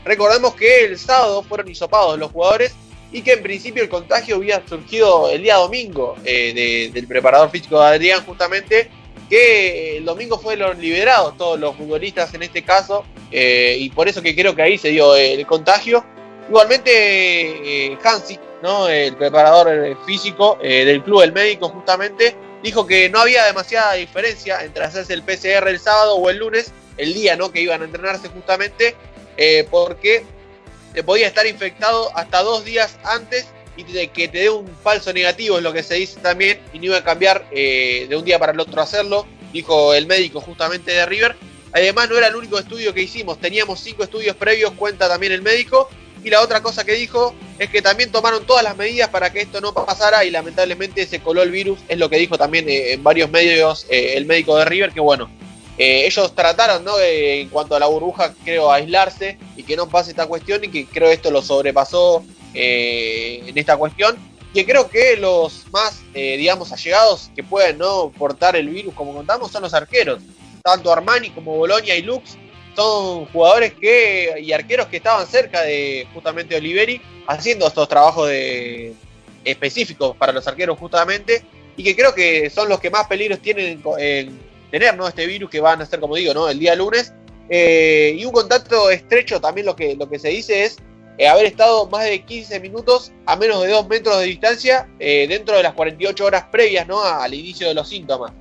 [0.04, 2.74] Recordemos que el sábado fueron hisopados los jugadores
[3.12, 7.50] y que en principio el contagio había surgido el día domingo eh, de- del preparador
[7.50, 8.90] físico de Adrián justamente,
[9.30, 14.22] que el domingo fueron liberados todos los futbolistas en este caso eh, y por eso
[14.22, 16.04] que creo que ahí se dio el contagio.
[16.48, 16.92] Igualmente
[17.92, 18.88] eh, Hansi, ¿no?
[18.88, 23.94] el preparador eh, físico eh, del club, el médico justamente, dijo que no había demasiada
[23.94, 27.52] diferencia entre hacerse el PCR el sábado o el lunes, el día ¿no?
[27.52, 28.96] que iban a entrenarse justamente,
[29.36, 30.24] eh, porque
[30.98, 33.46] te podía estar infectado hasta dos días antes
[33.78, 36.86] y que te dé un falso negativo, es lo que se dice también, y no
[36.86, 40.90] iba a cambiar eh, de un día para el otro hacerlo, dijo el médico justamente
[40.90, 41.36] de River.
[41.72, 45.44] Además, no era el único estudio que hicimos, teníamos cinco estudios previos, cuenta también el
[45.44, 45.88] médico.
[46.24, 49.42] Y la otra cosa que dijo es que también tomaron todas las medidas para que
[49.42, 52.94] esto no pasara y lamentablemente se coló el virus, es lo que dijo también eh,
[52.94, 55.30] en varios medios eh, el médico de River, que bueno,
[55.78, 57.00] eh, ellos trataron, ¿no?
[57.00, 60.86] En cuanto a la burbuja, creo, aislarse y que no pase esta cuestión y que
[60.86, 62.24] creo esto lo sobrepasó
[62.54, 64.18] eh, en esta cuestión.
[64.54, 69.14] Que creo que los más, eh, digamos, allegados que pueden no portar el virus, como
[69.14, 70.20] contamos, son los arqueros.
[70.64, 72.38] Tanto Armani como Bolonia y Lux
[72.76, 78.94] son jugadores que y arqueros que estaban cerca de justamente Oliveri haciendo estos trabajos de,
[79.44, 81.44] específicos para los arqueros justamente
[81.76, 85.08] y que creo que son los que más peligros tienen en, en tener ¿no?
[85.08, 87.14] este virus que van a ser como digo no el día lunes
[87.50, 90.78] Eh, y un contacto estrecho también lo que lo que se dice es
[91.18, 95.28] eh, haber estado más de 15 minutos a menos de 2 metros de distancia eh,
[95.30, 97.02] dentro de las 48 horas previas ¿no?
[97.02, 98.34] al inicio de los síntomas.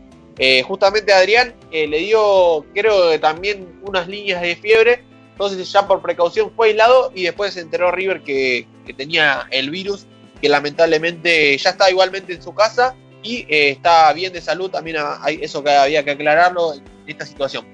[0.68, 6.52] Justamente Adrián le dio, creo que también unas líneas de fiebre, entonces ya por precaución
[6.54, 10.04] fue aislado y después se enteró River que, que tenía el virus,
[10.42, 12.94] que lamentablemente ya está igualmente en su casa
[13.26, 14.96] y eh, está bien de salud, también
[15.40, 17.66] eso que había que aclararlo en esta situación.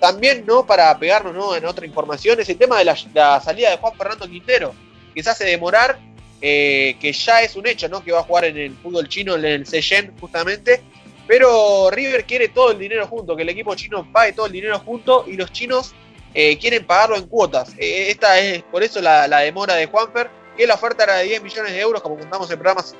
[0.00, 0.66] También, ¿no?
[0.66, 1.56] Para pegarnos ¿no?
[1.56, 4.74] en otra información, es el tema de la, salida de Juan Fernando Quintero,
[5.14, 5.98] que se hace demorar,
[6.42, 8.04] eh, que ya es un hecho, ¿no?
[8.04, 10.82] Que va a jugar en el fútbol chino, en el Seyen, justamente.
[11.26, 14.78] Pero River quiere todo el dinero junto, que el equipo chino pague todo el dinero
[14.78, 15.94] junto y los chinos
[16.34, 17.72] eh, quieren pagarlo en cuotas.
[17.78, 21.72] Esta es por eso la, demora de Juanfer, que la oferta era de 10 millones
[21.72, 22.94] de euros, como contamos en programas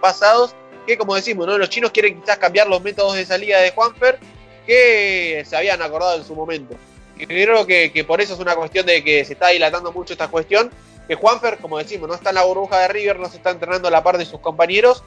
[0.00, 0.54] pasados,
[0.86, 1.58] que como decimos, ¿no?
[1.58, 4.18] los chinos quieren quizás cambiar los métodos de salida de Juanfer,
[4.66, 6.76] que se habían acordado en su momento.
[7.18, 10.28] Y creo que, por eso es una cuestión de que se está dilatando mucho esta
[10.28, 10.70] cuestión,
[11.06, 13.88] que Juanfer, como decimos, no está en la burbuja de River, no se está entrenando
[13.88, 15.02] a la par de sus compañeros,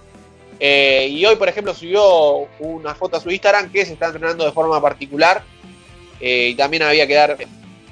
[0.60, 4.46] eh, y hoy, por ejemplo, subió una foto a su Instagram que se está entrenando
[4.46, 5.44] de forma particular.
[6.20, 7.38] Eh, y también había que dar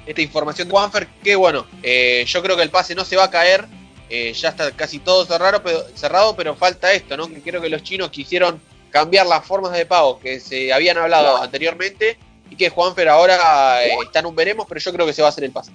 [0.06, 3.24] esta información de Juanfer, que bueno, eh, yo creo que el pase no se va
[3.24, 3.66] a caer.
[4.08, 7.28] Eh, ya está casi todo cerrado pero, cerrado, pero falta esto, ¿no?
[7.28, 8.60] Que creo que los chinos quisieron
[8.90, 12.18] cambiar las formas de pago que se habían hablado anteriormente
[12.50, 15.28] y que Juanfer ahora eh, está en un veremos, pero yo creo que se va
[15.28, 15.72] a hacer el pase.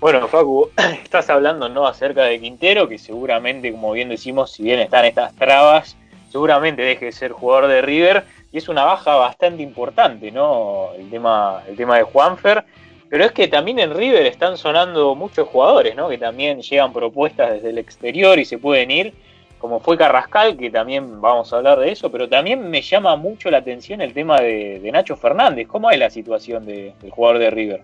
[0.00, 0.70] Bueno, Facu,
[1.02, 5.34] estás hablando no acerca de Quintero, que seguramente, como bien decimos, si bien están estas
[5.36, 5.96] trabas,
[6.30, 10.90] seguramente deje de ser jugador de River, y es una baja bastante importante, ¿no?
[10.96, 12.64] El tema, el tema de Juanfer.
[13.08, 16.08] Pero es que también en River están sonando muchos jugadores, ¿no?
[16.08, 19.14] Que también llegan propuestas desde el exterior y se pueden ir,
[19.58, 23.50] como fue Carrascal, que también vamos a hablar de eso, pero también me llama mucho
[23.50, 25.68] la atención el tema de, Nacho Fernández.
[25.68, 27.82] ¿Cómo es la situación de- del jugador de River?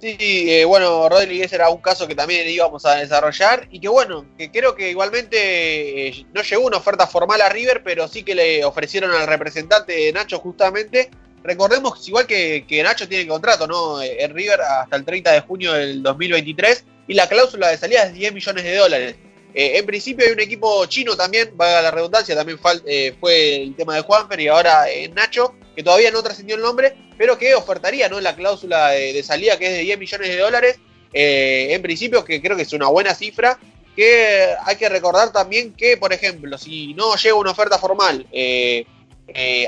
[0.00, 4.24] Sí, eh, bueno, Rodríguez era un caso que también íbamos a desarrollar y que bueno,
[4.38, 8.36] que creo que igualmente eh, no llegó una oferta formal a River, pero sí que
[8.36, 11.10] le ofrecieron al representante de Nacho justamente.
[11.42, 14.00] Recordemos igual que, que Nacho tiene contrato, ¿no?
[14.02, 18.04] Eh, En River hasta el 30 de junio del 2023 y la cláusula de salida
[18.04, 19.16] es 10 millones de dólares.
[19.54, 23.74] Eh, en principio hay un equipo chino también, valga la redundancia, también eh, fue el
[23.74, 27.54] tema de Juanfer y ahora eh, Nacho, que todavía no trascendió el nombre, pero que
[27.54, 28.20] ofertaría ¿no?
[28.20, 30.78] la cláusula de, de salida que es de 10 millones de dólares.
[31.14, 33.58] eh, en principio, que creo que es una buena cifra.
[33.96, 38.28] Que hay que recordar también que, por ejemplo, si no llega una oferta formal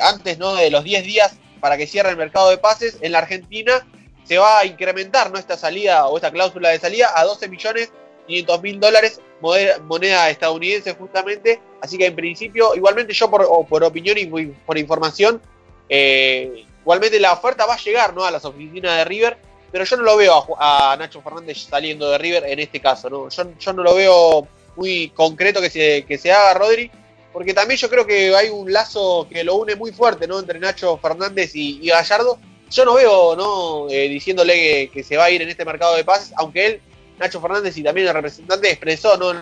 [0.00, 0.54] antes ¿no?
[0.54, 3.86] de los 10 días para que cierre el mercado de pases, en la Argentina
[4.24, 5.38] se va a incrementar ¿no?
[5.38, 7.92] esta salida o esta cláusula de salida a 12 millones
[8.30, 11.60] 500 mil dólares, moneda, estadounidense justamente.
[11.80, 15.40] Así que en principio, igualmente yo por, por opinión y por información,
[15.88, 18.24] eh, igualmente la oferta va a llegar ¿no?
[18.24, 19.38] a las oficinas de River,
[19.72, 23.10] pero yo no lo veo a, a Nacho Fernández saliendo de River en este caso.
[23.10, 23.28] ¿no?
[23.28, 26.90] Yo, yo no lo veo muy concreto que se, que se haga Rodri,
[27.32, 30.38] porque también yo creo que hay un lazo que lo une muy fuerte ¿no?
[30.38, 32.38] entre Nacho Fernández y, Gallardo.
[32.70, 33.88] Yo no veo ¿no?
[33.90, 36.80] Eh, diciéndole que, se va a ir en este mercado de pases, aunque él
[37.18, 39.32] Nacho Fernández y también el representante expresó ¿no?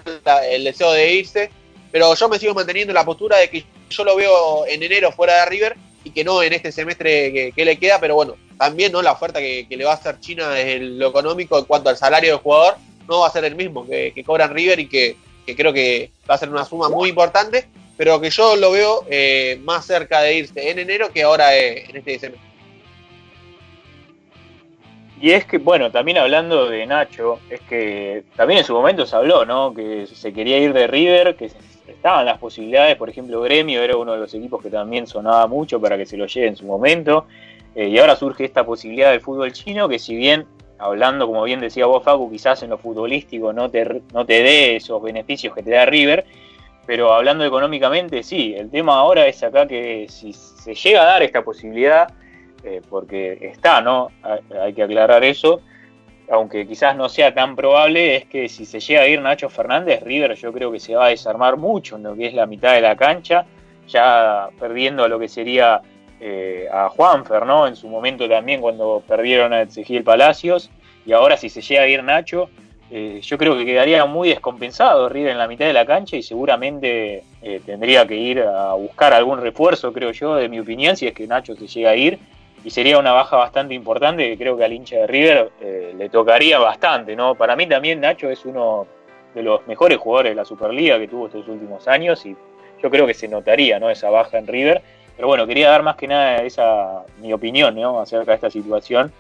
[0.50, 1.50] el deseo de irse,
[1.92, 5.40] pero yo me sigo manteniendo la postura de que yo lo veo en enero fuera
[5.40, 9.00] de River y que no en este semestre que, le queda, pero bueno, también no
[9.00, 11.96] la oferta que, que le va a hacer China desde lo económico en cuanto al
[11.96, 12.76] salario del jugador
[13.08, 15.16] no va a ser el mismo que, que cobran River y que,
[15.48, 17.66] que creo que va a ser una suma muy importante,
[17.98, 21.84] pero que yo lo veo eh, más cerca de irse en enero que ahora eh,
[21.90, 22.48] en este semestre.
[25.20, 29.16] Y es que, bueno, también hablando de Nacho, es que también en su momento se
[29.16, 29.74] habló, ¿no?
[29.74, 31.50] Que se quería ir de River, que
[31.88, 35.80] estaban las posibilidades, por ejemplo, Gremio era uno de los equipos que también sonaba mucho
[35.80, 37.26] para que se lo lleve en su momento,
[37.74, 40.46] eh, y ahora surge esta posibilidad del fútbol chino, que si bien,
[40.78, 44.76] hablando, como bien decía vos, Facu, quizás en lo futbolístico no te, no te dé
[44.76, 46.24] esos beneficios que te da River,
[46.88, 51.22] pero hablando económicamente, sí, el tema ahora es acá que si se llega a dar
[51.22, 52.08] esta posibilidad,
[52.64, 54.08] eh, porque está, ¿no?
[54.58, 55.60] Hay, que aclarar eso,
[56.30, 60.02] aunque quizás no sea tan probable, es que si se llega a ir Nacho Fernández,
[60.02, 62.72] River yo creo que se va a desarmar mucho en lo que es la mitad
[62.72, 63.44] de la cancha,
[63.86, 65.82] ya perdiendo a lo que sería
[66.20, 67.66] eh, a Juanfer, ¿no?
[67.66, 70.70] En su momento también cuando perdieron a Ezequiel Palacios,
[71.04, 72.48] y ahora si se llega a ir Nacho,
[72.90, 76.22] eh, yo creo que quedaría muy descompensado River en la mitad de la cancha y
[76.22, 81.06] seguramente eh, tendría que ir a buscar algún refuerzo, creo yo, de mi opinión, si
[81.06, 82.18] es que Nacho se llega a ir.
[82.64, 86.08] Y sería una baja bastante importante que creo que al hincha de River eh, le
[86.08, 87.34] tocaría bastante, ¿no?
[87.34, 88.86] Para mí también Nacho es uno
[89.34, 92.34] de los mejores jugadores de la Superliga que tuvo estos últimos años y
[92.82, 93.90] yo creo que se notaría, ¿no?
[93.90, 94.82] Esa baja en River.
[95.14, 98.00] Pero bueno, quería dar más que nada esa mi opinión, ¿no?
[98.00, 99.12] Acerca de esta situación.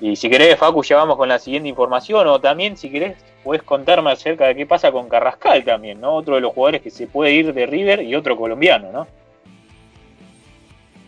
[0.00, 3.62] Y si querés, Facu, ya vamos con la siguiente información, o también, si querés, puedes
[3.62, 6.14] contarme acerca de qué pasa con Carrascal también, ¿no?
[6.14, 9.06] Otro de los jugadores que se puede ir de River y otro colombiano, ¿no?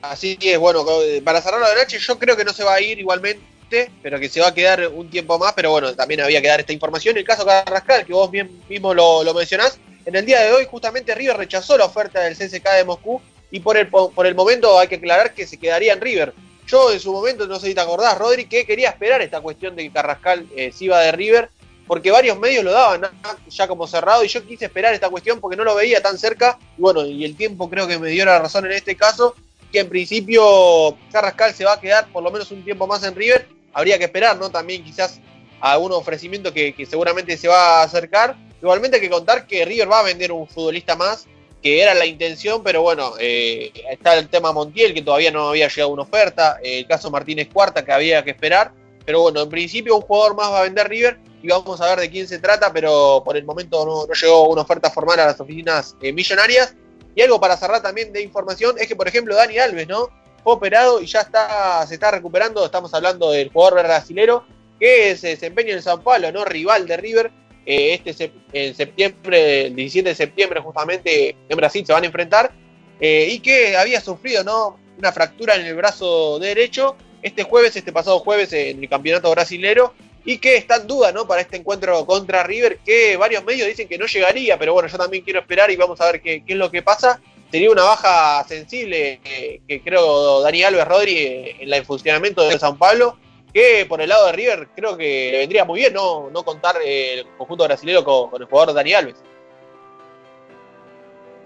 [0.00, 2.80] Así es, bueno, co- para cerrar la noche, yo creo que no se va a
[2.80, 6.40] ir igualmente, pero que se va a quedar un tiempo más, pero bueno, también había
[6.40, 7.16] que dar esta información.
[7.18, 10.66] El caso Carrascal, que vos bien mismo lo, lo mencionás, en el día de hoy
[10.70, 13.20] justamente River rechazó la oferta del CSK de Moscú
[13.50, 16.32] y por el, por el momento hay que aclarar que se quedaría en River.
[16.68, 19.74] Yo en su momento, no sé si te acordás, Rodri, que quería esperar esta cuestión
[19.74, 21.48] de que Carrascal eh, se iba de River,
[21.86, 23.08] porque varios medios lo daban
[23.48, 26.58] ya como cerrado y yo quise esperar esta cuestión porque no lo veía tan cerca.
[26.76, 29.34] Y bueno, y el tiempo creo que me dio la razón en este caso,
[29.72, 33.14] que en principio Carrascal se va a quedar por lo menos un tiempo más en
[33.14, 33.48] River.
[33.72, 34.50] Habría que esperar, ¿no?
[34.50, 35.20] También quizás
[35.60, 38.36] a algún ofrecimiento que seguramente se va a acercar.
[38.60, 41.26] Igualmente hay que contar que River va a vender un futbolista más,
[41.62, 45.68] que era la intención, pero bueno, eh, está el tema Montiel, que todavía no había
[45.68, 48.72] llegado una oferta, el caso Martínez Cuarta, que había que esperar,
[49.04, 52.00] pero bueno, en principio un jugador más va a vender River y vamos a ver
[52.00, 55.26] de quién se trata, pero por el momento no, no llegó una oferta formal a
[55.26, 56.74] las oficinas eh, millonarias.
[57.14, 60.10] Y algo para cerrar también de información es que, por ejemplo, Dani Alves, ¿no?
[60.44, 64.44] Fue operado y ya está, se está recuperando, estamos hablando del jugador brasilero
[64.78, 66.44] que se desempeña en San Paulo, ¿no?
[66.44, 67.32] Rival de River,
[67.70, 72.50] eh, este en septiembre, el 17 de septiembre justamente en Brasil se van a enfrentar
[72.98, 74.78] eh, y que había sufrido ¿no?
[74.98, 79.92] una fractura en el brazo derecho este jueves, este pasado jueves en el campeonato brasilero
[80.24, 81.28] y que está en duda ¿no?
[81.28, 84.96] para este encuentro contra River que varios medios dicen que no llegaría, pero bueno, yo
[84.96, 87.20] también quiero esperar y vamos a ver qué, qué es lo que pasa.
[87.50, 92.78] Sería una baja sensible eh, que creo Dani Alves Rodri en el funcionamiento de San
[92.78, 93.18] Pablo
[93.52, 96.76] que por el lado de River creo que le vendría muy bien no, no contar
[96.84, 99.16] eh, el conjunto brasileño con, con el jugador Dani Alves.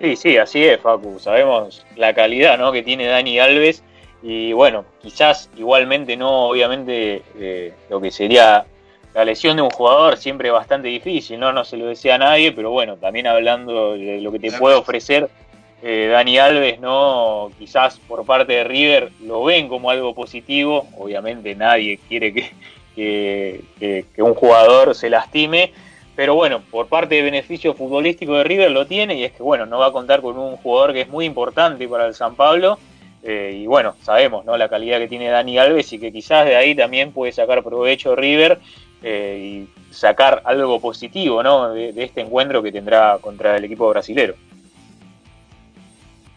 [0.00, 1.18] Sí, sí, así es, Facu.
[1.20, 2.72] Sabemos la calidad ¿no?
[2.72, 3.84] que tiene Dani Alves
[4.22, 8.64] y bueno, quizás igualmente no, obviamente, eh, lo que sería
[9.14, 11.52] la lesión de un jugador siempre es bastante difícil, ¿no?
[11.52, 14.76] No se lo desea a nadie, pero bueno, también hablando de lo que te puede
[14.76, 15.28] ofrecer
[15.84, 17.50] eh, Dani Alves, ¿no?
[17.58, 22.32] Quizás por parte de River lo ven como algo positivo, obviamente nadie quiere
[22.94, 25.72] que, un jugador se lastime,
[26.14, 29.66] pero bueno, por parte de beneficio futbolístico de River lo tiene y es que bueno,
[29.66, 32.78] no va a contar con un jugador que es muy importante para el San Pablo.
[33.24, 34.56] eh, y bueno, sabemos ¿no?
[34.56, 38.14] la calidad que tiene Dani Alves y que quizás de ahí también puede sacar provecho
[38.14, 38.60] River
[39.02, 41.72] eh, y sacar algo positivo ¿no?
[41.72, 44.34] de, de este encuentro que tendrá contra el equipo brasilero.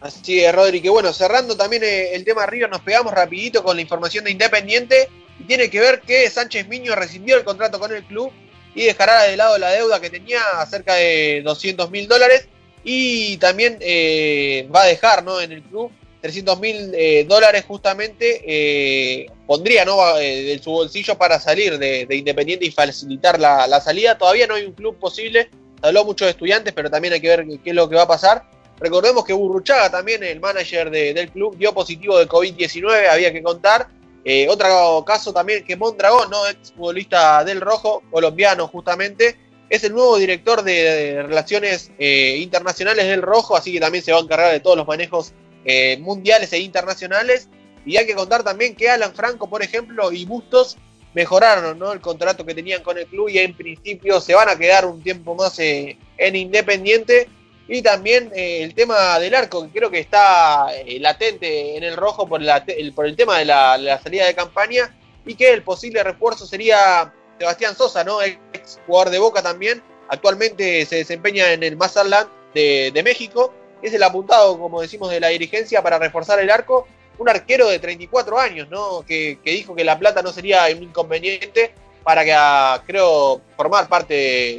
[0.00, 3.76] Así es, Rodri, que bueno, cerrando también eh, el tema River, nos pegamos rapidito con
[3.76, 5.08] la información de Independiente
[5.38, 8.30] y tiene que ver que Sánchez Miño rescindió el contrato con el club
[8.74, 10.40] y dejará de lado la deuda que tenía
[10.70, 12.46] cerca de 200 mil dólares
[12.84, 15.40] y también eh, va a dejar ¿no?
[15.40, 15.90] en el club
[16.26, 20.18] 300 mil eh, dólares justamente eh, pondría ¿no?
[20.18, 24.18] eh, de su bolsillo para salir de, de Independiente y facilitar la, la salida.
[24.18, 25.50] Todavía no hay un club posible,
[25.82, 28.08] habló mucho de estudiantes, pero también hay que ver qué es lo que va a
[28.08, 28.44] pasar.
[28.78, 33.42] Recordemos que Burruchaga también, el manager de- del club, dio positivo de COVID-19, había que
[33.42, 33.88] contar.
[34.24, 36.46] Eh, otro caso también que Mondragón, ¿no?
[36.48, 39.36] ex futbolista del Rojo, colombiano justamente,
[39.70, 44.18] es el nuevo director de, Relaciones eh, Internacionales del Rojo, así que también se va
[44.18, 45.32] a encargar de todos los manejos
[45.64, 47.48] eh, mundiales e internacionales.
[47.84, 50.76] Y hay que contar también que Alan Franco, por ejemplo, y Bustos
[51.14, 51.92] mejoraron ¿no?
[51.92, 55.02] el contrato que tenían con el club y en principio se van a quedar un
[55.02, 55.96] tiempo más en
[56.36, 57.28] Independiente.
[57.68, 61.96] Y también eh, el tema del arco, que creo que está eh, latente en el
[61.96, 64.94] rojo por, el, por el tema de la, salida de campaña
[65.24, 68.22] y que el posible refuerzo sería Sebastián Sosa, ¿no?
[68.22, 69.82] ex jugador de Boca también.
[70.08, 73.52] Actualmente se desempeña en el Mazatlán de, México.
[73.82, 76.86] Es el apuntado, como decimos, de la dirigencia para reforzar el arco.
[77.18, 79.02] Un arquero de 34 años, ¿no?
[79.06, 81.74] Que, que dijo que la plata no sería un inconveniente
[82.04, 84.14] para que, ah, creo, formar parte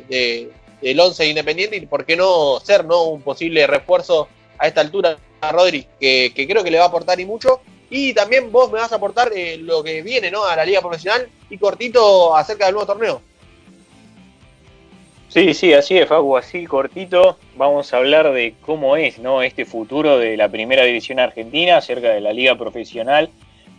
[0.09, 0.51] de-
[0.81, 3.03] del 11 independiente y por qué no ser, ¿no?
[3.03, 4.27] Un posible refuerzo
[4.57, 7.61] a esta altura, a Rodri, que, que creo que le va a aportar y mucho.
[7.89, 10.45] Y también vos me vas a aportar eh, lo que viene, ¿no?
[10.45, 13.21] A la liga profesional y cortito acerca del nuevo torneo.
[15.29, 17.37] Sí, sí, así es, Facu, así cortito.
[17.55, 19.41] Vamos a hablar de cómo es ¿no?
[19.41, 23.29] este futuro de la primera división argentina acerca de la liga profesional.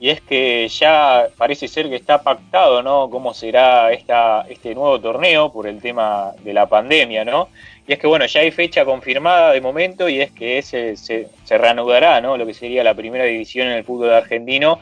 [0.00, 3.10] Y es que ya parece ser que está pactado, ¿no?
[3.10, 7.48] Cómo será esta, este nuevo torneo por el tema de la pandemia, ¿no?
[7.86, 11.28] Y es que, bueno, ya hay fecha confirmada de momento y es que ese, se,
[11.44, 12.36] se reanudará, ¿no?
[12.36, 14.78] Lo que sería la primera división en el fútbol argentino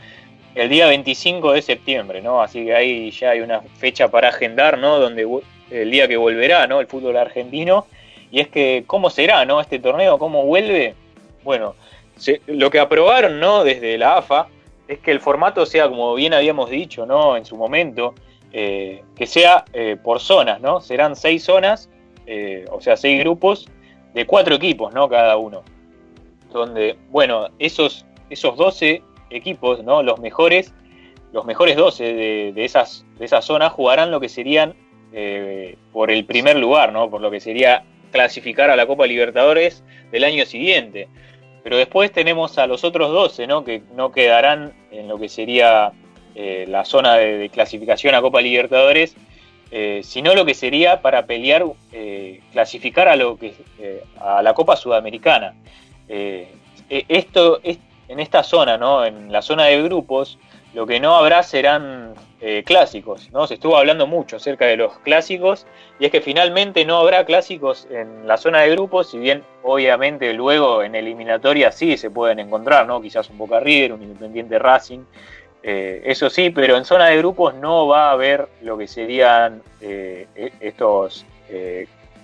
[0.54, 2.42] el día 25 de septiembre, ¿no?
[2.42, 4.98] Así que ahí ya hay una fecha para agendar, ¿no?
[4.98, 5.26] Donde
[5.70, 6.80] el día que volverá, ¿no?
[6.80, 7.86] El fútbol argentino.
[8.30, 9.60] Y es que, ¿cómo será, ¿no?
[9.60, 10.94] Este torneo, ¿cómo vuelve?
[11.44, 11.74] Bueno,
[12.16, 13.64] se- lo que aprobaron, ¿no?
[13.64, 14.48] Desde la AFA
[14.88, 17.36] es que el formato sea, como bien habíamos dicho, ¿no?
[17.36, 18.14] En su momento,
[18.52, 20.80] eh, que sea eh, por zonas, ¿no?
[20.80, 21.90] Serán seis zonas,
[22.26, 23.68] eh, o sea, seis grupos
[24.14, 25.08] de cuatro equipos, ¿no?
[25.08, 25.62] Cada uno.
[26.52, 30.02] Donde, bueno, esos, esos 12 equipos, ¿no?
[30.02, 30.72] Los mejores,
[31.32, 34.74] los mejores 12 de, de esas, de esas zonas jugarán lo que serían
[35.92, 37.08] por el primer lugar, ¿no?
[37.08, 39.82] Por lo que sería clasificar a la Copa Libertadores
[40.12, 41.08] del año siguiente.
[41.66, 43.64] Pero después tenemos a los otros 12, ¿no?
[43.64, 45.90] Que no quedarán en lo que sería
[46.36, 49.16] eh, la zona de, clasificación a Copa Libertadores,
[49.72, 54.54] eh, sino lo que sería para pelear, eh, clasificar a lo que eh, a la
[54.54, 55.54] Copa Sudamericana.
[56.08, 56.54] Eh,
[56.88, 59.04] esto es en esta zona, ¿no?
[59.04, 60.38] En la zona de grupos,
[60.72, 63.46] lo que no habrá serán eh, clásicos, ¿no?
[63.46, 65.66] Se estuvo hablando mucho acerca de los clásicos
[65.98, 70.32] y es que finalmente no habrá clásicos en la zona de grupos, si bien obviamente
[70.34, 73.00] luego en eliminatoria sí se pueden encontrar, ¿no?
[73.00, 75.00] Quizás un Boca River, un Independiente Racing,
[75.62, 79.62] eh, eso sí, pero en zona de grupos no va a haber lo que serían
[79.80, 81.24] eh, e- estos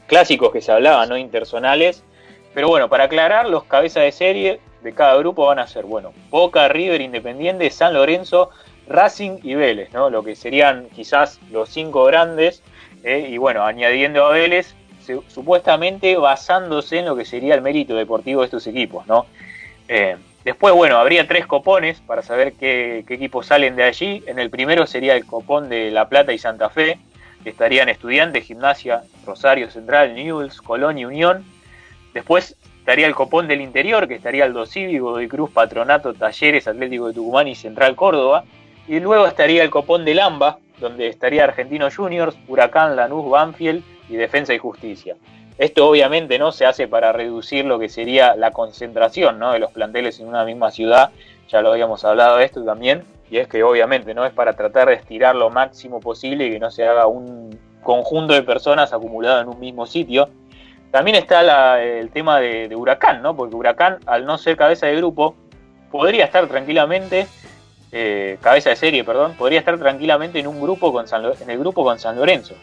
[0.06, 1.16] clásicos que se hablaban, ¿no?
[1.16, 2.05] Interzonales.
[2.52, 6.12] Pero bueno, para aclarar, los cabezas de serie de cada grupo van a ser, bueno,
[6.28, 8.51] Boca, River, Independiente, San Lorenzo,
[8.88, 10.10] Racing y Vélez, ¿no?
[10.10, 12.62] Lo que serían quizás los cinco grandes.
[13.04, 14.74] eh, y bueno, añadiendo a Vélez,
[15.28, 19.26] supuestamente basándose en lo que sería el mérito deportivo de estos equipos, ¿no?
[19.88, 24.22] Eh, después, bueno, habría tres copones para saber qué, qué equipos salen de allí.
[24.26, 26.98] En el primero sería el copón de La Plata y Santa Fe,
[27.42, 31.44] que estarían Estudiantes, Gimnasia, Rosario Central, Newell's, Colón y Unión.
[32.14, 37.09] Después estaría el copón del interior, que estaría Aldo Cívico, Godoy Cruz, Patronato, Talleres, Atlético
[37.09, 38.44] de Tucumán y Central Córdoba.
[38.88, 44.16] Y luego estaría el copón del AMBA, donde estaría Argentino Juniors, Huracán, Lanús, Banfield y
[44.16, 45.16] Defensa y Justicia.
[45.59, 49.52] Esto obviamente no se hace para reducir lo que sería la concentración ¿no?
[49.52, 51.10] de los planteles en una misma ciudad,
[51.48, 54.88] ya lo habíamos hablado de esto también, y es que obviamente no es para tratar
[54.88, 59.40] de estirar lo máximo posible y que no se haga un conjunto de personas acumulado
[59.40, 60.30] en un mismo sitio.
[60.90, 63.36] También está el tema de, de Huracán, ¿no?
[63.36, 65.36] porque Huracán, al no ser cabeza de grupo,
[65.90, 67.26] podría estar tranquilamente,
[67.93, 71.59] eh, cabeza de serie, perdón, podría estar tranquilamente en un grupo con San en el
[71.59, 72.55] grupo con San Lorenzo.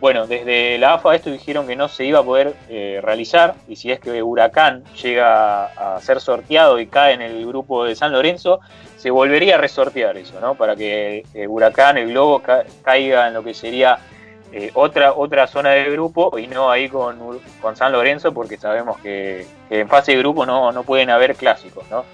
[0.00, 3.76] Bueno, desde la AFA esto dijeron que no se iba a poder eh, realizar y
[3.76, 8.12] si es que Huracán llega a ser sorteado y cae en el grupo de San
[8.12, 8.60] Lorenzo,
[8.98, 10.56] se volvería a resortear eso, ¿no?
[10.56, 13.98] Para que eh, Huracán, el Globo, ca- caiga en lo que sería
[14.52, 18.98] eh, otra, otra zona del grupo y no ahí con, con San Lorenzo porque sabemos
[19.00, 22.04] que, que en fase de grupo no, no pueden haber clásicos, ¿no?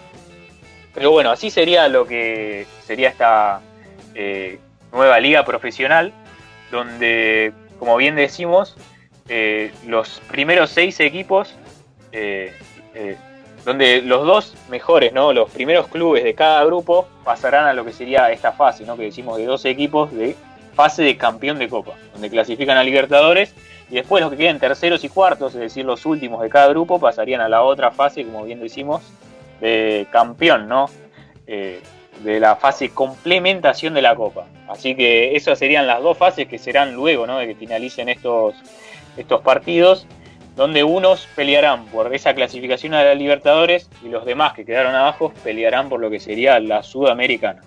[0.95, 3.61] Pero bueno, así sería lo que sería esta
[4.15, 4.59] eh,
[4.93, 6.13] nueva liga profesional,
[6.71, 8.77] donde, como bien decimos,
[9.29, 11.55] eh, los primeros seis equipos,
[12.13, 12.53] eh,
[13.65, 15.33] donde los dos mejores, ¿no?
[15.33, 18.97] los primeros clubes de cada grupo pasarán a lo que sería esta fase, ¿no?
[18.97, 20.35] que decimos de 12 equipos de
[20.75, 23.55] fase de campeón de copa, donde clasifican a Libertadores
[23.91, 26.99] y después los que queden terceros y cuartos, es decir, los últimos de cada grupo,
[26.99, 29.03] pasarían a la otra fase, como bien decimos,
[29.61, 30.91] de campeón, ¿no?
[31.47, 31.83] Eh,
[32.23, 34.47] de la fase complementación de la Copa.
[34.69, 37.39] Así que esas serían las dos fases que serán luego, ¿no?
[37.39, 38.55] De que finalicen estos,
[39.17, 40.07] estos partidos,
[40.57, 45.33] donde unos pelearán por esa clasificación a la Libertadores y los demás que quedaron abajo
[45.43, 47.63] pelearán por lo que sería la Sudamericana.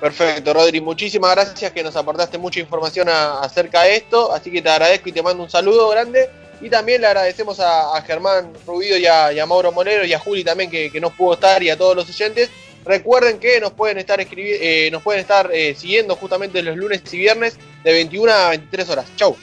[0.00, 0.80] Perfecto, Rodri.
[0.80, 4.32] Muchísimas gracias que nos aportaste mucha información acerca de esto.
[4.32, 6.28] Así que te agradezco y te mando un saludo grande.
[6.64, 10.70] Y también le agradecemos a, Germán Rubio y a, Mauro Molero y a Juli también
[10.70, 12.48] que, que no pudo estar y a todos los oyentes.
[12.86, 17.02] Recuerden que nos pueden estar escribi- eh, nos pueden estar eh, siguiendo justamente los lunes
[17.12, 19.06] y viernes de 21 a 23 horas.
[19.16, 19.36] Chau.